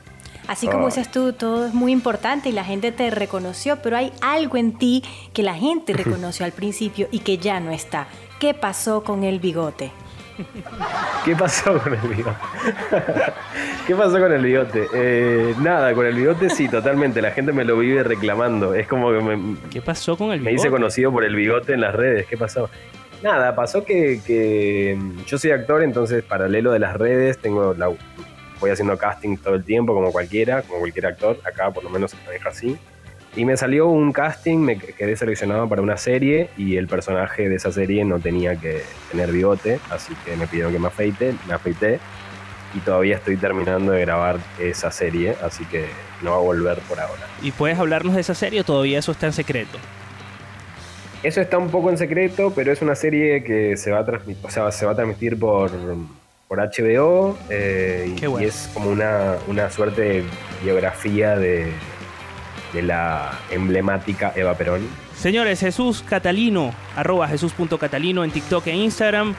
Así 0.48 0.66
como 0.66 0.80
Ay. 0.80 0.86
dices 0.86 1.10
tú, 1.10 1.32
todo 1.32 1.66
es 1.66 1.74
muy 1.74 1.92
importante 1.92 2.48
y 2.48 2.52
la 2.52 2.64
gente 2.64 2.90
te 2.90 3.08
reconoció, 3.10 3.76
pero 3.82 3.96
hay 3.96 4.12
algo 4.20 4.56
en 4.56 4.72
ti 4.76 5.04
que 5.32 5.42
la 5.42 5.54
gente 5.54 5.92
reconoció 5.94 6.44
al 6.44 6.52
principio 6.52 7.08
y 7.12 7.20
que 7.20 7.38
ya 7.38 7.60
no 7.60 7.70
está. 7.70 8.08
¿Qué 8.40 8.54
pasó 8.54 9.04
con 9.04 9.22
el 9.22 9.38
bigote? 9.38 9.92
¿Qué 11.24 11.36
pasó 11.36 11.78
con 11.78 11.94
el 11.94 12.00
bigote? 12.00 12.36
¿Qué 13.86 13.94
pasó 13.94 14.18
con 14.18 14.32
el 14.32 14.42
bigote? 14.42 14.86
Eh, 14.94 15.54
nada, 15.60 15.94
con 15.94 16.06
el 16.06 16.14
bigote 16.14 16.50
sí, 16.50 16.68
totalmente. 16.68 17.20
La 17.22 17.30
gente 17.32 17.52
me 17.52 17.64
lo 17.64 17.78
vive 17.78 18.02
reclamando. 18.02 18.74
Es 18.74 18.86
como 18.86 19.10
que 19.10 19.20
me, 19.20 19.56
¿Qué 19.70 19.82
pasó 19.82 20.16
con 20.16 20.32
el 20.32 20.40
me 20.40 20.52
hice 20.52 20.64
bigote? 20.64 20.80
conocido 20.82 21.12
por 21.12 21.24
el 21.24 21.34
bigote 21.34 21.74
en 21.74 21.82
las 21.82 21.94
redes. 21.94 22.26
¿Qué 22.26 22.36
pasó? 22.36 22.70
Nada, 23.22 23.54
pasó 23.54 23.84
que, 23.84 24.20
que, 24.26 24.96
mm, 24.98 25.24
yo 25.26 25.38
soy 25.38 25.50
actor, 25.50 25.82
entonces 25.82 26.22
paralelo 26.22 26.72
de 26.72 26.78
las 26.78 26.96
redes, 26.96 27.38
tengo 27.38 27.74
la, 27.74 27.90
voy 28.60 28.70
haciendo 28.70 28.96
casting 28.96 29.36
todo 29.36 29.54
el 29.54 29.64
tiempo, 29.64 29.94
como 29.94 30.12
cualquiera, 30.12 30.62
como 30.62 30.80
cualquier 30.80 31.06
actor. 31.06 31.38
Acá 31.44 31.70
por 31.70 31.84
lo 31.84 31.90
menos 31.90 32.12
se 32.12 32.16
maneja 32.24 32.48
así. 32.48 32.78
Y 33.36 33.44
me 33.44 33.56
salió 33.56 33.86
un 33.86 34.12
casting, 34.12 34.58
me 34.58 34.76
quedé 34.76 35.16
seleccionado 35.16 35.68
para 35.68 35.82
una 35.82 35.96
serie 35.96 36.50
y 36.56 36.76
el 36.76 36.88
personaje 36.88 37.48
de 37.48 37.56
esa 37.56 37.70
serie 37.70 38.04
no 38.04 38.18
tenía 38.18 38.56
que 38.56 38.82
tener 39.10 39.30
bigote, 39.30 39.78
así 39.90 40.14
que 40.24 40.36
me 40.36 40.48
pidieron 40.48 40.72
que 40.72 40.80
me 40.80 40.88
afeite, 40.88 41.34
me 41.46 41.54
afeité. 41.54 42.00
y 42.74 42.78
todavía 42.80 43.16
estoy 43.16 43.36
terminando 43.36 43.92
de 43.92 44.00
grabar 44.00 44.38
esa 44.58 44.90
serie, 44.90 45.34
así 45.42 45.64
que 45.64 45.86
no 46.22 46.32
va 46.32 46.36
a 46.36 46.40
volver 46.40 46.78
por 46.80 47.00
ahora. 47.00 47.22
¿Y 47.42 47.50
puedes 47.52 47.78
hablarnos 47.78 48.14
de 48.14 48.20
esa 48.20 48.34
serie 48.34 48.60
o 48.60 48.64
todavía 48.64 48.98
eso 48.98 49.12
está 49.12 49.26
en 49.26 49.32
secreto? 49.32 49.78
Eso 51.22 51.40
está 51.40 51.58
un 51.58 51.68
poco 51.70 51.90
en 51.90 51.98
secreto, 51.98 52.52
pero 52.54 52.72
es 52.72 52.80
una 52.80 52.94
serie 52.94 53.44
que 53.44 53.76
se 53.76 53.90
va 53.90 54.00
a 54.00 54.04
transmitir, 54.06 54.44
o 54.44 54.50
sea, 54.50 54.70
se 54.72 54.86
va 54.86 54.92
a 54.92 54.94
transmitir 54.94 55.38
por, 55.38 55.70
por 56.48 56.58
HBO 56.58 57.36
eh, 57.48 58.06
y, 58.08 58.14
Qué 58.14 58.26
bueno. 58.26 58.44
y 58.44 58.48
es 58.48 58.70
como 58.72 58.90
una, 58.90 59.34
una 59.46 59.70
suerte 59.70 60.00
de 60.00 60.24
biografía 60.62 61.36
de, 61.36 61.72
de 62.72 62.82
la 62.82 63.38
emblemática 63.50 64.32
Eva 64.34 64.54
Perón. 64.54 64.86
Señores, 65.16 65.60
Jesús 65.60 66.04
Catalino, 66.08 66.72
arroba 66.96 67.28
jesús.catalino 67.28 68.24
en 68.24 68.30
TikTok 68.30 68.66
e 68.68 68.74
Instagram. 68.74 69.34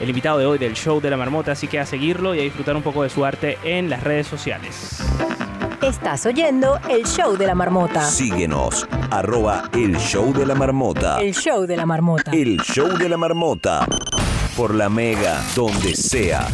El 0.00 0.08
invitado 0.10 0.38
de 0.38 0.46
hoy 0.46 0.58
del 0.58 0.74
show 0.74 1.00
de 1.00 1.08
la 1.08 1.16
marmota, 1.16 1.52
así 1.52 1.68
que 1.68 1.80
a 1.80 1.86
seguirlo 1.86 2.34
y 2.34 2.40
a 2.40 2.42
disfrutar 2.42 2.76
un 2.76 2.82
poco 2.82 3.02
de 3.02 3.08
su 3.08 3.24
arte 3.24 3.56
en 3.64 3.88
las 3.88 4.02
redes 4.02 4.26
sociales. 4.26 5.02
Estás 5.82 6.26
oyendo 6.26 6.78
el 6.90 7.04
show 7.06 7.36
de 7.36 7.46
la 7.46 7.54
marmota. 7.54 8.02
Síguenos, 8.02 8.86
arroba 9.10 9.70
el 9.72 9.96
show 9.96 10.32
de 10.32 10.44
la 10.44 10.54
marmota. 10.54 11.20
El 11.20 11.34
show 11.34 11.66
de 11.66 11.76
la 11.76 11.86
marmota. 11.86 12.30
El 12.32 12.60
show 12.60 12.96
de 12.98 13.08
la 13.08 13.16
marmota. 13.16 13.86
Por 14.56 14.74
la 14.74 14.88
mega, 14.88 15.40
donde 15.54 15.94
sea. 15.94 16.46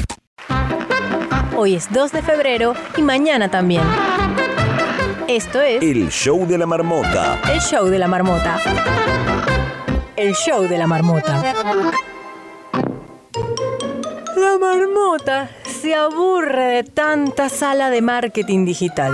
Hoy 1.57 1.75
es 1.75 1.93
2 1.93 2.13
de 2.13 2.23
febrero 2.23 2.75
y 2.97 3.03
mañana 3.03 3.51
también. 3.51 3.83
Esto 5.29 5.61
es 5.61 5.83
El 5.83 6.11
show 6.11 6.47
de 6.47 6.59
la 6.59 6.67
marmota. 6.67 7.39
el 7.53 7.61
show 7.61 7.87
de 7.87 7.99
la 7.99 8.09
marmota. 8.09 8.59
El 10.17 10.35
show 10.35 10.63
de 10.63 10.79
la 10.79 10.87
marmota. 10.87 11.43
La 14.37 14.59
marmota 14.61 15.49
se 15.65 15.95
aburre 15.95 16.65
de 16.67 16.85
tanta 16.85 17.49
sala 17.49 17.91
de 17.91 18.03
marketing 18.03 18.65
digital. 18.65 19.13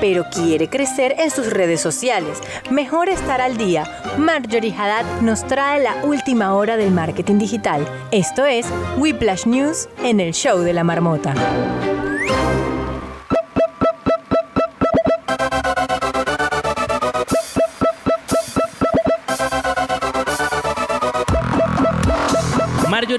Pero 0.00 0.24
quiere 0.30 0.68
crecer 0.68 1.14
en 1.18 1.30
sus 1.30 1.50
redes 1.50 1.80
sociales. 1.80 2.38
Mejor 2.70 3.08
estar 3.08 3.40
al 3.40 3.56
día. 3.56 3.84
Marjorie 4.18 4.74
Haddad 4.76 5.20
nos 5.22 5.46
trae 5.46 5.82
la 5.82 6.04
última 6.04 6.54
hora 6.54 6.76
del 6.76 6.90
marketing 6.90 7.38
digital. 7.38 7.86
Esto 8.10 8.44
es 8.44 8.66
Whiplash 8.98 9.46
News 9.46 9.88
en 10.02 10.20
el 10.20 10.34
show 10.34 10.58
de 10.58 10.72
la 10.74 10.84
marmota. 10.84 11.32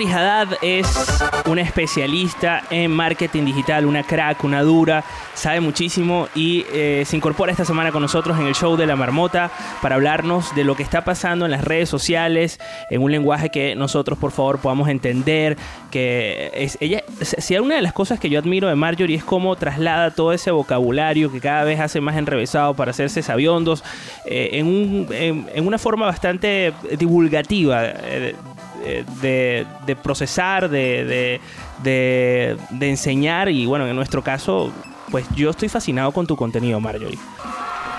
Marjorie 0.05 0.13
Haddad 0.13 0.57
es 0.61 0.87
una 1.47 1.61
especialista 1.61 2.63
en 2.69 2.91
marketing 2.91 3.43
digital, 3.45 3.85
una 3.85 4.03
crack, 4.03 4.43
una 4.43 4.61
dura, 4.61 5.03
sabe 5.33 5.59
muchísimo 5.61 6.27
y 6.35 6.63
eh, 6.71 7.03
se 7.05 7.15
incorpora 7.17 7.51
esta 7.51 7.65
semana 7.65 7.91
con 7.91 8.01
nosotros 8.01 8.37
en 8.39 8.45
el 8.45 8.53
show 8.55 8.75
de 8.77 8.85
la 8.85 8.95
marmota 8.95 9.49
para 9.81 9.95
hablarnos 9.95 10.53
de 10.55 10.63
lo 10.63 10.75
que 10.75 10.83
está 10.83 11.03
pasando 11.03 11.45
en 11.45 11.51
las 11.51 11.63
redes 11.63 11.89
sociales 11.89 12.59
en 12.89 13.01
un 13.01 13.11
lenguaje 13.11 13.49
que 13.49 13.75
nosotros 13.75 14.17
por 14.19 14.31
favor 14.31 14.59
podamos 14.59 14.89
entender, 14.89 15.57
que 15.91 16.69
ella, 16.79 17.03
si 17.21 17.57
una 17.57 17.75
de 17.75 17.81
las 17.81 17.93
cosas 17.93 18.19
que 18.19 18.29
yo 18.29 18.37
admiro 18.39 18.67
de 18.67 18.75
Marjorie 18.75 19.17
es 19.17 19.23
cómo 19.23 19.55
traslada 19.55 20.11
todo 20.11 20.33
ese 20.33 20.51
vocabulario 20.51 21.31
que 21.31 21.39
cada 21.39 21.63
vez 21.63 21.79
hace 21.79 21.99
más 22.01 22.15
enrevesado 22.15 22.73
para 22.75 22.91
hacerse 22.91 23.21
sabiondos 23.23 23.83
eh, 24.25 24.49
en, 24.53 24.67
un- 24.67 25.07
en- 25.11 25.47
en 25.53 25.67
una 25.67 25.77
forma 25.79 26.05
bastante 26.05 26.73
divulgativa. 26.97 27.81
eh, 27.85 28.35
de, 29.21 29.95
procesar, 30.01 30.69
de, 30.69 31.05
de- 31.05 31.41
de- 31.83 32.57
de 32.69 32.89
enseñar 32.89 33.49
y 33.49 33.65
bueno, 33.65 33.87
en 33.87 33.95
nuestro 33.95 34.23
caso, 34.23 34.71
pues 35.11 35.25
yo 35.35 35.49
estoy 35.49 35.69
fascinado 35.69 36.11
con 36.11 36.25
tu 36.27 36.35
contenido, 36.35 36.79
Marjorie. 36.79 37.17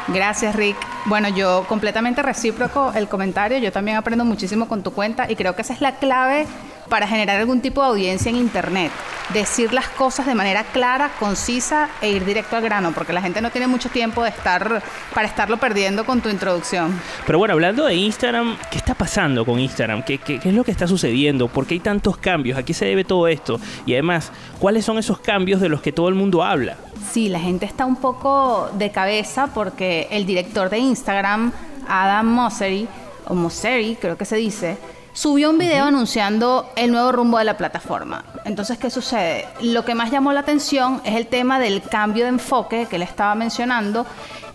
Gracias, 0.08 0.54
Rick. 0.54 0.76
Bueno, 1.06 1.28
yo 1.28 1.64
completamente 1.68 2.22
recíproco 2.22 2.92
el 2.94 3.08
comentario. 3.08 3.58
Yo 3.58 3.72
también 3.72 3.96
aprendo 3.96 4.24
muchísimo 4.24 4.68
con 4.68 4.82
tu 4.84 4.92
cuenta 4.92 5.30
y 5.30 5.34
creo 5.34 5.56
que 5.56 5.62
esa 5.62 5.72
es 5.74 5.80
la 5.80 5.96
clave 5.96 6.46
para 6.88 7.06
generar 7.06 7.38
algún 7.40 7.60
tipo 7.60 7.82
de 7.82 7.88
audiencia 7.88 8.30
en 8.30 8.36
Internet. 8.36 8.92
Decir 9.34 9.72
las 9.72 9.88
cosas 9.88 10.24
de 10.26 10.36
manera 10.36 10.62
clara, 10.72 11.10
concisa 11.18 11.88
e 12.00 12.10
ir 12.10 12.24
directo 12.24 12.54
al 12.56 12.62
grano, 12.62 12.92
porque 12.92 13.12
la 13.12 13.20
gente 13.20 13.40
no 13.40 13.50
tiene 13.50 13.66
mucho 13.66 13.88
tiempo 13.88 14.22
de 14.22 14.28
estar 14.30 14.80
para 15.12 15.26
estarlo 15.26 15.56
perdiendo 15.56 16.04
con 16.04 16.20
tu 16.20 16.28
introducción. 16.28 16.98
Pero 17.26 17.38
bueno, 17.38 17.54
hablando 17.54 17.86
de 17.86 17.94
Instagram, 17.94 18.56
¿qué 18.70 18.78
está 18.78 18.94
pasando 18.94 19.44
con 19.44 19.58
Instagram? 19.58 20.04
¿Qué, 20.04 20.18
qué- 20.18 20.38
qué 20.38 20.50
es 20.50 20.54
lo 20.54 20.62
que 20.62 20.70
está 20.70 20.86
sucediendo? 20.86 21.48
¿Por 21.48 21.66
qué 21.66 21.74
hay 21.74 21.80
tantos 21.80 22.16
cambios? 22.18 22.56
¿A 22.56 22.62
qué 22.64 22.72
se 22.72 22.84
debe 22.84 23.02
todo 23.02 23.26
esto? 23.26 23.58
Y 23.84 23.94
además, 23.94 24.30
¿cuáles 24.60 24.84
son 24.84 24.96
esos 24.98 25.18
cambios 25.18 25.60
de 25.60 25.68
los 25.70 25.82
que 25.82 25.90
todo 25.90 26.08
el 26.08 26.14
mundo 26.14 26.44
habla? 26.44 26.76
Sí, 27.10 27.28
la 27.28 27.40
gente 27.40 27.66
está 27.66 27.84
un 27.84 27.96
poco 27.96 28.70
de 28.78 28.92
cabeza 28.92 29.48
porque 29.52 30.06
el 30.12 30.24
director 30.24 30.70
de 30.70 30.78
Instagram, 30.78 31.50
Adam 31.88 32.26
Mosseri, 32.26 32.86
o 33.26 33.34
Mosseri, 33.34 33.96
creo 34.00 34.16
que 34.16 34.24
se 34.24 34.36
dice, 34.36 34.76
subió 35.16 35.48
un 35.48 35.56
video 35.56 35.86
anunciando 35.86 36.70
el 36.76 36.92
nuevo 36.92 37.10
rumbo 37.10 37.38
de 37.38 37.44
la 37.44 37.56
plataforma. 37.56 38.22
Entonces, 38.44 38.76
¿qué 38.76 38.90
sucede? 38.90 39.48
Lo 39.62 39.82
que 39.82 39.94
más 39.94 40.10
llamó 40.10 40.34
la 40.34 40.40
atención 40.40 41.00
es 41.04 41.16
el 41.16 41.26
tema 41.26 41.58
del 41.58 41.80
cambio 41.80 42.24
de 42.24 42.28
enfoque 42.30 42.86
que 42.88 42.98
le 42.98 43.06
estaba 43.06 43.34
mencionando. 43.34 44.06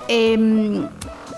em, 0.08 0.88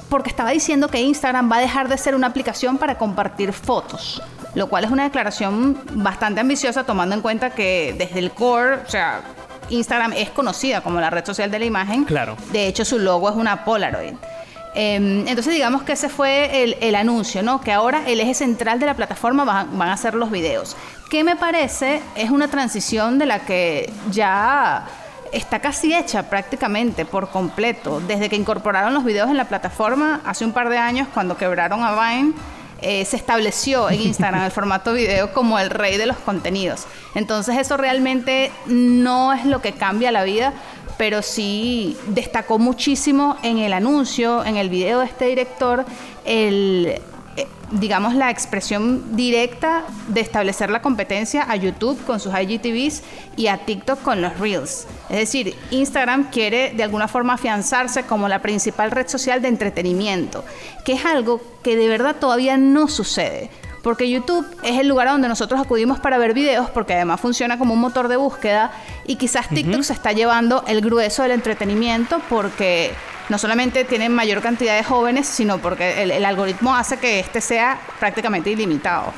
porque 0.09 0.29
estaba 0.29 0.51
diciendo 0.51 0.87
que 0.89 1.01
Instagram 1.01 1.51
va 1.51 1.57
a 1.57 1.59
dejar 1.59 1.89
de 1.89 1.97
ser 1.97 2.15
una 2.15 2.27
aplicación 2.27 2.77
para 2.77 2.97
compartir 2.97 3.51
fotos, 3.51 4.21
lo 4.55 4.69
cual 4.69 4.83
es 4.85 4.91
una 4.91 5.03
declaración 5.03 5.77
bastante 5.95 6.39
ambiciosa 6.39 6.83
tomando 6.83 7.15
en 7.15 7.21
cuenta 7.21 7.49
que 7.49 7.95
desde 7.97 8.19
el 8.19 8.31
core, 8.31 8.75
o 8.75 8.89
sea, 8.89 9.21
Instagram 9.69 10.13
es 10.13 10.29
conocida 10.29 10.81
como 10.81 10.99
la 10.99 11.09
red 11.09 11.25
social 11.25 11.49
de 11.49 11.59
la 11.59 11.65
imagen. 11.65 12.05
Claro. 12.05 12.37
De 12.51 12.67
hecho, 12.67 12.85
su 12.85 12.99
logo 12.99 13.29
es 13.29 13.35
una 13.35 13.65
Polaroid. 13.65 14.13
Em, 14.75 15.27
entonces 15.27 15.53
digamos 15.53 15.83
que 15.83 15.93
ese 15.93 16.09
fue 16.09 16.77
el, 16.81 16.95
anuncio, 16.95 17.43
¿no? 17.43 17.61
Que 17.61 17.71
ahora 17.71 18.03
el 18.07 18.19
eje 18.19 18.33
central 18.33 18.79
de 18.79 18.87
la 18.87 18.95
plataforma 18.95 19.43
van, 19.43 19.77
van 19.77 19.89
a 19.89 19.97
ser 19.97 20.15
los 20.15 20.31
videos. 20.31 20.75
Que 21.09 21.23
me 21.23 21.35
parece 21.35 22.01
es 22.15 22.31
una 22.31 22.47
transición 22.47 23.19
de 23.19 23.25
la 23.27 23.39
que 23.39 23.91
ya 24.09 24.85
está 25.31 25.59
casi 25.59 25.93
hecha 25.93 26.29
prácticamente 26.29 27.05
por 27.05 27.29
completo. 27.29 28.01
Desde 28.07 28.29
que 28.29 28.35
incorporaron 28.35 28.93
los 28.93 29.03
videos 29.03 29.29
en 29.29 29.37
la 29.37 29.45
plataforma 29.45 30.21
hace 30.25 30.45
un 30.45 30.53
par 30.53 30.69
de 30.69 30.77
años 30.77 31.07
cuando 31.13 31.37
quebraron 31.37 31.83
a 31.83 31.91
Vine, 31.91 32.33
eh, 32.85 33.05
se 33.05 33.15
estableció 33.15 33.89
en 33.89 34.01
Instagram 34.01 34.43
el 34.43 34.51
formato 34.51 34.91
video 34.91 35.31
como 35.31 35.57
el 35.57 35.69
rey 35.69 35.97
de 35.97 36.05
los 36.05 36.17
contenidos. 36.17 36.85
Entonces 37.15 37.57
eso 37.57 37.77
realmente 37.77 38.51
no 38.65 39.31
es 39.31 39.45
lo 39.45 39.61
que 39.61 39.71
cambia 39.71 40.11
la 40.11 40.23
vida, 40.23 40.53
pero 40.97 41.21
sí 41.21 41.97
destacó 42.07 42.59
muchísimo 42.59 43.37
en 43.43 43.57
el 43.57 43.73
anuncio, 43.73 44.43
en 44.45 44.57
el 44.57 44.69
video 44.69 44.99
de 44.99 45.05
este 45.05 45.25
director, 45.25 45.85
el, 46.25 46.99
eh, 47.35 47.47
digamos, 47.71 48.13
la 48.13 48.29
expresión 48.29 49.15
directa 49.15 49.83
de 50.07 50.21
establecer 50.21 50.69
la 50.69 50.81
competencia 50.81 51.49
a 51.49 51.55
YouTube 51.55 52.03
con 52.05 52.19
sus 52.19 52.33
IGTVs 52.33 53.01
y 53.35 53.47
a 53.47 53.57
TikTok 53.57 54.01
con 54.01 54.21
los 54.21 54.37
Reels. 54.39 54.85
Es 55.09 55.17
decir, 55.17 55.55
Instagram 55.71 56.29
quiere 56.29 56.73
de 56.73 56.83
alguna 56.83 57.07
forma 57.07 57.33
afianzarse 57.33 58.03
como 58.03 58.27
la 58.27 58.41
principal 58.41 58.91
red 58.91 59.07
social 59.07 59.41
de 59.41 59.47
entretenimiento, 59.47 60.43
que 60.85 60.93
es 60.93 61.05
algo 61.05 61.41
que 61.63 61.75
de 61.75 61.87
verdad 61.87 62.17
todavía 62.19 62.57
no 62.57 62.87
sucede. 62.87 63.49
Porque 63.83 64.09
YouTube 64.09 64.47
es 64.63 64.79
el 64.79 64.87
lugar 64.87 65.09
a 65.09 65.11
donde 65.11 65.27
nosotros 65.27 65.59
acudimos 65.59 65.99
para 65.99 66.17
ver 66.17 66.33
videos, 66.33 66.69
porque 66.69 66.93
además 66.93 67.19
funciona 67.19 67.59
como 67.59 67.73
un 67.73 67.81
motor 67.81 68.07
de 68.07 68.15
búsqueda 68.15 68.71
y 69.05 69.17
quizás 69.17 69.49
TikTok 69.49 69.83
se 69.83 69.91
está 69.91 70.13
llevando 70.13 70.63
el 70.67 70.79
grueso 70.79 71.21
del 71.21 71.33
entretenimiento 71.33 72.21
porque 72.29 72.93
no 73.27 73.37
solamente 73.37 73.83
tiene 73.83 74.07
mayor 74.07 74.41
cantidad 74.41 74.77
de 74.77 74.85
jóvenes, 74.85 75.27
sino 75.27 75.57
porque 75.57 76.01
el, 76.01 76.11
el 76.11 76.23
algoritmo 76.23 76.73
hace 76.73 76.97
que 76.97 77.19
este 77.19 77.41
sea 77.41 77.77
prácticamente 77.99 78.49
ilimitado. 78.49 79.11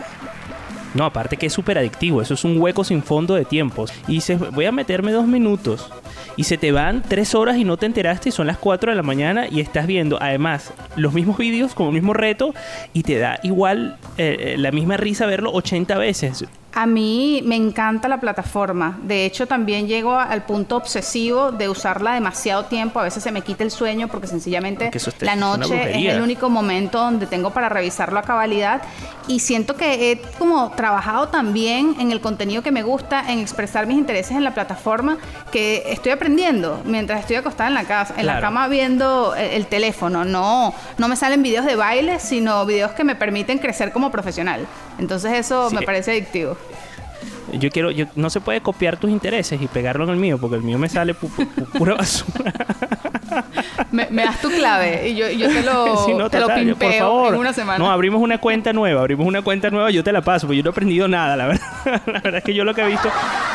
No, 0.95 1.03
aparte 1.03 1.37
que 1.37 1.45
es 1.47 1.53
súper 1.53 1.77
adictivo, 1.77 2.21
eso 2.21 2.33
es 2.33 2.43
un 2.43 2.59
hueco 2.59 2.83
sin 2.83 3.03
fondo 3.03 3.35
de 3.35 3.43
tiempos. 3.43 3.91
Y 4.07 4.13
dices, 4.13 4.39
voy 4.51 4.65
a 4.65 4.71
meterme 4.71 5.11
dos 5.11 5.27
minutos. 5.27 5.91
Y 6.37 6.43
se 6.43 6.57
te 6.57 6.71
van 6.71 7.01
tres 7.01 7.35
horas 7.35 7.57
y 7.57 7.63
no 7.63 7.77
te 7.77 7.85
enteraste 7.85 8.29
y 8.29 8.31
son 8.31 8.47
las 8.47 8.57
4 8.57 8.91
de 8.91 8.95
la 8.95 9.03
mañana 9.03 9.47
y 9.49 9.61
estás 9.61 9.87
viendo 9.87 10.17
además 10.21 10.73
los 10.95 11.13
mismos 11.13 11.37
vídeos 11.37 11.73
con 11.73 11.87
el 11.87 11.93
mismo 11.93 12.13
reto 12.13 12.53
y 12.93 13.03
te 13.03 13.17
da 13.17 13.39
igual 13.43 13.97
eh, 14.17 14.37
eh, 14.39 14.55
la 14.57 14.71
misma 14.71 14.97
risa 14.97 15.25
verlo 15.25 15.51
80 15.53 15.97
veces. 15.97 16.45
A 16.77 16.85
mí 16.87 17.41
me 17.45 17.55
encanta 17.55 18.09
la 18.09 18.19
plataforma. 18.19 18.99
De 19.01 19.25
hecho, 19.25 19.47
también 19.47 19.87
llego 19.87 20.13
al 20.13 20.43
punto 20.43 20.75
obsesivo 20.75 21.53
de 21.53 21.69
usarla 21.69 22.13
demasiado 22.13 22.65
tiempo. 22.65 22.99
A 22.99 23.03
veces 23.03 23.23
se 23.23 23.31
me 23.31 23.43
quita 23.43 23.63
el 23.63 23.71
sueño 23.71 24.09
porque 24.09 24.27
sencillamente 24.27 24.91
Porque 24.91 25.25
la 25.25 25.37
noche 25.37 25.91
es 25.91 26.13
el 26.13 26.21
único 26.21 26.49
momento 26.49 26.99
donde 26.99 27.27
tengo 27.27 27.51
para 27.51 27.69
revisarlo 27.69 28.19
a 28.19 28.23
cabalidad. 28.23 28.81
Y 29.29 29.39
siento 29.39 29.77
que 29.77 30.11
he 30.11 30.21
como 30.37 30.69
trabajado 30.71 31.29
también 31.29 31.95
en 31.97 32.11
el 32.11 32.19
contenido 32.19 32.61
que 32.61 32.71
me 32.71 32.83
gusta, 32.83 33.31
en 33.31 33.39
expresar 33.39 33.87
mis 33.87 33.97
intereses 33.97 34.35
en 34.35 34.43
la 34.43 34.53
plataforma, 34.53 35.17
que 35.53 35.81
estoy 35.87 36.11
aprendiendo 36.11 36.81
mientras 36.83 37.21
estoy 37.21 37.37
acostada 37.37 37.69
en 37.69 37.75
la 37.75 37.85
casa, 37.85 38.15
en 38.17 38.25
la 38.25 38.41
cama 38.41 38.67
viendo 38.67 39.33
el, 39.35 39.45
el 39.51 39.67
teléfono. 39.67 40.25
No, 40.25 40.75
no 40.97 41.07
me 41.07 41.15
salen 41.15 41.41
videos 41.41 41.65
de 41.65 41.77
baile, 41.77 42.19
sino 42.19 42.65
videos 42.65 42.91
que 42.91 43.05
me 43.05 43.15
permiten 43.15 43.59
crecer 43.59 43.93
como 43.93 44.11
profesional. 44.11 44.67
Entonces 44.99 45.33
eso 45.33 45.69
Sí. 45.69 45.75
me 45.75 45.81
parece 45.83 46.11
adictivo. 46.11 46.57
Yo 47.59 47.69
quiero, 47.69 47.91
yo, 47.91 48.05
no 48.15 48.29
se 48.29 48.41
puede 48.41 48.61
copiar 48.61 48.97
tus 48.97 49.09
intereses 49.09 49.61
y 49.61 49.67
pegarlo 49.67 50.03
en 50.05 50.09
el 50.11 50.17
mío, 50.17 50.37
porque 50.39 50.55
el 50.57 50.61
mío 50.63 50.77
me 50.77 50.89
sale 50.89 51.13
pu- 51.15 51.29
pu- 51.29 51.47
pu- 51.55 51.65
pura 51.77 51.95
basura. 51.95 52.53
Me, 53.91 54.07
me 54.11 54.23
das 54.23 54.39
tu 54.41 54.49
clave 54.49 55.09
y 55.09 55.15
yo, 55.15 55.29
yo 55.29 55.47
te 55.47 55.61
lo, 55.63 55.97
Sí, 56.05 56.13
no, 56.13 56.29
te 56.29 56.37
lo 56.39 56.47
total, 56.47 56.65
pimpeo 56.65 56.89
por 56.89 56.97
favor. 56.99 57.33
en 57.33 57.39
una 57.39 57.53
semana. 57.53 57.79
No, 57.79 57.91
abrimos 57.91 58.21
una 58.21 58.37
cuenta 58.39 58.73
nueva, 58.73 59.01
abrimos 59.01 59.25
una 59.25 59.41
cuenta 59.41 59.69
nueva, 59.69 59.89
yo 59.91 60.03
te 60.03 60.11
la 60.11 60.21
paso, 60.21 60.47
porque 60.47 60.57
yo 60.57 60.63
no 60.63 60.69
he 60.69 60.71
aprendido 60.71 61.07
nada, 61.07 61.35
la 61.35 61.47
verdad. 61.47 61.61
la 62.05 62.19
verdad 62.19 62.35
es 62.37 62.43
que 62.43 62.53
yo 62.53 62.63
lo 62.63 62.73
que 62.73 62.81
he 62.81 62.87
visto, 62.87 63.09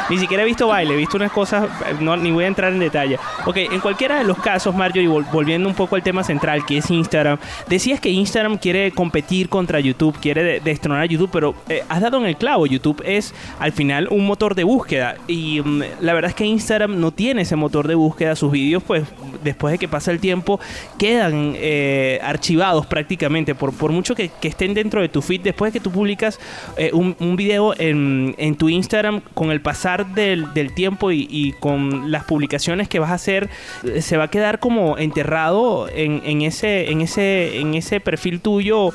ni 0.09 0.18
siquiera 0.18 0.42
he 0.42 0.46
visto 0.46 0.66
baile, 0.66 0.94
he 0.94 0.96
visto 0.96 1.16
unas 1.16 1.30
cosas, 1.32 1.68
no, 2.01 2.16
ni 2.16 2.30
voy 2.30 2.44
a 2.44 2.46
entrar 2.48 2.72
en 2.72 2.78
detalle. 2.80 3.18
Ok, 3.46 3.57
en 3.59 3.80
cualquiera 3.80 4.18
de 4.18 4.24
los 4.24 4.38
casos, 4.38 4.74
Marjorie, 4.74 5.09
vol- 5.09 5.30
volviendo 5.30 5.68
un 5.68 5.74
poco 5.74 5.96
al 5.96 6.03
tema 6.03 6.24
central, 6.24 6.64
que 6.66 6.78
es 6.78 6.90
Instagram, 6.90 7.38
decías 7.68 8.01
que 8.01 8.11
Instagram 8.11 8.57
quiere 8.59 8.92
competir 8.92 9.48
contra 9.48 9.78
YouTube, 9.80 10.18
quiere 10.20 10.42
de- 10.42 10.61
destronar 10.61 11.03
a 11.03 11.07
YouTube, 11.07 11.30
pero 11.32 11.55
eh, 11.68 11.84
has 11.88 12.01
dado 12.01 12.18
en 12.18 12.26
el 12.26 12.36
clavo, 12.36 12.66
YouTube 12.66 13.03
es 13.05 13.34
al 13.59 13.72
final 13.72 13.89
un 14.11 14.26
motor 14.26 14.55
de 14.55 14.64
búsqueda. 14.64 15.16
Y 15.26 15.61
mm, 15.61 15.82
la 16.01 16.14
verdad 16.14 16.30
es 16.30 16.34
que 16.34 16.45
Instagram 16.45 17.01
no 17.01 17.12
tiene 17.12 17.43
ese 17.43 17.57
motor 17.57 17.88
de 17.88 17.95
búsqueda, 17.95 18.36
sus 18.36 18.53
vídeos 18.53 18.82
pues 18.82 19.05
después 19.43 19.72
de 19.72 19.78
que 19.78 19.88
pasa 19.88 20.11
el 20.11 20.20
tiempo 20.20 20.61
quedan 20.99 21.55
eh, 21.57 22.20
archivados 22.22 22.86
prácticamente, 22.86 23.55
por, 23.55 23.72
por 23.72 23.93
mucho 23.93 24.14
que, 24.14 24.30
estén 24.43 24.74
dentro 24.74 25.01
de 25.01 25.09
tu 25.09 25.22
feed, 25.22 25.41
después 25.43 25.72
de 25.72 25.78
que 25.78 25.82
tú 25.82 25.91
publicas 25.91 26.38
eh, 26.76 26.91
un, 26.93 27.16
un 27.20 27.36
video 27.36 27.74
en, 27.78 28.34
en 28.38 28.57
tu 28.57 28.68
Instagram, 28.68 29.20
con 29.34 29.51
el 29.51 29.61
pasar 29.61 30.14
del, 30.14 30.53
del 30.55 30.74
tiempo 30.74 31.12
y, 31.12 31.26
y 31.30 31.53
con 31.53 32.11
las 32.11 32.24
publicaciones 32.24 32.88
que 32.88 32.99
vas 32.99 33.11
a 33.11 33.14
hacer, 33.14 33.49
eh, 33.84 34.03
se 34.03 34.16
va 34.16 34.24
a 34.24 34.28
quedar 34.28 34.59
como 34.59 34.99
enterrado 34.99 35.88
en, 35.88 36.22
en 36.24 36.43
ese, 36.43 36.91
en, 36.91 37.01
ese, 37.01 37.61
en 37.61 37.74
ese 37.74 38.01
perfil 38.01 38.41
tuyo 38.41 38.93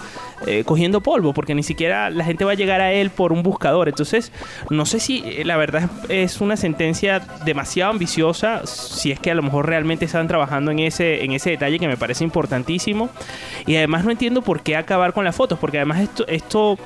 eh, 0.48 0.64
cogiendo 0.66 1.02
polvo, 1.02 1.34
porque 1.34 1.56
ni 1.56 1.64
siquiera 1.64 2.10
la 2.10 2.24
gente 2.26 2.46
va 2.46 2.52
a 2.52 2.56
llegar 2.56 2.82
a 2.82 2.92
él 2.92 3.10
por 3.10 3.32
un 3.32 3.42
buscador. 3.42 3.88
Entonces, 3.88 4.32
no 4.70 4.85
sé 4.86 5.00
si 5.00 5.24
eh, 5.26 5.44
la 5.46 5.58
verdad 5.58 5.90
es 6.10 6.42
una 6.42 6.58
sentencia 6.58 7.20
demasiado 7.46 7.92
ambiciosa, 7.92 8.66
si 8.66 9.12
es 9.12 9.20
que 9.20 9.32
a 9.32 9.36
lo 9.36 9.44
mejor 9.44 9.68
realmente 9.68 10.06
estaban 10.06 10.28
trabajando 10.28 10.72
en 10.72 10.80
ese, 10.80 11.24
en 11.24 11.32
ese 11.32 11.52
detalle 11.52 11.80
que 11.80 11.88
me 11.88 11.98
parece 11.98 12.24
importantísimo. 12.24 13.10
Y 13.66 13.76
además 13.76 14.06
no 14.06 14.12
entiendo 14.12 14.42
por 14.42 14.62
qué 14.62 14.76
acabar 14.76 15.14
con 15.14 15.26
las 15.26 15.36
fotos, 15.36 15.60
porque 15.60 15.78
además 15.78 16.02
esto, 16.02 16.28
esto 16.28 16.78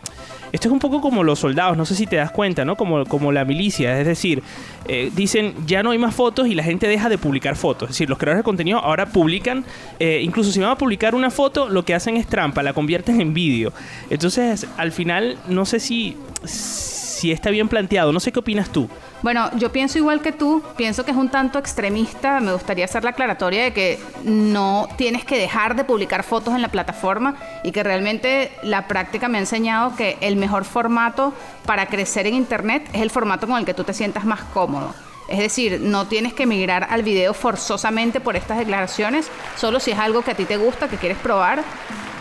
esto 0.51 0.67
es 0.67 0.71
un 0.71 0.79
poco 0.79 1.01
como 1.01 1.23
los 1.23 1.39
soldados, 1.39 1.77
no 1.77 1.85
sé 1.85 1.95
si 1.95 2.07
te 2.07 2.15
das 2.15 2.31
cuenta, 2.31 2.65
¿no? 2.65 2.75
Como, 2.75 3.05
como 3.05 3.31
la 3.31 3.45
milicia, 3.45 3.99
es 3.99 4.07
decir, 4.07 4.41
eh, 4.87 5.11
dicen 5.15 5.53
ya 5.67 5.83
no 5.83 5.91
hay 5.91 5.97
más 5.97 6.15
fotos 6.15 6.47
y 6.47 6.55
la 6.55 6.63
gente 6.63 6.87
deja 6.87 7.09
de 7.09 7.17
publicar 7.17 7.55
fotos. 7.55 7.89
Es 7.89 7.95
decir, 7.95 8.09
los 8.09 8.17
creadores 8.17 8.39
de 8.39 8.43
contenido 8.43 8.79
ahora 8.79 9.05
publican, 9.07 9.63
eh, 9.99 10.21
incluso 10.23 10.51
si 10.51 10.59
van 10.59 10.71
a 10.71 10.77
publicar 10.77 11.13
una 11.13 11.29
foto, 11.29 11.69
lo 11.69 11.85
que 11.85 11.93
hacen 11.93 12.17
es 12.17 12.27
trampa, 12.27 12.63
la 12.63 12.73
convierten 12.73 13.21
en 13.21 13.33
vídeo. 13.33 13.73
Entonces, 14.09 14.65
al 14.77 14.91
final, 14.91 15.37
no 15.47 15.65
sé 15.65 15.79
si, 15.79 16.17
si 16.45 16.98
está 17.27 17.49
bien 17.49 17.67
planteado, 17.67 18.11
no 18.11 18.19
sé 18.19 18.31
qué 18.31 18.39
opinas 18.39 18.69
tú. 18.69 18.89
Bueno, 19.21 19.49
yo 19.57 19.71
pienso 19.71 19.97
igual 19.97 20.21
que 20.21 20.31
tú, 20.31 20.63
pienso 20.77 21.03
que 21.03 21.11
es 21.11 21.17
un 21.17 21.29
tanto 21.29 21.59
extremista, 21.59 22.39
me 22.39 22.53
gustaría 22.53 22.85
hacer 22.85 23.03
la 23.03 23.11
aclaratoria 23.11 23.63
de 23.63 23.73
que 23.73 23.99
no 24.23 24.87
tienes 24.97 25.25
que 25.25 25.37
dejar 25.37 25.75
de 25.75 25.83
publicar 25.83 26.23
fotos 26.23 26.55
en 26.55 26.61
la 26.61 26.69
plataforma 26.69 27.35
y 27.63 27.71
que 27.71 27.83
realmente 27.83 28.51
la 28.63 28.87
práctica 28.87 29.27
me 29.27 29.37
ha 29.37 29.41
enseñado 29.41 29.95
que 29.95 30.17
el 30.21 30.37
mejor 30.37 30.63
formato 30.63 31.33
para 31.65 31.87
crecer 31.87 32.27
en 32.27 32.35
Internet 32.35 32.89
es 32.93 33.01
el 33.01 33.09
formato 33.09 33.47
con 33.47 33.57
el 33.57 33.65
que 33.65 33.73
tú 33.73 33.83
te 33.83 33.93
sientas 33.93 34.23
más 34.23 34.41
cómodo. 34.41 34.93
Es 35.27 35.37
decir, 35.37 35.79
no 35.81 36.07
tienes 36.07 36.33
que 36.33 36.47
migrar 36.47 36.87
al 36.89 37.03
video 37.03 37.35
forzosamente 37.35 38.19
por 38.19 38.35
estas 38.35 38.57
declaraciones, 38.57 39.29
solo 39.57 39.79
si 39.79 39.91
es 39.91 39.99
algo 39.99 40.23
que 40.23 40.31
a 40.31 40.35
ti 40.35 40.45
te 40.45 40.57
gusta, 40.57 40.87
que 40.87 40.97
quieres 40.97 41.19
probar 41.19 41.63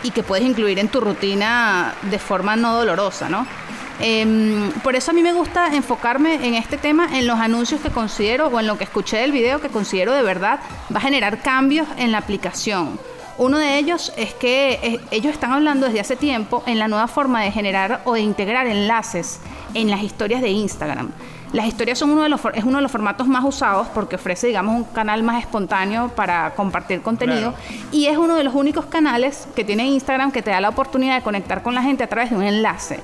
y 0.03 0.11
que 0.11 0.21
puedes 0.21 0.45
incluir 0.45 0.77
en 0.77 0.89
tu 0.89 1.01
rutina 1.01 1.95
de 2.03 2.19
forma 2.19 2.55
no 2.55 2.77
dolorosa, 2.77 3.27
¿no? 3.27 3.47
Em, 3.99 4.71
por 4.81 4.95
eso 4.95 5.11
a 5.11 5.13
mí 5.13 5.21
me 5.21 5.33
gusta 5.33 5.75
enfocarme 5.75 6.35
en 6.47 6.53
este 6.55 6.77
tema, 6.77 7.17
en 7.17 7.27
los 7.27 7.37
anuncios 7.39 7.81
que 7.81 7.89
considero 7.89 8.47
o 8.47 8.59
en 8.59 8.67
lo 8.67 8.77
que 8.77 8.85
escuché 8.85 9.17
del 9.17 9.31
video 9.31 9.59
que 9.59 9.69
considero 9.69 10.13
de 10.13 10.23
verdad 10.23 10.59
va 10.93 10.99
a 10.99 11.01
generar 11.01 11.41
cambios 11.41 11.87
en 11.97 12.11
la 12.11 12.19
aplicación. 12.19 12.97
Uno 13.37 13.57
de 13.57 13.77
ellos 13.77 14.11
es 14.17 14.33
que 14.33 14.79
eh, 14.83 14.99
ellos 15.11 15.33
están 15.33 15.53
hablando 15.53 15.85
desde 15.85 16.01
hace 16.01 16.15
tiempo 16.15 16.63
en 16.65 16.77
la 16.77 16.87
nueva 16.87 17.07
forma 17.07 17.41
de 17.41 17.51
generar 17.51 18.01
o 18.05 18.13
de 18.13 18.21
integrar 18.21 18.67
enlaces 18.67 19.39
en 19.73 19.89
las 19.89 20.01
historias 20.03 20.41
de 20.41 20.49
Instagram. 20.49 21.11
Las 21.51 21.65
historias 21.65 21.97
son 21.97 22.11
uno 22.11 22.23
de 22.23 22.29
los, 22.29 22.41
es 22.53 22.63
uno 22.63 22.77
de 22.77 22.83
los 22.83 22.91
formatos 22.91 23.27
más 23.27 23.43
usados 23.43 23.87
porque 23.87 24.17
ofrece, 24.17 24.47
digamos, 24.47 24.75
un 24.75 24.83
canal 24.83 25.23
más 25.23 25.41
espontáneo 25.41 26.09
para 26.09 26.53
compartir 26.53 27.01
contenido 27.01 27.53
y 27.91 28.05
es 28.05 28.17
uno 28.17 28.35
de 28.35 28.43
los 28.43 28.53
únicos 28.53 28.85
canales 28.85 29.47
que 29.55 29.63
tiene 29.63 29.87
Instagram 29.87 30.31
que 30.31 30.41
te 30.41 30.51
da 30.51 30.61
la 30.61 30.69
oportunidad 30.69 31.15
de 31.15 31.23
conectar 31.23 31.63
con 31.63 31.73
la 31.73 31.81
gente 31.81 32.03
a 32.03 32.07
través 32.07 32.29
de 32.29 32.35
un 32.35 32.43
enlace. 32.43 32.99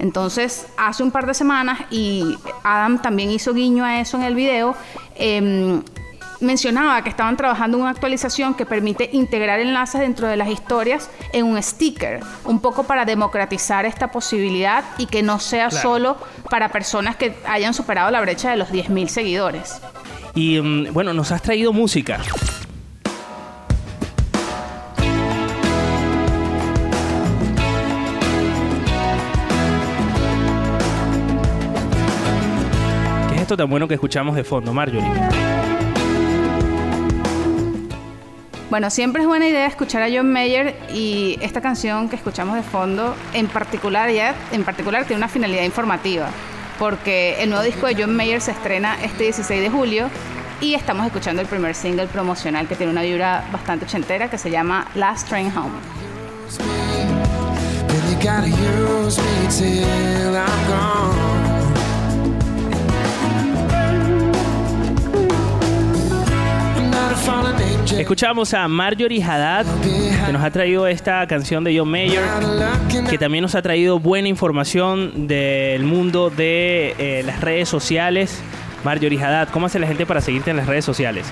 Entonces, 0.00 0.66
hace 0.78 1.02
un 1.02 1.10
par 1.10 1.26
de 1.26 1.34
semanas, 1.34 1.78
y 1.90 2.36
Adam 2.64 3.00
también 3.00 3.30
hizo 3.30 3.52
guiño 3.52 3.84
a 3.84 4.00
eso 4.00 4.16
en 4.16 4.22
el 4.24 4.34
video, 4.34 4.74
em, 5.14 5.82
mencionaba 6.40 7.02
que 7.04 7.10
estaban 7.10 7.36
trabajando 7.36 7.76
en 7.76 7.82
una 7.82 7.90
actualización 7.90 8.54
que 8.54 8.64
permite 8.64 9.10
integrar 9.12 9.60
enlaces 9.60 10.00
dentro 10.00 10.26
de 10.26 10.38
las 10.38 10.48
historias 10.48 11.10
en 11.34 11.44
un 11.44 11.62
sticker, 11.62 12.20
un 12.46 12.60
poco 12.60 12.84
para 12.84 13.04
democratizar 13.04 13.84
esta 13.84 14.10
posibilidad 14.10 14.82
y 14.96 15.04
que 15.04 15.22
no 15.22 15.38
sea 15.38 15.68
Claro. 15.68 15.82
solo 15.82 16.16
para 16.48 16.70
personas 16.70 17.16
que 17.16 17.34
hayan 17.46 17.74
superado 17.74 18.10
la 18.10 18.22
brecha 18.22 18.50
de 18.50 18.56
los 18.56 18.70
10.000 18.72 19.10
seguidores. 19.10 19.82
Y 20.34 20.58
mm, 20.62 20.94
bueno, 20.94 21.12
nos 21.12 21.30
has 21.30 21.42
traído 21.42 21.74
música. 21.74 22.18
Esto 33.50 33.64
tan 33.64 33.68
bueno 33.68 33.88
que 33.88 33.94
escuchamos 33.94 34.36
de 34.36 34.44
fondo, 34.44 34.72
Marjorie? 34.72 35.10
Bueno, 38.70 38.90
siempre 38.90 39.22
es 39.22 39.26
buena 39.26 39.48
idea 39.48 39.66
escuchar 39.66 40.02
a 40.02 40.08
John 40.08 40.32
Mayer 40.32 40.76
y 40.94 41.36
esta 41.40 41.60
canción 41.60 42.08
que 42.08 42.14
escuchamos 42.14 42.54
de 42.54 42.62
fondo, 42.62 43.16
en 43.34 43.48
particular, 43.48 44.08
ya, 44.12 44.36
en 44.52 44.62
particular 44.62 45.04
tiene 45.04 45.16
una 45.16 45.26
finalidad 45.26 45.64
informativa, 45.64 46.28
porque 46.78 47.42
el 47.42 47.50
nuevo 47.50 47.64
disco 47.64 47.88
de 47.88 47.96
John 48.00 48.14
Mayer 48.14 48.40
se 48.40 48.52
estrena 48.52 48.96
este 49.02 49.24
16 49.24 49.60
de 49.60 49.68
julio 49.68 50.08
y 50.60 50.74
estamos 50.74 51.04
escuchando 51.04 51.42
el 51.42 51.48
primer 51.48 51.74
single 51.74 52.06
promocional 52.06 52.68
que 52.68 52.76
tiene 52.76 52.92
una 52.92 53.02
vibra 53.02 53.48
bastante 53.50 53.84
ochentera 53.84 54.30
que 54.30 54.38
se 54.38 54.52
llama 54.52 54.86
Last 54.94 55.28
Train 55.28 55.50
Home. 55.56 55.74
Escuchamos 67.98 68.54
a 68.54 68.68
Marjorie 68.68 69.22
Haddad, 69.22 69.66
que 70.26 70.32
nos 70.32 70.42
ha 70.42 70.50
traído 70.50 70.86
esta 70.86 71.26
canción 71.26 71.64
de 71.64 71.78
John 71.78 71.90
Mayer, 71.90 72.22
que 73.08 73.18
también 73.18 73.42
nos 73.42 73.54
ha 73.54 73.62
traído 73.62 73.98
buena 73.98 74.28
información 74.28 75.26
del 75.26 75.82
mundo 75.84 76.30
de 76.30 76.94
eh, 76.98 77.22
las 77.24 77.40
redes 77.40 77.68
sociales. 77.68 78.40
Marjorie 78.84 79.22
Haddad, 79.22 79.48
¿cómo 79.50 79.66
hace 79.66 79.78
la 79.78 79.86
gente 79.86 80.06
para 80.06 80.20
seguirte 80.20 80.50
en 80.50 80.56
las 80.56 80.66
redes 80.66 80.84
sociales? 80.84 81.26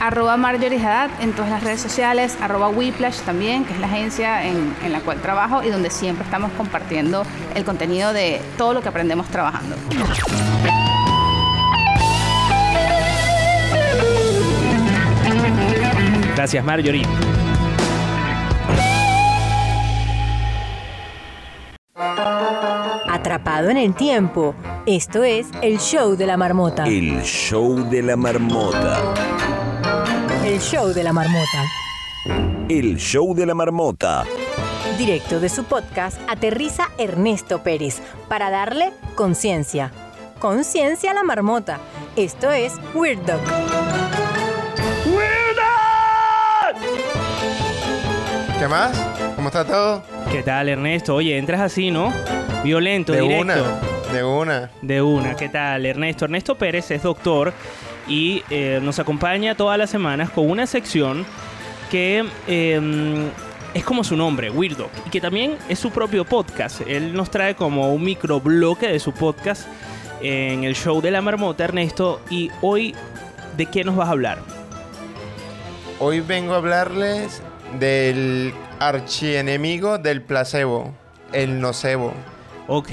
Arroba 0.00 0.36
Marjorie 0.36 0.78
Haddad 0.78 1.10
en 1.20 1.32
todas 1.32 1.50
las 1.50 1.62
redes 1.62 1.80
sociales, 1.80 2.36
arroba 2.40 2.68
Whiplash 2.68 3.18
también, 3.20 3.64
que 3.64 3.74
es 3.74 3.80
la 3.80 3.86
agencia 3.86 4.44
en, 4.46 4.74
en 4.84 4.92
la 4.92 5.00
cual 5.00 5.20
trabajo 5.20 5.62
y 5.62 5.68
donde 5.68 5.90
siempre 5.90 6.24
estamos 6.24 6.50
compartiendo 6.52 7.24
el 7.54 7.64
contenido 7.64 8.12
de 8.12 8.40
todo 8.56 8.74
lo 8.74 8.82
que 8.82 8.88
aprendemos 8.88 9.28
trabajando. 9.28 9.76
Gracias, 16.40 16.64
Marjorie. 16.64 17.02
Atrapado 23.10 23.68
en 23.68 23.76
el 23.76 23.94
tiempo. 23.94 24.54
Esto 24.86 25.22
es 25.22 25.48
el 25.60 25.78
show 25.78 26.16
de 26.16 26.24
la 26.24 26.38
marmota. 26.38 26.86
El 26.86 27.20
show 27.20 27.86
de 27.90 28.00
la 28.00 28.16
marmota. 28.16 29.02
El 30.42 30.58
show 30.60 30.88
de 30.94 31.04
la 31.04 31.12
marmota. 31.12 31.64
El 32.70 32.96
show 32.96 33.34
de 33.34 33.44
la 33.44 33.54
marmota. 33.54 34.24
Directo 34.96 35.40
de 35.40 35.50
su 35.50 35.64
podcast, 35.64 36.18
aterriza 36.26 36.88
Ernesto 36.96 37.62
Pérez 37.62 38.00
para 38.28 38.48
darle 38.48 38.94
conciencia. 39.14 39.92
Conciencia 40.38 41.10
a 41.10 41.14
la 41.14 41.22
marmota. 41.22 41.80
Esto 42.16 42.50
es 42.50 42.72
Weird 42.94 43.26
Dog. 43.26 43.40
¿Qué 48.60 48.68
más? 48.68 48.94
¿Cómo 49.36 49.48
está 49.48 49.64
todo? 49.64 50.02
¿Qué 50.30 50.42
tal, 50.42 50.68
Ernesto? 50.68 51.14
Oye, 51.14 51.38
entras 51.38 51.62
así, 51.62 51.90
¿no? 51.90 52.12
Violento, 52.62 53.10
De 53.10 53.22
directo. 53.22 53.42
una, 53.42 54.12
de 54.12 54.22
una. 54.22 54.70
De 54.82 55.00
una. 55.00 55.34
¿Qué 55.34 55.48
tal, 55.48 55.86
Ernesto? 55.86 56.26
Ernesto 56.26 56.56
Pérez 56.56 56.90
es 56.90 57.02
doctor 57.02 57.54
y 58.06 58.44
eh, 58.50 58.78
nos 58.82 58.98
acompaña 58.98 59.54
todas 59.54 59.78
las 59.78 59.88
semanas 59.88 60.28
con 60.28 60.50
una 60.50 60.66
sección 60.66 61.24
que 61.90 62.26
eh, 62.48 63.30
es 63.72 63.82
como 63.82 64.04
su 64.04 64.14
nombre, 64.14 64.50
Weirdo, 64.50 64.90
y 65.06 65.08
que 65.08 65.22
también 65.22 65.56
es 65.70 65.78
su 65.78 65.90
propio 65.90 66.26
podcast. 66.26 66.82
Él 66.86 67.14
nos 67.14 67.30
trae 67.30 67.54
como 67.54 67.94
un 67.94 68.04
microbloque 68.04 68.88
de 68.88 68.98
su 68.98 69.12
podcast 69.12 69.66
en 70.20 70.64
el 70.64 70.74
show 70.74 71.00
de 71.00 71.10
la 71.10 71.22
marmota, 71.22 71.64
Ernesto. 71.64 72.20
Y 72.28 72.50
hoy, 72.60 72.94
¿de 73.56 73.64
qué 73.64 73.84
nos 73.84 73.96
vas 73.96 74.08
a 74.08 74.12
hablar? 74.12 74.38
Hoy 75.98 76.20
vengo 76.20 76.52
a 76.52 76.58
hablarles 76.58 77.42
del 77.78 78.52
archienemigo 78.78 79.98
del 79.98 80.22
placebo, 80.22 80.92
el 81.32 81.60
nocebo. 81.60 82.12
Ok. 82.66 82.88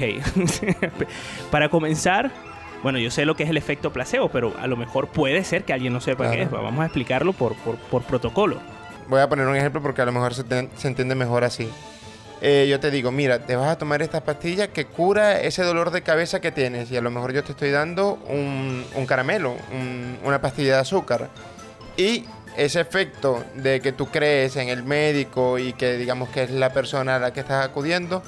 Para 1.50 1.68
comenzar, 1.68 2.30
bueno, 2.82 2.98
yo 2.98 3.10
sé 3.10 3.24
lo 3.24 3.34
que 3.36 3.44
es 3.44 3.50
el 3.50 3.56
efecto 3.56 3.92
placebo, 3.92 4.28
pero 4.28 4.54
a 4.58 4.66
lo 4.66 4.76
mejor 4.76 5.08
puede 5.08 5.44
ser 5.44 5.64
que 5.64 5.72
alguien 5.72 5.92
no 5.92 6.00
sepa 6.00 6.30
qué 6.30 6.42
es. 6.42 6.50
Vamos 6.50 6.80
a 6.80 6.84
explicarlo 6.86 7.32
por, 7.32 7.54
por, 7.56 7.76
por 7.76 8.02
protocolo. 8.02 8.58
Voy 9.08 9.20
a 9.20 9.28
poner 9.28 9.46
un 9.46 9.56
ejemplo 9.56 9.80
porque 9.82 10.02
a 10.02 10.04
lo 10.06 10.12
mejor 10.12 10.34
se, 10.34 10.44
te- 10.44 10.68
se 10.76 10.88
entiende 10.88 11.14
mejor 11.14 11.44
así. 11.44 11.68
Eh, 12.40 12.66
yo 12.70 12.78
te 12.78 12.90
digo, 12.92 13.10
mira, 13.10 13.40
te 13.40 13.56
vas 13.56 13.68
a 13.68 13.78
tomar 13.78 14.00
esta 14.00 14.22
pastilla 14.22 14.68
que 14.68 14.84
cura 14.86 15.40
ese 15.40 15.64
dolor 15.64 15.90
de 15.90 16.02
cabeza 16.02 16.40
que 16.40 16.52
tienes 16.52 16.88
y 16.92 16.96
a 16.96 17.00
lo 17.00 17.10
mejor 17.10 17.32
yo 17.32 17.42
te 17.42 17.50
estoy 17.50 17.70
dando 17.72 18.14
un, 18.28 18.84
un 18.94 19.06
caramelo, 19.06 19.56
un- 19.72 20.18
una 20.22 20.40
pastilla 20.40 20.74
de 20.74 20.80
azúcar. 20.80 21.28
Y 21.96 22.26
ese 22.58 22.80
efecto 22.80 23.44
de 23.54 23.80
que 23.80 23.92
tú 23.92 24.06
crees 24.06 24.56
en 24.56 24.68
el 24.68 24.82
médico 24.82 25.58
y 25.58 25.72
que 25.74 25.96
digamos 25.96 26.28
que 26.28 26.42
es 26.42 26.50
la 26.50 26.72
persona 26.72 27.16
a 27.16 27.18
la 27.20 27.32
que 27.32 27.40
estás 27.40 27.64
acudiendo, 27.64 28.20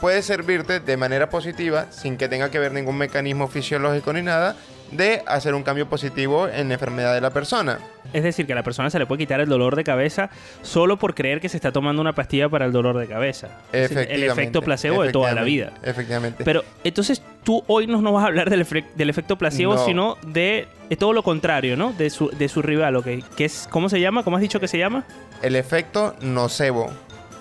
puede 0.00 0.22
servirte 0.22 0.80
de 0.80 0.96
manera 0.96 1.30
positiva, 1.30 1.86
sin 1.90 2.16
que 2.16 2.28
tenga 2.28 2.50
que 2.50 2.58
ver 2.58 2.72
ningún 2.72 2.98
mecanismo 2.98 3.46
fisiológico 3.46 4.12
ni 4.12 4.22
nada, 4.22 4.56
de 4.92 5.22
hacer 5.26 5.54
un 5.54 5.62
cambio 5.62 5.88
positivo 5.88 6.48
en 6.48 6.68
la 6.68 6.74
enfermedad 6.74 7.14
de 7.14 7.20
la 7.20 7.30
persona. 7.30 7.78
Es 8.12 8.22
decir, 8.22 8.46
que 8.46 8.52
a 8.52 8.56
la 8.56 8.62
persona 8.62 8.88
se 8.88 8.98
le 8.98 9.06
puede 9.06 9.18
quitar 9.20 9.40
el 9.40 9.48
dolor 9.48 9.74
de 9.76 9.82
cabeza 9.84 10.30
solo 10.62 10.96
por 10.96 11.14
creer 11.14 11.40
que 11.40 11.48
se 11.48 11.56
está 11.56 11.72
tomando 11.72 12.00
una 12.00 12.14
pastilla 12.14 12.48
para 12.48 12.64
el 12.64 12.72
dolor 12.72 12.96
de 12.98 13.06
cabeza. 13.08 13.48
Es 13.72 13.90
el 13.90 13.98
Efectivamente, 13.98 14.42
efecto 14.42 14.62
placebo 14.62 15.02
de 15.02 15.12
toda 15.12 15.32
la 15.34 15.42
vida. 15.42 15.66
efectivamente, 15.82 15.90
Efectivamente. 15.90 16.44
Pero 16.44 16.62
entonces 16.84 17.20
tú 17.42 17.64
hoy 17.66 17.86
no 17.88 18.00
nos 18.00 18.12
vas 18.12 18.24
a 18.24 18.26
hablar 18.28 18.48
del, 18.48 18.64
efe- 18.64 18.84
del 18.94 19.10
efecto 19.10 19.36
placebo, 19.36 19.74
No. 19.74 19.84
sino 19.84 20.16
de, 20.26 20.68
de 20.88 20.96
todo 20.96 21.12
lo 21.12 21.22
contrario, 21.24 21.76
¿no? 21.76 21.92
De 21.92 22.08
su, 22.10 22.28
de 22.30 22.48
su 22.48 22.62
rival, 22.62 22.94
¿ok? 22.96 23.06
Que 23.36 23.44
es, 23.46 23.66
¿Cómo 23.70 23.88
se 23.88 24.00
llama? 24.00 24.22
¿Cómo 24.22 24.36
has 24.36 24.42
dicho 24.42 24.60
que 24.60 24.68
se 24.68 24.78
llama? 24.78 25.04
El 25.42 25.56
efecto 25.56 26.14
nocebo. 26.20 26.90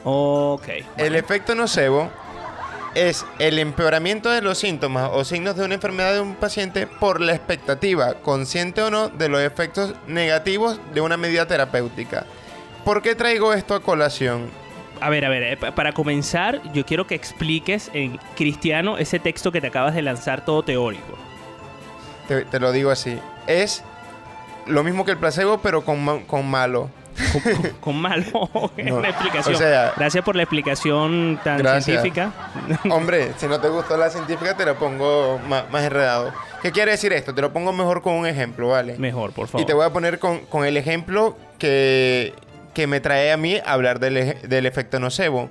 Ok. 0.03 0.67
El 0.97 1.15
efecto 1.15 1.55
nocebo 1.55 2.09
es 2.95 3.25
el 3.39 3.59
empeoramiento 3.59 4.29
de 4.29 4.41
los 4.41 4.57
síntomas 4.57 5.09
o 5.13 5.23
signos 5.23 5.55
de 5.55 5.63
una 5.65 5.75
enfermedad 5.75 6.13
de 6.13 6.21
un 6.21 6.35
paciente 6.35 6.87
por 6.87 7.21
la 7.21 7.33
expectativa, 7.35 8.15
consciente 8.15 8.81
o 8.81 8.89
no, 8.89 9.09
de 9.09 9.29
los 9.29 9.41
efectos 9.41 9.93
negativos 10.07 10.79
de 10.93 11.01
una 11.01 11.17
medida 11.17 11.45
terapéutica. 11.45 12.25
¿Por 12.83 13.01
qué 13.01 13.13
traigo 13.15 13.53
esto 13.53 13.75
a 13.75 13.81
colación? 13.81 14.49
A 15.01 15.09
ver, 15.09 15.25
a 15.25 15.29
ver, 15.29 15.43
eh, 15.43 15.57
pa- 15.57 15.75
para 15.75 15.91
comenzar, 15.91 16.61
yo 16.71 16.85
quiero 16.85 17.05
que 17.05 17.15
expliques 17.15 17.91
en 17.93 18.17
cristiano 18.37 18.97
ese 18.97 19.19
texto 19.19 19.51
que 19.51 19.59
te 19.59 19.67
acabas 19.67 19.93
de 19.93 20.01
lanzar 20.01 20.45
todo 20.45 20.63
teórico. 20.63 21.17
Te, 22.29 22.45
te 22.45 22.59
lo 22.59 22.71
digo 22.71 22.91
así. 22.91 23.19
Es 23.45 23.83
lo 24.67 24.83
mismo 24.83 25.03
que 25.03 25.11
el 25.11 25.17
placebo, 25.17 25.57
pero 25.59 25.83
con, 25.83 26.21
con 26.25 26.47
malo. 26.49 26.89
Con 27.79 27.97
malo. 27.97 28.25
No, 28.77 28.95
Una 28.97 29.09
explicación. 29.09 29.55
o 29.55 29.57
sea- 29.57 29.93
Gracias 29.95 30.23
por 30.23 30.35
la 30.35 30.43
explicación 30.43 31.39
tan 31.43 31.57
Gracias. 31.59 31.85
científica. 31.85 32.31
Hombre, 32.89 33.31
si 33.37 33.47
no 33.47 33.59
te 33.59 33.69
gustó 33.69 33.97
la 33.97 34.09
científica, 34.09 34.55
te 34.55 34.65
lo 34.65 34.75
pongo 34.75 35.39
ma- 35.47 35.65
más, 35.71 35.83
enredado. 35.83 36.31
¿Qué 36.61 36.71
quiere 36.71 36.91
decir 36.91 37.13
esto? 37.13 37.33
Te 37.33 37.41
lo 37.41 37.53
pongo 37.53 37.71
mejor 37.73 38.01
con 38.01 38.13
un 38.13 38.25
ejemplo, 38.27 38.69
¿vale? 38.69 38.97
Mejor, 38.97 39.31
por 39.33 39.47
favor. 39.47 39.61
Y 39.61 39.65
te 39.65 39.73
voy 39.73 39.85
a 39.85 39.91
poner 39.91 40.19
con, 40.19 40.39
con 40.45 40.65
el 40.65 40.77
ejemplo 40.77 41.37
que, 41.59 42.33
que 42.73 42.87
me 42.87 42.99
trae 42.99 43.31
a 43.31 43.37
mí 43.37 43.59
hablar 43.65 43.99
del, 43.99 44.37
del 44.41 44.65
efecto 44.65 44.99
nocebo. 44.99 45.49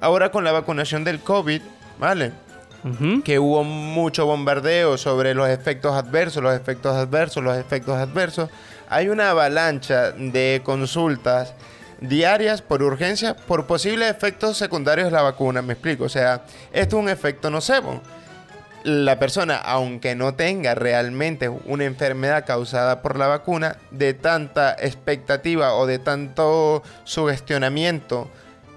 Ahora 0.00 0.30
con 0.30 0.44
la 0.44 0.52
vacunación 0.52 1.04
del 1.04 1.20
COVID, 1.20 1.62
¿vale? 1.98 2.32
Que 3.24 3.40
hubo 3.40 3.64
mucho 3.64 4.26
bombardeo 4.26 4.96
sobre 4.96 5.34
los 5.34 5.48
efectos 5.48 5.92
adversos, 5.96 6.40
los 6.40 6.54
efectos 6.54 6.94
adversos, 6.94 7.42
los 7.42 7.56
efectos 7.56 7.96
adversos. 7.96 8.48
Hay 8.88 9.08
una 9.08 9.30
avalancha 9.30 10.12
de 10.12 10.60
consultas 10.64 11.54
diarias 12.00 12.62
por 12.62 12.82
urgencia 12.82 13.34
por 13.34 13.66
posibles 13.66 14.10
efectos 14.10 14.56
secundarios 14.56 15.06
de 15.06 15.12
la 15.12 15.22
vacuna. 15.22 15.62
Me 15.62 15.72
explico. 15.72 16.04
O 16.04 16.08
sea, 16.08 16.44
esto 16.72 16.96
es 16.96 17.02
un 17.02 17.08
efecto 17.08 17.50
nocebo 17.50 18.00
la 18.86 19.18
persona, 19.18 19.56
aunque 19.56 20.14
no 20.14 20.34
tenga 20.34 20.76
realmente 20.76 21.48
una 21.48 21.84
enfermedad 21.84 22.46
causada 22.46 23.02
por 23.02 23.18
la 23.18 23.26
vacuna, 23.26 23.78
de 23.90 24.14
tanta 24.14 24.76
expectativa 24.78 25.74
o 25.74 25.86
de 25.86 25.98
tanto 25.98 26.84
sugestionamiento 27.02 28.30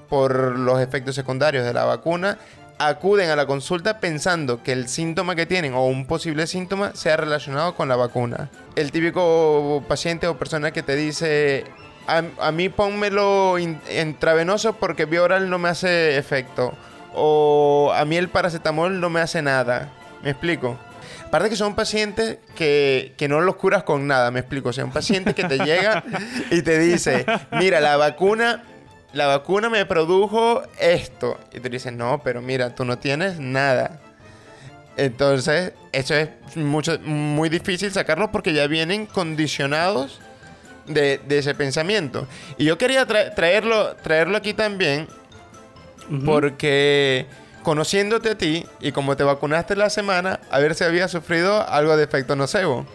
por 0.09 0.57
los 0.57 0.81
efectos 0.81 1.13
secundarios 1.13 1.63
de 1.63 1.73
la 1.73 1.85
vacuna, 1.85 2.39
acuden 2.79 3.29
a 3.29 3.35
la 3.35 3.45
consulta 3.45 3.99
pensando 3.99 4.63
que 4.63 4.71
el 4.71 4.87
síntoma 4.87 5.35
que 5.35 5.45
tienen 5.45 5.73
o 5.73 5.85
un 5.85 6.05
posible 6.05 6.47
síntoma 6.47 6.95
sea 6.95 7.17
relacionado 7.17 7.75
con 7.75 7.89
la 7.89 7.95
vacuna. 7.95 8.49
El 8.75 8.91
típico 8.91 9.83
paciente 9.87 10.27
o 10.27 10.37
persona 10.37 10.71
que 10.71 10.81
te 10.81 10.95
dice, 10.95 11.65
a, 12.07 12.23
a 12.39 12.51
mí 12.51 12.69
pónmelo 12.69 13.59
in- 13.59 13.81
intravenoso 14.01 14.73
porque 14.73 15.05
vía 15.05 15.21
oral 15.23 15.49
no 15.49 15.59
me 15.59 15.69
hace 15.69 16.17
efecto. 16.17 16.73
O 17.13 17.91
a 17.93 18.05
mí 18.05 18.15
el 18.17 18.29
paracetamol 18.29 18.99
no 18.99 19.09
me 19.09 19.19
hace 19.19 19.41
nada. 19.41 19.89
¿Me 20.23 20.29
explico? 20.29 20.77
Aparte 21.25 21.49
que 21.49 21.55
son 21.55 21.75
pacientes 21.75 22.37
que, 22.55 23.13
que 23.17 23.27
no 23.27 23.41
los 23.41 23.55
curas 23.55 23.83
con 23.83 24.07
nada, 24.07 24.31
me 24.31 24.39
explico. 24.39 24.73
Sea, 24.73 24.85
un 24.85 24.91
paciente 24.91 25.35
que 25.35 25.43
te 25.43 25.57
llega 25.59 26.03
y 26.49 26.61
te 26.61 26.79
dice, 26.79 27.25
mira, 27.51 27.79
la 27.81 27.97
vacuna, 27.97 28.63
la 29.13 29.27
vacuna 29.27 29.69
me 29.69 29.85
produjo 29.85 30.61
esto. 30.79 31.37
Y 31.53 31.59
tú 31.59 31.69
dices, 31.69 31.93
no, 31.93 32.21
pero 32.23 32.41
mira, 32.41 32.75
tú 32.75 32.85
no 32.85 32.97
tienes 32.97 33.39
nada. 33.39 33.99
Entonces, 34.97 35.73
eso 35.91 36.13
es 36.15 36.29
mucho, 36.55 36.99
muy 36.99 37.49
difícil 37.49 37.91
sacarlo 37.91 38.31
porque 38.31 38.53
ya 38.53 38.67
vienen 38.67 39.05
condicionados 39.05 40.19
de, 40.87 41.19
de 41.27 41.37
ese 41.39 41.55
pensamiento. 41.55 42.27
Y 42.57 42.65
yo 42.65 42.77
quería 42.77 43.07
tra- 43.07 43.33
traerlo, 43.33 43.95
traerlo 43.97 44.37
aquí 44.37 44.53
también 44.53 45.07
porque 46.25 47.27
conociéndote 47.63 48.29
a 48.31 48.37
ti 48.37 48.65
y 48.81 48.91
como 48.91 49.15
te 49.15 49.23
vacunaste 49.23 49.75
la 49.75 49.89
semana, 49.89 50.39
a 50.49 50.59
ver 50.59 50.73
si 50.75 50.83
había 50.83 51.07
sufrido 51.07 51.67
algo 51.69 51.95
de 51.95 52.03
efecto 52.03 52.35
nocebo. 52.35 52.85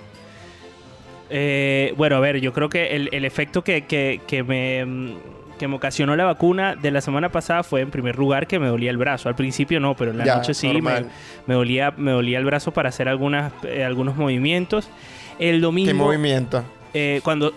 Eh, 1.31 1.95
bueno, 1.97 2.17
a 2.17 2.21
ver, 2.21 2.41
yo 2.41 2.53
creo 2.53 2.69
que 2.69 2.97
el, 2.97 3.09
el 3.13 3.25
efecto 3.25 3.63
que, 3.65 3.87
que- 3.87 4.21
que 4.27 4.43
me, 4.43 4.85
mm, 4.85 5.17
que 5.59 5.69
me 5.69 5.77
ocasionó 5.77 6.17
la 6.17 6.25
vacuna 6.25 6.75
de 6.77 6.91
la 6.91 7.01
semana 7.01 7.31
pasada 7.31 7.63
fue 7.63 7.81
en 7.81 7.91
primer 7.91 8.17
lugar 8.17 8.47
que 8.47 8.59
me 8.59 8.67
dolía 8.69 8.91
el 8.91 8.97
brazo. 8.97 9.29
Al 9.29 9.35
principio 9.37 9.81
no, 9.81 9.95
pero 9.95 10.11
en 10.11 10.19
la 10.19 10.25
Ya, 10.25 10.37
noche 10.37 10.55
sí 10.55 10.69
me 11.47 11.55
dolía, 11.55 11.93
me 11.97 12.11
dolía 12.13 12.39
el 12.39 12.45
brazo 12.45 12.73
para 12.73 12.89
hacer 12.89 13.09
algunas, 13.09 13.53
eh, 13.65 13.85
algunos 13.85 14.17
movimientos. 14.17 14.89
El 15.39 15.61
domingo... 15.61 15.89
¿Qué 15.89 15.95
movimiento? 15.95 16.65
Eh, 16.95 17.21
cuando, 17.25 17.53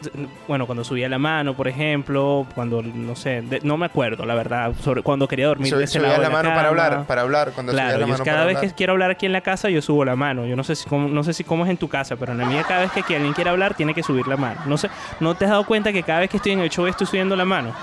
bueno, 0.47 0.65
cuando 0.65 0.83
subía 0.83 1.07
la 1.07 1.19
mano, 1.19 1.55
por 1.55 1.67
ejemplo, 1.67 2.45
cuando, 2.55 2.81
no 2.81 3.15
sé, 3.15 3.41
de- 3.43 3.59
no 3.61 3.77
me 3.77 3.85
acuerdo, 3.85 4.25
la 4.25 4.33
verdad, 4.35 4.73
sobre 4.81 5.03
cuando 5.03 5.27
quería 5.27 5.47
dormir 5.47 5.69
Sub- 5.69 5.77
de 5.77 5.85
ese 5.85 5.99
subías 5.99 6.09
lado 6.13 6.23
la 6.23 6.27
de 6.29 6.33
mano 6.33 6.49
para 6.55 6.67
hablar, 6.69 7.05
para 7.07 7.21
hablar, 7.21 7.51
cuando 7.53 7.71
Claro, 7.71 7.93
la 7.99 8.05
yo 8.05 8.07
mano 8.13 8.23
cada 8.25 8.37
para 8.37 8.45
vez 8.47 8.57
hablar. 8.57 8.71
que 8.71 8.75
quiero 8.75 8.93
hablar 8.93 9.11
aquí 9.11 9.25
en 9.27 9.31
la 9.33 9.41
casa, 9.41 9.69
yo 9.69 9.81
subo 9.81 10.03
la 10.03 10.15
mano. 10.15 10.45
Yo 10.47 10.55
no 10.55 10.63
sé 10.63 10.75
si 10.75 10.89
cómo, 10.89 11.07
no 11.07 11.23
sé 11.23 11.33
si 11.33 11.43
cómo 11.43 11.63
es 11.65 11.69
en 11.69 11.77
tu 11.77 11.87
casa, 11.87 12.15
pero 12.15 12.31
en 12.31 12.39
la 12.39 12.45
mía 12.45 12.63
cada 12.67 12.81
vez 12.81 12.91
que 12.91 13.15
alguien 13.15 13.33
quiere 13.33 13.49
hablar, 13.49 13.75
tiene 13.75 13.93
que 13.93 14.03
subir 14.03 14.27
la 14.27 14.37
mano. 14.37 14.59
No 14.65 14.77
sé, 14.77 14.89
¿no 15.19 15.35
te 15.35 15.45
has 15.45 15.51
dado 15.51 15.65
cuenta 15.65 15.93
que 15.93 16.03
cada 16.03 16.19
vez 16.21 16.29
que 16.29 16.37
estoy 16.37 16.53
en 16.53 16.59
el 16.59 16.69
show 16.69 16.87
estoy 16.87 17.05
subiendo 17.07 17.35
la 17.35 17.45
mano? 17.45 17.73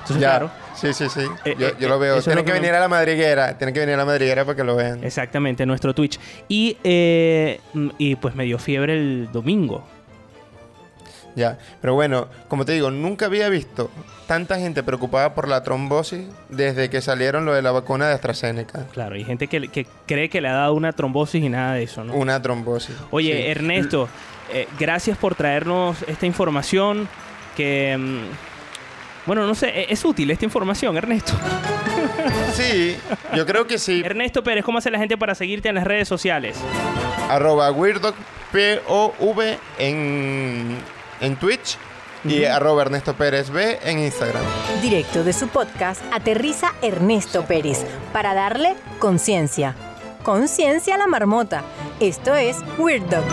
Entonces, 0.00 0.20
Ya, 0.22 0.30
claro. 0.38 0.50
Sí, 0.74 0.94
sí, 0.94 1.08
sí. 1.10 1.20
Eh, 1.44 1.54
yo, 1.58 1.66
eh, 1.68 1.74
yo 1.78 1.88
lo 1.88 1.98
veo. 1.98 2.12
eso 2.14 2.18
es 2.20 2.24
Tienen 2.26 2.44
que 2.46 2.52
venir 2.52 2.72
a 2.72 2.80
la 2.80 2.88
madriguera. 2.88 3.58
Tienen 3.58 3.74
que 3.74 3.80
venir 3.80 3.94
a 3.96 3.98
la 3.98 4.04
madriguera 4.06 4.44
para 4.44 4.56
que 4.56 4.64
lo 4.64 4.74
vean. 4.76 5.02
Exactamente, 5.04 5.66
nuestro 5.66 5.92
Twitch. 5.94 6.18
Y, 6.48 6.78
eh, 6.84 7.60
y 7.98 8.14
pues 8.16 8.34
me 8.34 8.44
dio 8.44 8.58
fiebre 8.58 8.94
el 8.94 9.28
domingo. 9.32 9.86
Ya, 11.38 11.56
pero 11.80 11.94
bueno, 11.94 12.26
como 12.48 12.64
te 12.64 12.72
digo, 12.72 12.90
nunca 12.90 13.26
había 13.26 13.48
visto 13.48 13.90
tanta 14.26 14.58
gente 14.58 14.82
preocupada 14.82 15.34
por 15.34 15.46
la 15.46 15.62
trombosis 15.62 16.26
desde 16.48 16.90
que 16.90 17.00
salieron 17.00 17.44
lo 17.44 17.54
de 17.54 17.62
la 17.62 17.70
vacuna 17.70 18.08
de 18.08 18.14
AstraZeneca. 18.14 18.86
Claro, 18.92 19.14
hay 19.14 19.24
gente 19.24 19.46
que, 19.46 19.68
que 19.68 19.86
cree 20.06 20.28
que 20.28 20.40
le 20.40 20.48
ha 20.48 20.54
dado 20.54 20.74
una 20.74 20.92
trombosis 20.92 21.42
y 21.44 21.48
nada 21.48 21.74
de 21.74 21.84
eso, 21.84 22.02
¿no? 22.02 22.14
Una 22.14 22.42
trombosis. 22.42 22.96
Oye, 23.12 23.34
Sí. 23.44 23.50
Ernesto, 23.50 24.08
eh, 24.52 24.66
gracias 24.80 25.16
por 25.16 25.36
traernos 25.36 26.02
esta 26.08 26.26
información 26.26 27.08
que... 27.56 27.96
mm, 27.96 29.26
bueno, 29.26 29.46
no 29.46 29.54
sé, 29.54 29.68
e- 29.68 29.86
es 29.92 30.04
útil 30.04 30.30
esta 30.32 30.44
información, 30.44 30.96
Ernesto. 30.96 31.32
Sí, 32.54 32.96
yo 33.36 33.46
creo 33.46 33.66
que 33.66 33.78
sí. 33.78 34.02
Ernesto 34.04 34.42
Pérez, 34.42 34.64
¿cómo 34.64 34.78
hace 34.78 34.90
la 34.90 34.98
gente 34.98 35.16
para 35.16 35.34
seguirte 35.36 35.68
en 35.68 35.76
las 35.76 35.84
redes 35.84 36.08
sociales? 36.08 36.56
Arroba 37.28 37.70
Weirdo 37.70 38.12
P-O-V 38.52 39.58
en, 39.78 40.76
en 41.20 41.36
Twitch 41.36 41.76
y 42.24 42.44
arroba 42.44 42.82
Ernesto 42.82 43.14
Pérez 43.14 43.50
B 43.50 43.78
en 43.84 44.00
Instagram. 44.00 44.42
Directo 44.82 45.24
de 45.24 45.32
su 45.32 45.48
podcast, 45.48 46.02
aterriza 46.12 46.72
Ernesto 46.82 47.44
Pérez 47.44 47.84
para 48.12 48.34
darle 48.34 48.74
conciencia. 48.98 49.74
Conciencia 50.22 50.96
a 50.96 50.98
la 50.98 51.06
marmota. 51.06 51.62
Esto 52.00 52.34
es 52.34 52.58
Weird 52.76 53.04
Dog. 53.08 53.24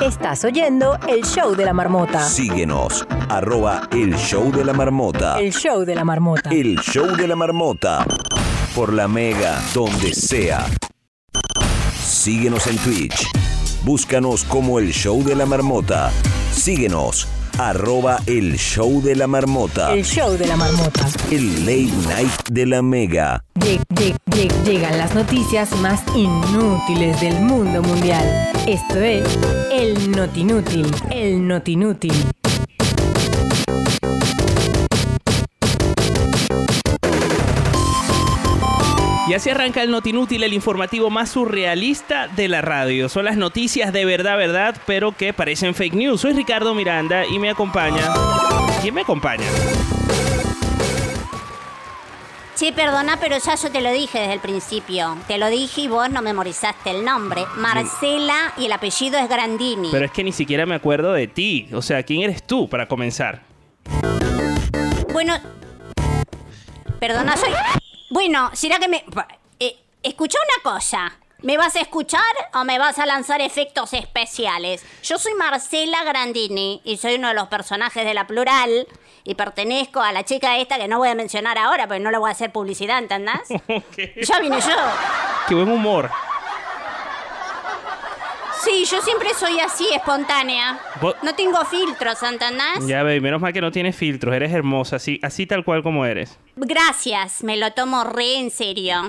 Estás 0.00 0.44
oyendo 0.44 0.98
el 1.08 1.24
show 1.24 1.54
de 1.54 1.64
la 1.64 1.72
marmota. 1.74 2.26
Síguenos, 2.26 3.06
arroba 3.28 3.82
el 3.92 4.16
show 4.16 4.50
de 4.50 4.64
la 4.64 4.72
marmota. 4.72 5.38
El 5.38 5.52
show 5.52 5.84
de 5.84 5.94
la 5.94 6.04
marmota. 6.04 6.50
El 6.50 6.78
show 6.80 7.14
de 7.16 7.28
la 7.28 7.36
marmota. 7.36 8.04
por 8.74 8.92
la 8.92 9.06
Mega, 9.08 9.60
donde 9.74 10.14
sea. 10.14 10.66
Síguenos 12.02 12.66
en 12.66 12.78
Twitch. 12.78 13.39
Búscanos 13.84 14.44
como 14.44 14.78
el 14.78 14.92
Show 14.92 15.22
de 15.24 15.34
la 15.34 15.46
Marmota. 15.46 16.10
Síguenos. 16.52 17.26
Arroba 17.58 18.18
el 18.26 18.56
Show 18.58 19.02
de 19.02 19.16
la 19.16 19.26
Marmota. 19.26 19.92
El 19.94 20.04
show 20.04 20.36
de 20.36 20.46
la 20.46 20.56
marmota. 20.56 21.06
El 21.30 21.60
Late 21.66 22.08
Night 22.08 22.48
de 22.50 22.66
la 22.66 22.80
Mega. 22.80 23.44
Lleg- 23.54 23.82
lleg- 23.94 24.16
lleg- 24.30 24.62
llegan 24.64 24.96
las 24.96 25.14
noticias 25.14 25.72
más 25.80 26.00
inútiles 26.14 27.20
del 27.20 27.40
mundo 27.40 27.82
mundial. 27.82 28.24
Esto 28.66 29.00
es 29.00 29.24
el 29.72 30.10
Notinútil. 30.12 30.86
El 31.10 31.46
Notinútil. 31.46 32.14
Y 39.30 39.34
así 39.34 39.48
arranca 39.48 39.80
el 39.84 39.92
Notinútil, 39.92 40.42
el 40.42 40.52
informativo 40.52 41.08
más 41.08 41.30
surrealista 41.30 42.26
de 42.26 42.48
la 42.48 42.62
radio. 42.62 43.08
Son 43.08 43.24
las 43.24 43.36
noticias 43.36 43.92
de 43.92 44.04
verdad, 44.04 44.36
verdad, 44.36 44.76
pero 44.86 45.12
que 45.12 45.32
parecen 45.32 45.72
fake 45.72 45.94
news. 45.94 46.22
Soy 46.22 46.32
Ricardo 46.32 46.74
Miranda 46.74 47.24
y 47.24 47.38
me 47.38 47.48
acompaña. 47.48 48.12
¿Quién 48.82 48.92
me 48.92 49.02
acompaña? 49.02 49.46
Sí, 52.56 52.72
perdona, 52.72 53.18
pero 53.20 53.38
ya 53.38 53.54
yo 53.54 53.70
te 53.70 53.80
lo 53.80 53.92
dije 53.92 54.18
desde 54.18 54.32
el 54.32 54.40
principio. 54.40 55.16
Te 55.28 55.38
lo 55.38 55.48
dije 55.48 55.82
y 55.82 55.86
vos 55.86 56.10
no 56.10 56.22
memorizaste 56.22 56.90
el 56.90 57.04
nombre. 57.04 57.44
Marcela 57.54 58.52
y 58.58 58.64
el 58.64 58.72
apellido 58.72 59.16
es 59.16 59.28
Grandini. 59.28 59.90
Pero 59.92 60.06
es 60.06 60.10
que 60.10 60.24
ni 60.24 60.32
siquiera 60.32 60.66
me 60.66 60.74
acuerdo 60.74 61.12
de 61.12 61.28
ti. 61.28 61.68
O 61.72 61.82
sea, 61.82 62.02
¿quién 62.02 62.22
eres 62.22 62.42
tú 62.42 62.68
para 62.68 62.88
comenzar? 62.88 63.42
Bueno, 65.12 65.38
perdona, 66.98 67.36
soy... 67.36 67.50
Bueno, 68.10 68.50
será 68.54 68.80
que 68.80 68.88
me... 68.88 69.04
Eh, 69.60 69.78
escucha 70.02 70.36
una 70.38 70.72
cosa. 70.74 71.16
¿Me 71.42 71.56
vas 71.56 71.76
a 71.76 71.80
escuchar 71.80 72.20
o 72.52 72.64
me 72.64 72.78
vas 72.78 72.98
a 72.98 73.06
lanzar 73.06 73.40
efectos 73.40 73.94
especiales? 73.94 74.84
Yo 75.02 75.16
soy 75.16 75.32
Marcela 75.34 76.04
Grandini 76.04 76.82
y 76.84 76.98
soy 76.98 77.14
uno 77.14 77.28
de 77.28 77.34
los 77.34 77.48
personajes 77.48 78.04
de 78.04 78.12
la 78.12 78.26
plural 78.26 78.86
y 79.24 79.36
pertenezco 79.36 80.00
a 80.00 80.12
la 80.12 80.24
chica 80.24 80.58
esta 80.58 80.76
que 80.76 80.88
no 80.88 80.98
voy 80.98 81.08
a 81.08 81.14
mencionar 81.14 81.56
ahora 81.56 81.86
porque 81.86 82.00
no 82.00 82.10
le 82.10 82.18
voy 82.18 82.28
a 82.28 82.32
hacer 82.32 82.52
publicidad, 82.52 82.98
¿entendés? 82.98 83.48
Ya 84.28 84.40
vine 84.40 84.60
yo. 84.60 84.76
Qué 85.48 85.54
buen 85.54 85.70
humor. 85.70 86.10
Sí, 88.64 88.84
yo 88.90 89.00
siempre 89.00 89.30
soy 89.38 89.58
así, 89.60 89.86
espontánea. 89.94 90.78
Vos- 91.00 91.14
No 91.22 91.34
tengo 91.34 91.64
filtros, 91.64 92.22
¿entendés? 92.22 92.86
Ya, 92.86 93.02
baby, 93.02 93.20
menos 93.20 93.40
mal 93.40 93.52
que 93.52 93.60
no 93.60 93.70
tienes 93.72 93.96
filtros. 93.96 94.34
Eres 94.34 94.52
hermosa, 94.52 94.96
así, 94.96 95.18
así 95.22 95.46
tal 95.46 95.64
cual 95.64 95.82
como 95.82 96.04
eres. 96.04 96.38
Gracias, 96.56 97.42
me 97.42 97.56
lo 97.56 97.70
tomo 97.72 98.04
re 98.04 98.36
en 98.38 98.50
serio. 98.50 99.08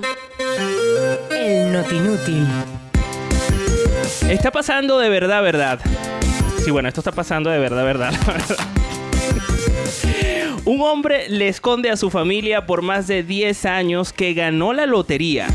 El 1.30 1.74
Notinútil. 1.74 2.48
Está 4.30 4.52
pasando 4.52 4.98
de 5.00 5.10
verdad, 5.10 5.42
verdad. 5.44 5.80
Sí, 6.64 6.72
bueno, 6.72 6.88
esto 6.88 7.02
está 7.02 7.12
pasando 7.12 7.50
de 7.50 7.60
verdad, 7.60 7.84
verdad. 7.84 8.12
la 8.28 8.34
verdad. 8.34 8.58
Un 10.64 10.82
hombre 10.82 11.28
le 11.28 11.48
esconde 11.48 11.90
a 11.90 11.98
su 11.98 12.10
familia 12.10 12.66
por 12.66 12.84
más 12.84 13.08
de 13.08 13.24
10 13.24 13.66
años 13.66 14.14
que 14.14 14.34
ganó 14.34 14.72
la 14.74 14.86
lotería. 14.86 15.48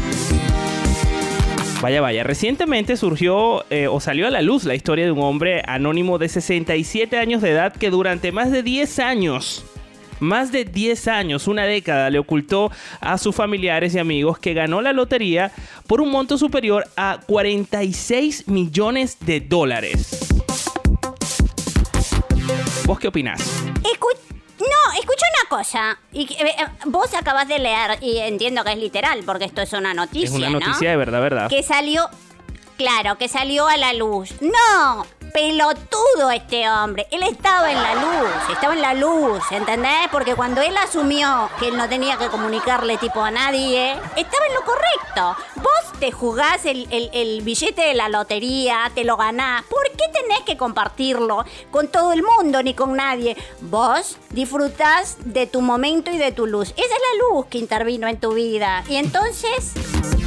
Vaya, 1.82 2.00
vaya. 2.00 2.24
Recientemente 2.24 2.96
surgió 2.96 3.64
eh, 3.70 3.86
o 3.86 4.00
salió 4.00 4.26
a 4.26 4.30
la 4.30 4.40
luz 4.42 4.64
la 4.64 4.74
historia 4.74 5.04
de 5.04 5.10
un 5.10 5.22
hombre 5.22 5.62
anónimo 5.66 6.18
de 6.18 6.28
67 6.28 7.18
años 7.18 7.42
de 7.42 7.50
edad 7.50 7.74
que 7.74 7.90
durante 7.90 8.32
más 8.32 8.50
de 8.50 8.62
10 8.62 8.98
años, 8.98 9.64
más 10.18 10.52
de 10.52 10.64
10 10.64 11.08
años, 11.08 11.46
una 11.46 11.64
década, 11.64 12.08
le 12.08 12.18
ocultó 12.18 12.70
a 13.00 13.18
sus 13.18 13.34
familiares 13.34 13.94
y 13.94 13.98
amigos 13.98 14.38
que 14.38 14.54
ganó 14.54 14.80
la 14.80 14.94
lotería 14.94 15.52
por 15.86 16.00
un 16.00 16.10
monto 16.10 16.38
superior 16.38 16.84
a 16.96 17.20
46 17.26 18.48
millones 18.48 19.18
de 19.20 19.40
dólares. 19.40 20.26
¿Vos 22.86 22.98
qué 22.98 23.08
opinás? 23.08 23.65
Cosa. 25.48 25.98
Y, 26.12 26.24
eh, 26.32 26.54
eh, 26.58 26.66
vos 26.86 27.12
acabas 27.14 27.48
de 27.48 27.58
leer, 27.58 27.98
y 28.00 28.18
entiendo 28.18 28.64
que 28.64 28.72
es 28.72 28.78
literal, 28.78 29.22
porque 29.24 29.44
esto 29.44 29.62
es 29.62 29.72
una 29.72 29.94
noticia, 29.94 30.28
es 30.28 30.34
una 30.34 30.50
¿no? 30.50 30.60
noticia 30.60 30.90
de 30.90 30.96
verdad, 30.96 31.20
verdad. 31.20 31.48
Que 31.48 31.62
salió, 31.62 32.08
claro, 32.76 33.18
que 33.18 33.28
salió 33.28 33.66
a 33.66 33.76
la 33.76 33.92
luz. 33.92 34.34
No, 34.40 35.06
pelotudo 35.36 36.30
este 36.34 36.66
hombre. 36.66 37.06
Él 37.10 37.22
estaba 37.22 37.70
en 37.70 37.76
la 37.82 37.94
luz, 37.94 38.30
estaba 38.50 38.72
en 38.72 38.80
la 38.80 38.94
luz, 38.94 39.42
¿entendés? 39.50 40.08
Porque 40.10 40.34
cuando 40.34 40.62
él 40.62 40.74
asumió 40.78 41.50
que 41.60 41.68
él 41.68 41.76
no 41.76 41.86
tenía 41.90 42.16
que 42.16 42.28
comunicarle 42.28 42.96
tipo 42.96 43.22
a 43.22 43.30
nadie, 43.30 43.92
estaba 44.16 44.46
en 44.46 44.54
lo 44.54 44.62
correcto. 44.64 45.36
Vos 45.56 46.00
te 46.00 46.10
jugás 46.10 46.64
el, 46.64 46.88
el- 46.90 47.42
billete 47.42 47.82
de 47.82 47.92
la 47.92 48.08
lotería, 48.08 48.90
te 48.94 49.04
lo 49.04 49.18
ganás. 49.18 49.62
¿Por 49.64 49.84
qué 49.90 50.04
tenés 50.10 50.40
que 50.46 50.56
compartirlo 50.56 51.44
con 51.70 51.88
todo 51.88 52.14
el 52.14 52.22
mundo 52.22 52.62
ni 52.62 52.72
con 52.72 52.96
nadie? 52.96 53.36
Vos 53.60 54.16
disfrutás 54.30 55.18
de 55.26 55.46
tu 55.46 55.60
momento 55.60 56.10
y 56.10 56.16
de 56.16 56.32
tu 56.32 56.46
luz. 56.46 56.70
Esa 56.70 56.82
es 56.82 56.88
la 56.90 57.28
luz 57.28 57.44
que 57.50 57.58
intervino 57.58 58.08
en 58.08 58.18
tu 58.18 58.32
vida. 58.32 58.84
Y 58.88 58.96
entonces... 58.96 59.74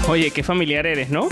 Oye, 0.08 0.30
qué 0.30 0.44
familiar 0.44 0.86
eres, 0.86 1.10
¿no? 1.10 1.28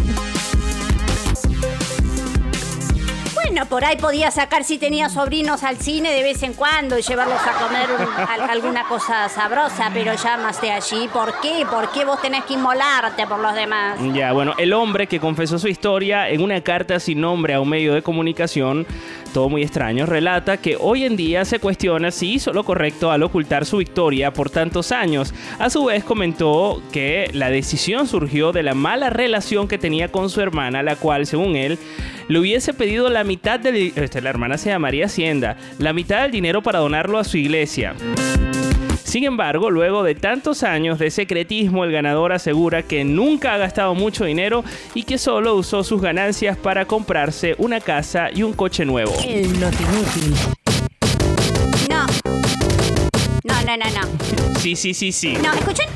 Por 3.66 3.84
ahí 3.86 3.98
podía 3.98 4.32
sacar 4.32 4.64
si 4.64 4.78
tenía 4.78 5.10
sobrinos 5.10 5.64
al 5.64 5.78
cine 5.78 6.12
de 6.14 6.24
vez 6.24 6.44
en 6.44 6.54
cuando 6.54 6.98
y 6.98 7.02
llevarlos 7.02 7.40
a 7.42 7.52
comer 7.54 7.88
un- 7.92 8.24
al- 8.44 8.50
alguna 8.50 8.84
cosa 8.88 9.28
sabrosa, 9.30 9.90
pero 9.94 10.14
ya 10.16 10.38
más 10.38 10.62
de 10.62 10.72
allí. 10.72 11.08
¿Por 11.12 11.40
qué? 11.42 11.66
¿Por 11.70 11.92
qué 11.92 12.06
vos 12.06 12.22
tenés 12.22 12.44
que 12.46 12.54
inmolarte 12.54 13.26
por 13.28 13.40
los 13.40 13.54
demás? 13.56 13.98
Ya, 14.14 14.32
bueno, 14.34 14.54
el 14.58 14.74
hombre 14.74 15.08
que 15.08 15.20
confesó 15.20 15.60
su 15.60 15.68
historia 15.68 16.30
en 16.30 16.42
una 16.42 16.62
carta 16.62 17.00
sin 17.00 17.22
nombre 17.22 17.54
a 17.54 17.62
un 17.62 17.70
medio 17.70 17.94
de 17.94 18.02
comunicación, 18.02 18.86
todo 19.34 19.50
muy 19.50 19.64
extraño, 19.64 20.06
relata 20.06 20.58
que 20.58 20.78
hoy 20.80 21.04
en 21.06 21.16
día 21.16 21.44
se 21.46 21.60
cuestiona 21.60 22.12
si 22.12 22.34
hizo 22.34 22.54
lo 22.54 22.64
correcto 22.64 23.12
al 23.12 23.24
ocultar 23.24 23.66
su 23.66 23.78
victoria 23.78 24.32
por 24.34 24.50
tantos 24.50 24.92
años. 24.92 25.34
A 25.60 25.70
su 25.70 25.86
vez 25.86 26.04
comentó 26.04 26.82
que 26.92 27.30
la 27.34 27.50
decisión 27.50 28.08
surgió 28.08 28.52
de 28.52 28.64
la 28.64 28.74
mala 28.74 29.10
relación 29.10 29.68
que 29.68 29.78
tenía 29.78 30.12
con 30.12 30.30
su 30.30 30.42
hermana, 30.42 30.84
la 30.84 30.96
cual, 30.96 31.26
según 31.26 31.56
él, 31.56 31.78
le 32.28 32.40
hubiese 32.40 32.74
pedido 32.74 33.10
la 33.10 33.24
mitad 33.24 33.47
del... 33.56 33.94
este, 33.96 34.22
la 34.22 34.30
hermana 34.30 34.58
se 34.58 34.70
llamaría 34.70 35.06
Hacienda, 35.06 35.56
la 35.80 35.94
mitad 35.94 36.24
del 36.24 36.32
dinero 36.32 36.62
para 36.62 36.80
donarlo 36.80 37.18
a 37.18 37.24
su 37.24 37.38
iglesia. 37.38 37.96
Sin 39.04 39.24
embargo, 39.24 39.72
luego 39.72 40.04
de 40.04 40.16
tantos 40.16 40.64
años 40.64 41.00
de 41.00 41.10
secretismo, 41.12 41.86
el 41.86 41.94
ganador 41.94 42.34
asegura 42.34 42.84
que 42.84 43.06
nunca 43.06 43.54
ha 43.54 43.58
gastado 43.58 43.96
mucho 43.96 44.26
dinero 44.26 44.66
y 44.94 45.04
que 45.04 45.18
solo 45.18 45.56
usó 45.56 45.86
sus 45.86 46.02
ganancias 46.02 46.58
para 46.58 46.86
comprarse 46.86 47.56
una 47.58 47.80
casa 47.80 48.30
y 48.36 48.44
un 48.44 48.52
coche 48.52 48.84
nuevo. 48.84 49.14
El. 49.26 49.58
No. 51.90 52.06
No, 53.46 53.62
no, 53.66 53.78
no, 53.78 53.86
no. 53.86 54.60
Sí, 54.60 54.76
sí, 54.76 54.94
sí, 54.94 55.14
sí. 55.14 55.38
No, 55.42 55.54
escuchen. 55.54 55.88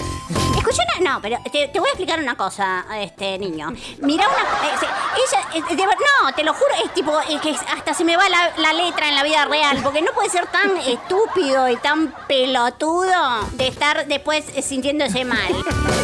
Escuchen, 0.72 1.04
no, 1.04 1.22
pero 1.22 1.38
te, 1.52 1.80
voy 1.80 1.90
a 1.90 1.92
explicar 1.92 2.20
una 2.20 2.36
cosa, 2.36 2.86
este 3.02 3.38
niño. 3.38 3.74
Mira 4.00 4.26
una. 4.28 4.42
eh, 4.70 5.68
ella, 5.68 5.84
eh, 5.84 5.86
no, 6.24 6.34
te 6.34 6.44
lo 6.44 6.54
juro, 6.54 6.72
es 6.86 6.94
tipo, 6.94 7.20
es 7.20 7.42
que 7.42 7.52
hasta 7.52 7.94
se 7.94 8.06
me 8.06 8.16
va 8.16 8.30
la, 8.30 8.52
la 8.58 8.74
letra 8.74 9.10
en 9.10 9.16
la 9.16 9.24
vida 9.24 9.44
real, 9.46 9.80
porque 9.84 10.02
no 10.02 10.14
puede 10.14 10.30
ser 10.30 10.48
tan 10.48 10.78
estúpido 10.78 11.68
y 11.68 11.76
tan 11.78 12.14
pelotudo 12.28 13.50
de 13.54 13.68
estar 13.68 14.08
después 14.08 14.46
eh, 14.56 14.62
sintiéndose 14.62 15.26
mal. 15.26 15.52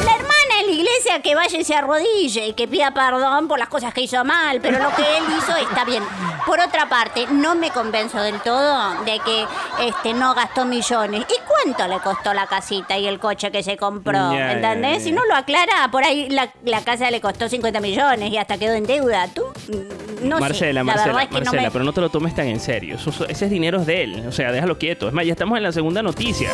La 0.05 0.15
hermana 0.15 0.46
la 0.67 0.73
iglesia 0.73 1.21
que 1.21 1.33
vaya 1.35 1.57
y 1.57 1.63
se 1.63 1.73
arrodille 1.75 2.47
y 2.47 2.53
que 2.53 2.67
pida 2.67 2.91
perdón 2.91 3.47
por 3.47 3.57
las 3.59 3.69
cosas 3.69 3.93
que 3.93 4.01
hizo 4.01 4.23
mal, 4.23 4.59
pero 4.61 4.79
lo 4.79 4.93
que 4.95 5.01
él 5.01 5.23
hizo 5.37 5.55
está 5.55 5.83
bien. 5.85 6.03
Por 6.45 6.59
otra 6.59 6.87
parte, 6.87 7.25
no 7.31 7.55
me 7.55 7.71
convenzo 7.71 8.19
del 8.21 8.39
todo 8.41 9.03
de 9.05 9.19
que 9.19 9.45
este 9.87 10.13
no 10.13 10.33
gastó 10.33 10.65
millones. 10.65 11.25
¿Y 11.29 11.41
cuánto 11.47 11.87
le 11.87 11.99
costó 11.99 12.33
la 12.33 12.47
casita 12.47 12.97
y 12.97 13.07
el 13.07 13.19
coche 13.19 13.51
que 13.51 13.63
se 13.63 13.75
compró? 13.77 14.33
Ya, 14.33 14.53
¿Entendés? 14.53 15.03
Si 15.03 15.11
no 15.11 15.25
lo 15.25 15.35
aclara, 15.35 15.89
por 15.91 16.03
ahí 16.03 16.29
la, 16.29 16.49
la 16.63 16.81
casa 16.83 17.09
le 17.11 17.19
costó 17.21 17.49
50 17.49 17.79
millones 17.81 18.31
y 18.31 18.37
hasta 18.37 18.57
quedó 18.57 18.73
en 18.73 18.85
deuda. 18.85 19.27
Tú, 19.33 19.43
mm, 19.67 20.27
no 20.27 20.39
Marcela, 20.39 20.59
sé. 20.69 20.73
La 20.73 20.83
Marcela, 20.83 21.05
verdad 21.07 21.21
es 21.23 21.27
que 21.29 21.33
Marcela, 21.35 21.61
no 21.61 21.67
me... 21.67 21.71
pero 21.71 21.83
no 21.85 21.93
te 21.93 22.01
lo 22.01 22.09
tomes 22.09 22.35
tan 22.35 22.47
en 22.47 22.59
serio. 22.59 22.95
Eso- 22.95 23.25
ese 23.27 23.49
dinero 23.49 23.79
es 23.81 23.85
de 23.85 24.03
él. 24.03 24.25
O 24.27 24.31
sea, 24.31 24.51
déjalo 24.51 24.77
quieto. 24.77 25.07
Es 25.07 25.13
más, 25.13 25.25
ya 25.25 25.33
estamos 25.33 25.57
en 25.57 25.63
la 25.63 25.71
segunda 25.71 26.01
noticia. 26.01 26.49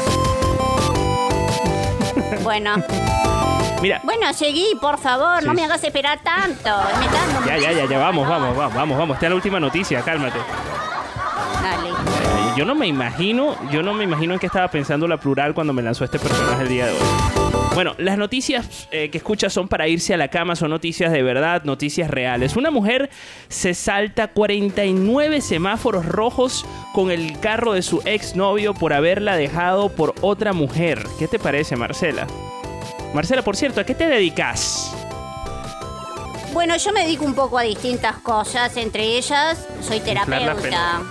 Bueno, 2.44 2.76
Mira, 3.84 4.00
bueno, 4.04 4.34
seguí, 4.34 4.66
por 4.80 4.98
favor. 4.98 5.44
No 5.44 5.54
me 5.54 5.62
hagas 5.66 5.84
esperar 5.84 6.18
tanto. 6.24 6.70
Me 7.00 7.06
estás- 7.06 7.46
ya, 7.46 7.58
ya, 7.58 7.72
ya, 7.74 7.86
ya, 7.86 7.98
vamos, 8.00 8.26
vamos, 8.26 8.56
vamos, 8.56 8.74
vamos, 8.74 8.98
vamos. 8.98 9.16
Esta 9.16 9.26
es 9.26 9.30
la 9.32 9.36
última 9.36 9.60
noticia, 9.60 10.02
cálmate. 10.02 10.40
Dale. 11.62 11.90
Eh, 11.90 12.54
Yo 12.56 12.64
no 12.64 12.76
me 12.76 12.88
imagino, 12.88 13.58
yo 13.72 13.84
no 13.84 13.94
me 13.94 14.06
imagino 14.06 14.34
en 14.36 14.40
qué 14.40 14.46
estaba 14.46 14.70
pensando 14.70 15.06
la 15.06 15.18
plural 15.18 15.54
cuando 15.54 15.74
me 15.74 15.82
lanzó 15.82 16.06
este 16.06 16.18
personaje 16.18 16.62
el 16.64 16.70
día 16.70 16.86
de 16.86 16.92
hoy. 16.94 16.98
Bueno, 17.74 17.94
las 17.98 18.18
noticias 18.18 18.88
eh, 18.92 19.10
que 19.10 19.18
escuchas 19.18 19.52
son 19.52 19.68
para 19.68 19.86
irse 19.90 20.14
a 20.14 20.18
la 20.18 20.30
cama, 20.30 20.56
son 20.56 20.70
noticias 20.70 21.12
de 21.12 21.22
verdad, 21.22 21.64
noticias 21.66 22.10
reales. 22.10 22.56
Una 22.56 22.72
mujer 22.72 23.10
se 23.50 23.74
salta 23.74 24.28
49 24.30 25.42
semáforos 25.42 26.06
rojos 26.06 26.66
con 26.94 27.12
el 27.12 27.38
carro 27.42 27.74
de 27.74 27.82
su 27.82 28.02
exnovio 28.06 28.74
por 28.76 28.94
haberla 28.94 29.36
dejado 29.36 29.90
por 29.90 30.14
otra 30.22 30.54
mujer. 30.54 31.04
¿Qué 31.20 31.28
te 31.28 31.38
parece, 31.40 31.76
Marcela? 31.76 32.28
Marcela, 33.14 33.44
por 33.44 33.56
cierto, 33.56 33.80
¿a 33.80 33.84
qué 33.84 33.94
te 33.94 34.08
dedicas? 34.08 34.92
Bueno, 36.52 36.76
yo 36.78 36.92
me 36.92 37.02
dedico 37.02 37.26
un 37.26 37.36
poco 37.36 37.58
a 37.58 37.64
distintas 37.64 38.18
cosas, 38.18 38.76
entre 38.78 39.04
ellas 39.04 39.68
soy 39.82 40.00
terapeuta. 40.00 41.02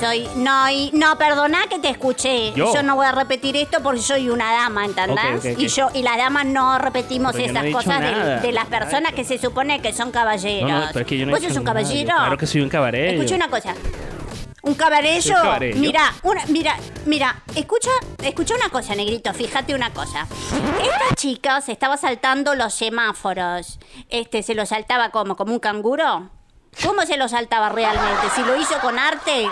Soy. 0.00 0.28
No, 0.36 0.68
y, 0.70 0.90
no, 0.92 1.16
perdona 1.16 1.66
que 1.70 1.78
te 1.78 1.88
escuché. 1.88 2.52
Yo. 2.52 2.74
Yo. 2.74 2.82
no 2.82 2.96
voy 2.96 3.06
a 3.06 3.12
repetir 3.12 3.56
esto 3.56 3.82
porque 3.82 4.00
soy 4.00 4.28
una 4.28 4.52
dama, 4.52 4.84
¿entendés? 4.84 5.58
Y 5.58 5.68
yo, 5.68 5.88
y 5.94 6.02
las 6.02 6.16
damas 6.16 6.46
no 6.46 6.78
repetimos 6.78 7.32
Pero 7.32 7.52
no 7.52 7.60
esas 7.60 7.72
cosas 7.72 8.42
de, 8.42 8.52
las 8.52 8.66
personas 8.66 9.12
que 9.12 9.24
se 9.24 9.38
supone 9.38 9.80
que 9.80 9.92
son 9.92 10.10
caballeros. 10.10 10.68
No, 10.68 10.80
no, 10.80 10.86
pero 10.92 11.00
es 11.00 11.06
que 11.06 11.18
yo 11.18 11.26
¿Vos 11.26 11.40
sos 11.40 11.56
un 11.56 11.64
nada. 11.64 11.74
caballero? 11.74 12.14
Claro 12.16 12.36
que 12.36 12.46
soy 12.46 12.60
un 12.60 12.68
cabaret. 12.68 13.14
Escucha 13.14 13.34
una 13.34 13.48
cosa. 13.48 13.74
Un 14.64 14.74
cabarello. 14.74 15.20
Soy 15.22 15.32
un 15.32 15.42
cabarello. 15.42 15.78
Mira, 15.78 16.14
una, 16.22 16.44
mira, 16.46 16.76
mira, 17.04 17.42
escucha, 17.54 17.90
escucha 18.22 18.54
una 18.54 18.70
cosa, 18.70 18.94
negrito, 18.94 19.32
fíjate 19.34 19.74
una 19.74 19.92
cosa. 19.92 20.26
Esta 20.82 21.14
chica 21.14 21.60
se 21.60 21.72
estaba 21.72 21.96
saltando 21.98 22.54
los 22.54 22.74
semáforos. 22.74 23.78
Este, 24.08 24.42
se 24.42 24.54
lo 24.54 24.64
saltaba 24.64 25.10
como, 25.10 25.36
como 25.36 25.52
un 25.52 25.60
canguro. 25.60 26.30
¿Cómo 26.82 27.02
se 27.02 27.16
lo 27.16 27.28
saltaba 27.28 27.68
realmente? 27.68 28.28
Si 28.34 28.42
lo 28.42 28.56
hizo 28.56 28.78
con 28.80 28.98
arte, 28.98 29.48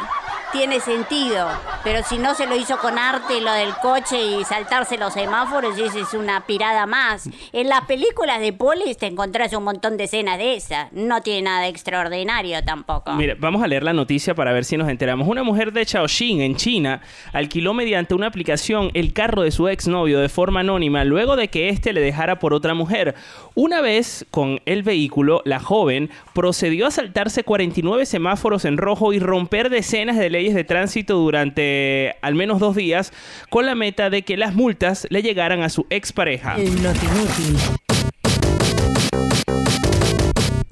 tiene 0.53 0.81
sentido. 0.81 1.49
Pero 1.83 2.03
si 2.05 2.19
no 2.19 2.35
se 2.35 2.47
lo 2.47 2.55
hizo 2.55 2.79
con 2.79 2.99
arte, 2.99 3.41
lo 3.41 3.53
del 3.53 3.75
coche 3.83 4.23
y 4.23 4.45
saltarse 4.45 4.99
los 4.99 5.15
semáforos, 5.15 5.79
esa 5.79 5.99
es 5.99 6.15
una 6.15 6.47
pirada 6.47 6.87
más. 6.87 7.29
En 7.53 7.69
las 7.69 7.83
películas 7.87 8.41
de 8.41 8.53
polis 8.53 8.97
te 8.99 9.07
encontrás 9.07 9.53
un 9.55 9.65
montón 9.65 9.97
de 9.97 10.05
escenas 10.05 10.39
de 10.39 10.55
esas. 10.55 10.93
No 10.93 11.23
tiene 11.23 11.43
nada 11.43 11.69
extraordinario 11.69 12.63
tampoco. 12.63 13.13
Mira, 13.15 13.35
vamos 13.39 13.63
a 13.63 13.67
leer 13.67 13.83
la 13.83 13.93
noticia 13.93 14.35
para 14.35 14.53
ver 14.53 14.65
si 14.65 14.77
nos 14.77 14.89
enteramos. 14.89 15.27
Una 15.27 15.43
mujer 15.43 15.73
de 15.73 15.85
Shaoxing, 15.85 16.41
en 16.43 16.57
China, 16.57 17.01
alquiló 17.33 17.75
mediante 17.75 18.15
una 18.15 18.27
aplicación 18.27 18.91
el 18.95 19.13
carro 19.13 19.43
de 19.43 19.51
su 19.51 19.69
exnovio 19.69 20.21
de 20.21 20.29
forma 20.29 20.61
anónima 20.61 21.05
luego 21.05 21.37
de 21.37 21.49
que 21.49 21.69
éste 21.69 21.93
le 21.93 22.01
dejara 22.01 22.39
por 22.39 22.55
otra 22.55 22.75
mujer. 22.75 23.15
Una 23.55 23.81
vez 23.81 24.27
con 24.31 24.61
el 24.67 24.83
vehículo, 24.83 25.43
la 25.45 25.61
joven 25.61 26.11
procedió 26.35 26.87
a 26.87 26.91
saltarse 26.91 27.45
49 27.45 28.07
semáforos 28.07 28.65
en 28.65 28.77
rojo 28.77 29.13
y 29.13 29.19
romper 29.19 29.71
decenas 29.71 30.17
de 30.17 30.31
leyes 30.31 30.42
de 30.51 30.65
tránsito 30.65 31.15
durante 31.17 32.17
al 32.23 32.35
menos 32.35 32.59
dos 32.59 32.75
días 32.77 33.13
con 33.51 33.65
la 33.67 33.75
meta 33.75 34.11
de 34.11 34.23
que 34.23 34.37
las 34.37 34.55
multas 34.55 35.07
le 35.11 35.23
llegaran 35.23 35.63
a 35.63 35.69
su 35.69 35.87
expareja. 35.91 36.57
El 36.57 36.83
notinútil. 36.83 37.59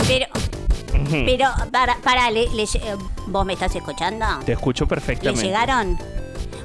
Pero, 0.07 0.27
pero, 1.27 1.47
para, 1.73 1.97
para, 2.03 2.31
le- 2.31 2.49
le 2.55 2.65
lle- 2.65 2.81
eh, 2.85 2.97
¿vos 3.27 3.47
me 3.47 3.53
estás 3.53 3.75
escuchando? 3.77 4.27
Te 4.45 4.53
escucho 4.53 4.85
¿Le 4.85 4.89
perfectamente. 4.89 5.45
llegaron? 5.47 5.99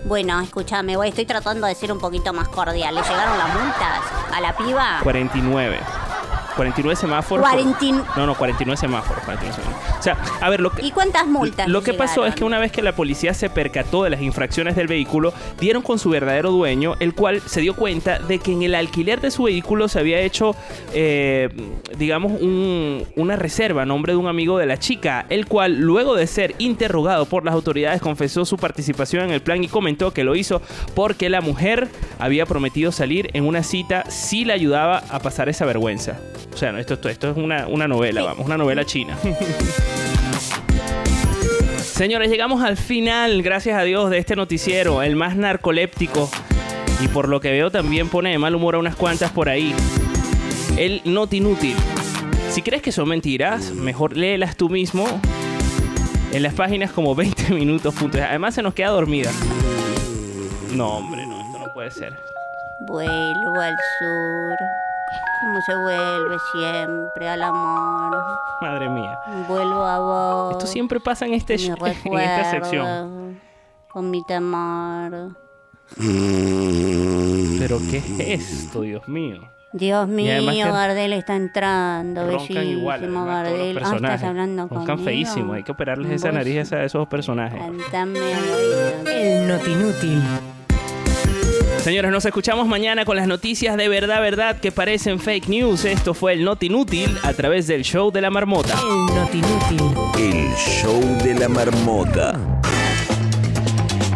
Bueno, 0.05 0.39
escúchame, 0.41 0.95
güey, 0.95 1.09
estoy 1.09 1.25
tratando 1.25 1.65
de 1.67 1.75
ser 1.75 1.91
un 1.91 1.99
poquito 1.99 2.31
más 2.33 2.47
cordial. 2.49 2.93
¿Le 2.95 3.01
llegaron 3.01 3.37
las 3.37 3.53
multas 3.53 4.01
a 4.33 4.41
la 4.41 4.55
piba? 4.55 4.99
49. 5.03 5.79
49 6.55 6.95
semáforos. 6.95 7.45
No, 8.15 8.25
no, 8.25 8.35
49 8.35 8.77
semáforos. 8.77 9.23
49 9.25 9.55
semáforos. 9.63 9.94
Sea, 10.05 10.17
a 10.39 10.49
ver, 10.51 10.59
lo 10.59 10.69
que, 10.71 10.85
¿Y 10.85 10.91
cuántas 10.91 11.25
multas? 11.25 11.67
Lo 11.67 11.81
que 11.81 11.93
pasó 11.93 12.25
es 12.27 12.35
que 12.35 12.43
una 12.43 12.59
vez 12.59 12.71
que 12.71 12.83
la 12.83 12.95
policía 12.95 13.33
se 13.33 13.49
percató 13.49 14.03
de 14.03 14.11
las 14.11 14.21
infracciones 14.21 14.75
del 14.75 14.85
vehículo, 14.85 15.33
dieron 15.59 15.81
con 15.81 15.97
su 15.97 16.09
verdadero 16.11 16.51
dueño, 16.51 16.93
el 16.99 17.15
cual 17.15 17.41
se 17.41 17.59
dio 17.61 17.75
cuenta 17.75 18.19
de 18.19 18.37
que 18.37 18.51
en 18.51 18.61
el 18.61 18.75
alquiler 18.75 19.19
de 19.19 19.31
su 19.31 19.43
vehículo 19.43 19.87
se 19.87 19.97
había 19.97 20.19
hecho, 20.19 20.55
eh, 20.93 21.49
digamos, 21.97 22.33
un- 22.39 23.03
una 23.15 23.35
reserva 23.35 23.81
a 23.81 23.85
nombre 23.87 24.13
de 24.13 24.17
un 24.17 24.27
amigo 24.27 24.59
de 24.59 24.67
la 24.67 24.77
chica, 24.77 25.25
el 25.29 25.47
cual 25.47 25.79
luego 25.79 26.15
de 26.15 26.27
ser 26.27 26.53
interrogado 26.59 27.25
por 27.25 27.43
las 27.43 27.55
autoridades 27.55 27.99
confesó 27.99 28.45
su 28.45 28.57
participación 28.57 29.23
en 29.23 29.31
el 29.31 29.41
plan 29.41 29.63
y 29.63 29.67
comentó 29.67 30.11
que 30.13 30.23
lo 30.23 30.35
hizo 30.35 30.61
porque 30.93 31.29
la 31.29 31.41
mujer 31.41 31.87
había 32.19 32.45
prometido 32.45 32.91
salir 32.91 33.31
en 33.33 33.43
una 33.45 33.63
cita 33.63 34.03
si 34.11 34.45
le 34.45 34.53
ayudaba 34.53 34.99
a 35.09 35.17
pasar 35.19 35.49
esa 35.49 35.65
vergüenza. 35.65 36.19
O 36.53 36.57
sea, 36.57 36.77
esto, 36.79 36.93
esto, 36.93 37.09
esto 37.09 37.31
es 37.31 37.37
una, 37.37 37.67
una 37.67 37.87
novela, 37.87 38.21
vamos, 38.23 38.45
una 38.45 38.57
novela 38.57 38.85
china. 38.85 39.17
Señores, 41.95 42.29
llegamos 42.29 42.61
al 42.61 42.75
final, 42.75 43.41
gracias 43.41 43.79
a 43.79 43.83
Dios, 43.83 44.09
de 44.09 44.17
este 44.17 44.35
noticiero, 44.35 45.01
el 45.01 45.15
más 45.15 45.37
narcoléptico. 45.37 46.29
Y 47.01 47.07
por 47.07 47.29
lo 47.29 47.39
que 47.39 47.51
veo 47.51 47.71
también 47.71 48.09
pone 48.09 48.31
de 48.31 48.37
mal 48.37 48.53
humor 48.53 48.75
a 48.75 48.79
unas 48.79 48.97
cuantas 48.97 49.31
por 49.31 49.47
ahí. 49.47 49.73
El 50.75 51.01
not 51.05 51.33
inútil. 51.33 51.73
Si 52.49 52.61
crees 52.61 52.81
que 52.81 52.91
son 52.91 53.07
mentiras, 53.07 53.71
mejor 53.71 54.17
léelas 54.17 54.57
tú 54.57 54.67
mismo 54.67 55.05
en 56.33 56.43
las 56.43 56.53
páginas 56.53 56.91
como 56.91 57.15
20 57.15 57.53
minutos. 57.53 57.95
Además 58.13 58.55
se 58.55 58.61
nos 58.61 58.73
queda 58.73 58.89
dormida. 58.89 59.31
No, 60.73 60.97
hombre, 60.97 61.25
no, 61.25 61.39
esto 61.39 61.59
no 61.59 61.73
puede 61.73 61.91
ser. 61.91 62.11
Vuelvo 62.81 63.61
al 63.61 63.75
sur. 63.99 64.84
Como 65.45 65.61
se 65.61 65.75
vuelve 65.75 66.37
siempre 66.53 67.29
al 67.29 67.43
amor. 67.43 68.17
Madre 68.61 68.89
mía. 68.89 69.19
Vuelvo 69.47 69.83
a 69.85 69.99
vos. 69.99 70.51
Esto 70.53 70.65
siempre 70.65 70.99
pasa 70.99 71.27
en, 71.27 71.35
este, 71.35 71.53
en 71.65 72.17
esta 72.19 72.49
sección. 72.49 73.39
Con 73.87 74.09
mi 74.09 74.25
temor. 74.25 75.37
Pero 77.59 77.77
¿qué 77.91 77.97
es 77.97 78.19
esto, 78.19 78.81
Dios 78.81 79.07
mío? 79.07 79.41
Dios 79.71 80.07
mío, 80.07 80.71
Gardel 80.73 81.13
está 81.13 81.35
entrando. 81.35 82.25
Bellísimo, 82.25 82.61
igual, 82.61 83.03
además, 83.03 83.27
Gardel. 83.27 83.61
Ah, 83.61 83.65
estás 83.67 83.83
personajes. 83.91 84.23
hablando 84.23 84.61
Roncan 84.63 84.85
conmigo. 84.85 85.03
feísimo, 85.05 85.53
hay 85.53 85.61
que 85.63 85.71
operarles 85.73 86.11
esa 86.11 86.31
nariz 86.31 86.73
a 86.73 86.83
esos 86.85 87.07
personajes. 87.07 87.61
Cántame. 87.91 88.19
El 89.05 89.47
notinútil. 89.47 90.23
Señores, 91.85 92.09
nos 92.09 92.25
escuchamos 92.25 92.67
mañana 92.67 93.05
con 93.05 93.15
las 93.15 93.27
noticias 93.27 93.77
de 93.77 93.87
verdad, 93.87 94.19
verdad 94.19 94.59
que 94.59 94.71
parecen 94.71 95.19
fake 95.19 95.49
news. 95.49 95.85
Esto 95.85 96.15
fue 96.15 96.33
el 96.33 96.43
Not 96.43 96.63
Inútil 96.63 97.15
a 97.21 97.31
través 97.33 97.67
del 97.67 97.83
show 97.83 98.11
de 98.11 98.21
la 98.21 98.31
marmota. 98.31 98.73
El 98.73 99.15
notinútil. 99.15 99.81
El 100.17 100.55
show 100.55 100.99
de 101.23 101.35
la 101.35 101.47
marmota. 101.47 102.39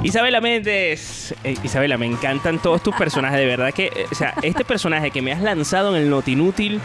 Isabela 0.01 0.41
Méndez. 0.41 1.36
Eh, 1.43 1.57
Isabela, 1.63 1.99
me 1.99 2.07
encantan 2.07 2.59
todos 2.59 2.82
tus 2.82 2.95
personajes. 2.95 3.38
De 3.38 3.45
verdad 3.45 3.72
que, 3.72 3.86
eh, 3.86 4.07
o 4.11 4.15
sea, 4.15 4.34
este 4.41 4.65
personaje 4.65 5.11
que 5.11 5.22
me 5.22 5.32
has 5.32 5.43
lanzado 5.43 5.95
en 5.95 6.01
el 6.01 6.09
Not 6.09 6.28
Inútil 6.28 6.82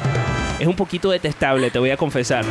es 0.59 0.66
un 0.66 0.76
poquito 0.76 1.11
detestable, 1.11 1.70
te 1.70 1.78
voy 1.78 1.93
a 1.93 1.97
confesar. 1.97 2.45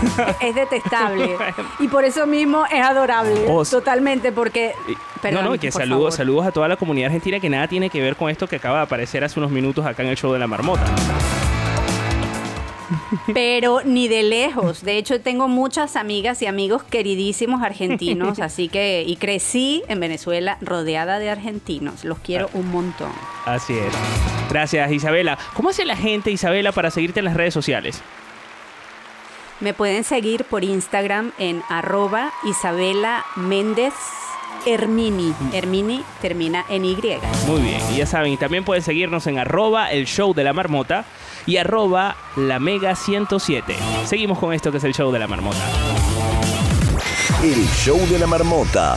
Es 0.40 0.54
detestable. 0.54 1.36
y 1.78 1.88
por 1.88 2.04
eso 2.04 2.26
mismo 2.26 2.64
es 2.66 2.80
adorable. 2.80 3.46
Oh, 3.48 3.64
Totalmente, 3.64 4.32
porque. 4.32 4.72
Perdón, 5.20 5.44
no, 5.44 5.50
no, 5.50 5.58
que 5.58 5.70
saludos, 5.70 6.14
saludos 6.14 6.46
a 6.46 6.52
toda 6.52 6.68
la 6.68 6.76
comunidad 6.76 7.06
argentina 7.06 7.40
que 7.40 7.50
nada 7.50 7.68
tiene 7.68 7.90
que 7.90 8.00
ver 8.00 8.16
con 8.16 8.30
esto 8.30 8.46
que 8.46 8.56
acaba 8.56 8.78
de 8.78 8.84
aparecer 8.84 9.22
hace 9.22 9.38
unos 9.38 9.50
minutos 9.50 9.84
acá 9.84 10.02
en 10.02 10.08
el 10.08 10.16
show 10.16 10.32
de 10.32 10.38
la 10.38 10.46
marmota. 10.46 10.84
Pero 13.34 13.82
ni 13.84 14.08
de 14.08 14.22
lejos. 14.22 14.82
De 14.82 14.96
hecho, 14.98 15.20
tengo 15.20 15.48
muchas 15.48 15.96
amigas 15.96 16.42
y 16.42 16.46
amigos 16.46 16.82
queridísimos 16.82 17.62
argentinos, 17.62 18.40
así 18.40 18.68
que. 18.68 19.04
Y 19.06 19.16
crecí 19.16 19.82
en 19.88 20.00
Venezuela 20.00 20.58
rodeada 20.60 21.18
de 21.18 21.30
argentinos. 21.30 22.04
Los 22.04 22.18
quiero 22.18 22.50
un 22.54 22.70
montón. 22.70 23.12
Así 23.44 23.74
es. 23.74 23.92
Gracias, 24.50 24.90
Isabela. 24.90 25.38
¿Cómo 25.54 25.70
hace 25.70 25.84
la 25.84 25.96
gente, 25.96 26.30
Isabela, 26.30 26.72
para 26.72 26.90
seguirte 26.90 27.20
en 27.20 27.26
las 27.26 27.34
redes 27.34 27.54
sociales? 27.54 28.02
Me 29.60 29.74
pueden 29.74 30.04
seguir 30.04 30.44
por 30.44 30.64
Instagram 30.64 31.32
en 31.38 31.62
arroba 31.68 32.32
Isabela 32.44 33.26
Méndez 33.36 33.92
Hermini. 34.64 35.34
Hermini 35.52 36.02
termina 36.22 36.64
en 36.70 36.86
Y. 36.86 36.96
Muy 37.46 37.60
bien, 37.60 37.80
y 37.92 37.98
ya 37.98 38.06
saben, 38.06 38.32
y 38.32 38.36
también 38.38 38.64
pueden 38.64 38.82
seguirnos 38.82 39.26
en 39.26 39.38
arroba 39.38 39.90
el 39.90 40.06
show 40.06 40.32
de 40.32 40.44
la 40.44 40.54
marmota 40.54 41.04
y 41.44 41.58
arroba 41.58 42.16
la 42.36 42.58
mega 42.58 42.94
107. 42.96 43.76
Seguimos 44.06 44.38
con 44.38 44.54
esto 44.54 44.70
que 44.70 44.78
es 44.78 44.84
el 44.84 44.94
show 44.94 45.12
de 45.12 45.18
la 45.18 45.28
marmota. 45.28 45.60
El 47.42 47.66
show 47.68 47.98
de 48.08 48.18
la 48.18 48.26
marmota. 48.26 48.96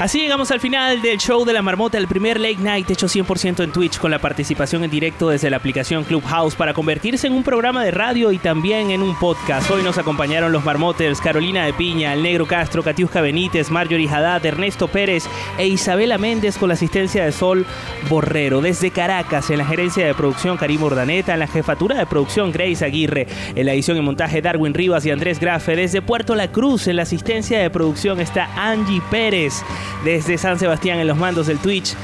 Así 0.00 0.18
llegamos 0.18 0.50
al 0.50 0.60
final 0.60 1.02
del 1.02 1.18
show 1.18 1.44
de 1.44 1.52
la 1.52 1.60
marmota, 1.60 1.98
el 1.98 2.08
primer 2.08 2.40
late 2.40 2.56
night 2.56 2.90
hecho 2.90 3.06
100% 3.06 3.62
en 3.62 3.70
Twitch 3.70 3.98
con 3.98 4.10
la 4.10 4.18
participación 4.18 4.82
en 4.82 4.90
directo 4.90 5.28
desde 5.28 5.50
la 5.50 5.58
aplicación 5.58 6.04
Clubhouse 6.04 6.54
para 6.54 6.72
convertirse 6.72 7.26
en 7.26 7.34
un 7.34 7.42
programa 7.42 7.84
de 7.84 7.90
radio 7.90 8.32
y 8.32 8.38
también 8.38 8.92
en 8.92 9.02
un 9.02 9.14
podcast. 9.18 9.70
Hoy 9.70 9.82
nos 9.82 9.98
acompañaron 9.98 10.52
los 10.52 10.64
marmoters 10.64 11.20
Carolina 11.20 11.66
de 11.66 11.74
Piña, 11.74 12.14
el 12.14 12.22
Negro 12.22 12.46
Castro, 12.46 12.82
Katiuska 12.82 13.20
Benítez, 13.20 13.70
Marjorie 13.70 14.08
Haddad, 14.08 14.46
Ernesto 14.46 14.88
Pérez 14.88 15.28
e 15.58 15.66
Isabela 15.66 16.16
Méndez 16.16 16.56
con 16.56 16.68
la 16.70 16.76
asistencia 16.76 17.22
de 17.22 17.32
Sol 17.32 17.66
Borrero. 18.08 18.62
Desde 18.62 18.92
Caracas, 18.92 19.50
en 19.50 19.58
la 19.58 19.66
gerencia 19.66 20.06
de 20.06 20.14
producción 20.14 20.56
Karim 20.56 20.82
Urdaneta, 20.82 21.34
en 21.34 21.40
la 21.40 21.46
jefatura 21.46 21.98
de 21.98 22.06
producción 22.06 22.52
Grace 22.52 22.82
Aguirre, 22.86 23.26
en 23.54 23.66
la 23.66 23.74
edición 23.74 23.98
y 23.98 24.00
montaje 24.00 24.40
Darwin 24.40 24.72
Rivas 24.72 25.04
y 25.04 25.10
Andrés 25.10 25.38
Grafe. 25.38 25.76
Desde 25.76 26.00
Puerto 26.00 26.34
La 26.34 26.50
Cruz, 26.50 26.86
en 26.86 26.96
la 26.96 27.02
asistencia 27.02 27.58
de 27.58 27.68
producción 27.68 28.18
está 28.18 28.48
Angie 28.56 29.02
Pérez. 29.10 29.62
Desde 30.04 30.38
San 30.38 30.58
Sebastián, 30.58 30.98
en 30.98 31.06
los 31.06 31.18
mandos 31.18 31.46
del 31.46 31.58
Twitch. 31.58 31.94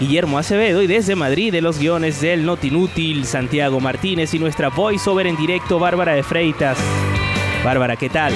Guillermo 0.00 0.38
Acevedo 0.38 0.82
y 0.82 0.86
desde 0.86 1.14
Madrid 1.14 1.52
de 1.52 1.60
los 1.60 1.78
guiones 1.78 2.20
del 2.20 2.44
Not 2.44 2.64
Inútil, 2.64 3.24
Santiago 3.26 3.78
Martínez 3.80 4.34
y 4.34 4.38
nuestra 4.38 4.68
voiceover 4.68 5.26
en 5.26 5.36
directo, 5.36 5.78
Bárbara 5.78 6.14
de 6.14 6.22
Freitas. 6.22 6.76
Bárbara, 7.64 7.96
¿qué 7.96 8.08
tal? 8.08 8.32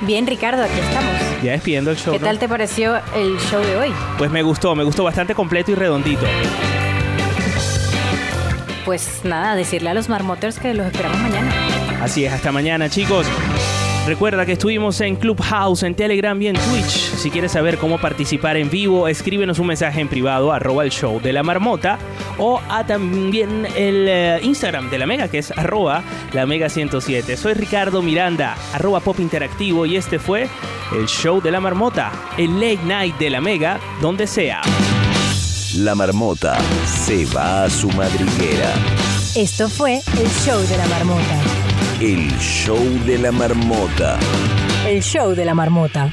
Bien, 0.00 0.26
Ricardo, 0.26 0.62
aquí 0.62 0.78
estamos. 0.80 1.12
Ya 1.42 1.52
despidiendo 1.52 1.90
el 1.90 1.96
show. 1.96 2.12
¿Qué 2.12 2.18
¿no? 2.18 2.26
tal 2.26 2.38
te 2.38 2.48
pareció 2.48 2.96
el 3.14 3.38
show 3.50 3.62
de 3.62 3.76
hoy? 3.76 3.92
Pues 4.16 4.30
me 4.30 4.42
gustó, 4.42 4.74
me 4.74 4.82
gustó 4.82 5.04
bastante 5.04 5.34
completo 5.34 5.70
y 5.70 5.74
redondito. 5.74 6.24
Pues 8.84 9.20
nada, 9.24 9.54
decirle 9.54 9.90
a 9.90 9.94
los 9.94 10.08
marmoters 10.08 10.58
que 10.58 10.72
los 10.72 10.86
esperamos 10.86 11.18
mañana. 11.20 11.52
Así 12.02 12.24
es, 12.24 12.32
hasta 12.32 12.50
mañana, 12.52 12.88
chicos. 12.88 13.26
Recuerda 14.08 14.46
que 14.46 14.52
estuvimos 14.52 15.02
en 15.02 15.16
Clubhouse, 15.16 15.82
en 15.82 15.94
Telegram 15.94 16.40
y 16.40 16.46
en 16.46 16.56
Twitch. 16.56 16.88
Si 16.88 17.30
quieres 17.30 17.52
saber 17.52 17.76
cómo 17.76 17.98
participar 17.98 18.56
en 18.56 18.70
vivo, 18.70 19.06
escríbenos 19.06 19.58
un 19.58 19.66
mensaje 19.66 20.00
en 20.00 20.08
privado, 20.08 20.50
arroba 20.50 20.82
el 20.84 20.90
show 20.90 21.20
de 21.20 21.30
la 21.34 21.42
marmota, 21.42 21.98
o 22.38 22.58
a 22.70 22.86
también 22.86 23.66
el 23.76 24.06
eh, 24.08 24.40
Instagram 24.42 24.88
de 24.88 24.98
la 24.98 25.04
Mega, 25.04 25.28
que 25.28 25.36
es 25.36 25.50
arroba 25.50 26.02
la 26.32 26.46
Mega 26.46 26.70
107. 26.70 27.36
Soy 27.36 27.52
Ricardo 27.52 28.00
Miranda, 28.00 28.56
arroba 28.72 29.00
pop 29.00 29.20
interactivo, 29.20 29.84
y 29.84 29.96
este 29.96 30.18
fue 30.18 30.48
el 30.98 31.06
show 31.06 31.42
de 31.42 31.50
la 31.50 31.60
marmota, 31.60 32.10
el 32.38 32.54
late 32.54 32.80
night 32.86 33.18
de 33.18 33.28
la 33.28 33.42
Mega, 33.42 33.78
donde 34.00 34.26
sea. 34.26 34.62
La 35.76 35.94
marmota 35.94 36.56
se 36.86 37.26
va 37.26 37.64
a 37.64 37.68
su 37.68 37.90
madriguera. 37.90 38.72
Esto 39.36 39.68
fue 39.68 39.96
el 39.96 40.28
show 40.30 40.58
de 40.62 40.78
la 40.78 40.86
marmota. 40.86 41.57
El 42.00 42.30
show 42.38 42.78
de 43.06 43.18
la 43.18 43.32
marmota. 43.32 44.20
El 44.86 45.02
show 45.02 45.34
de 45.34 45.44
la 45.44 45.52
marmota. 45.52 46.12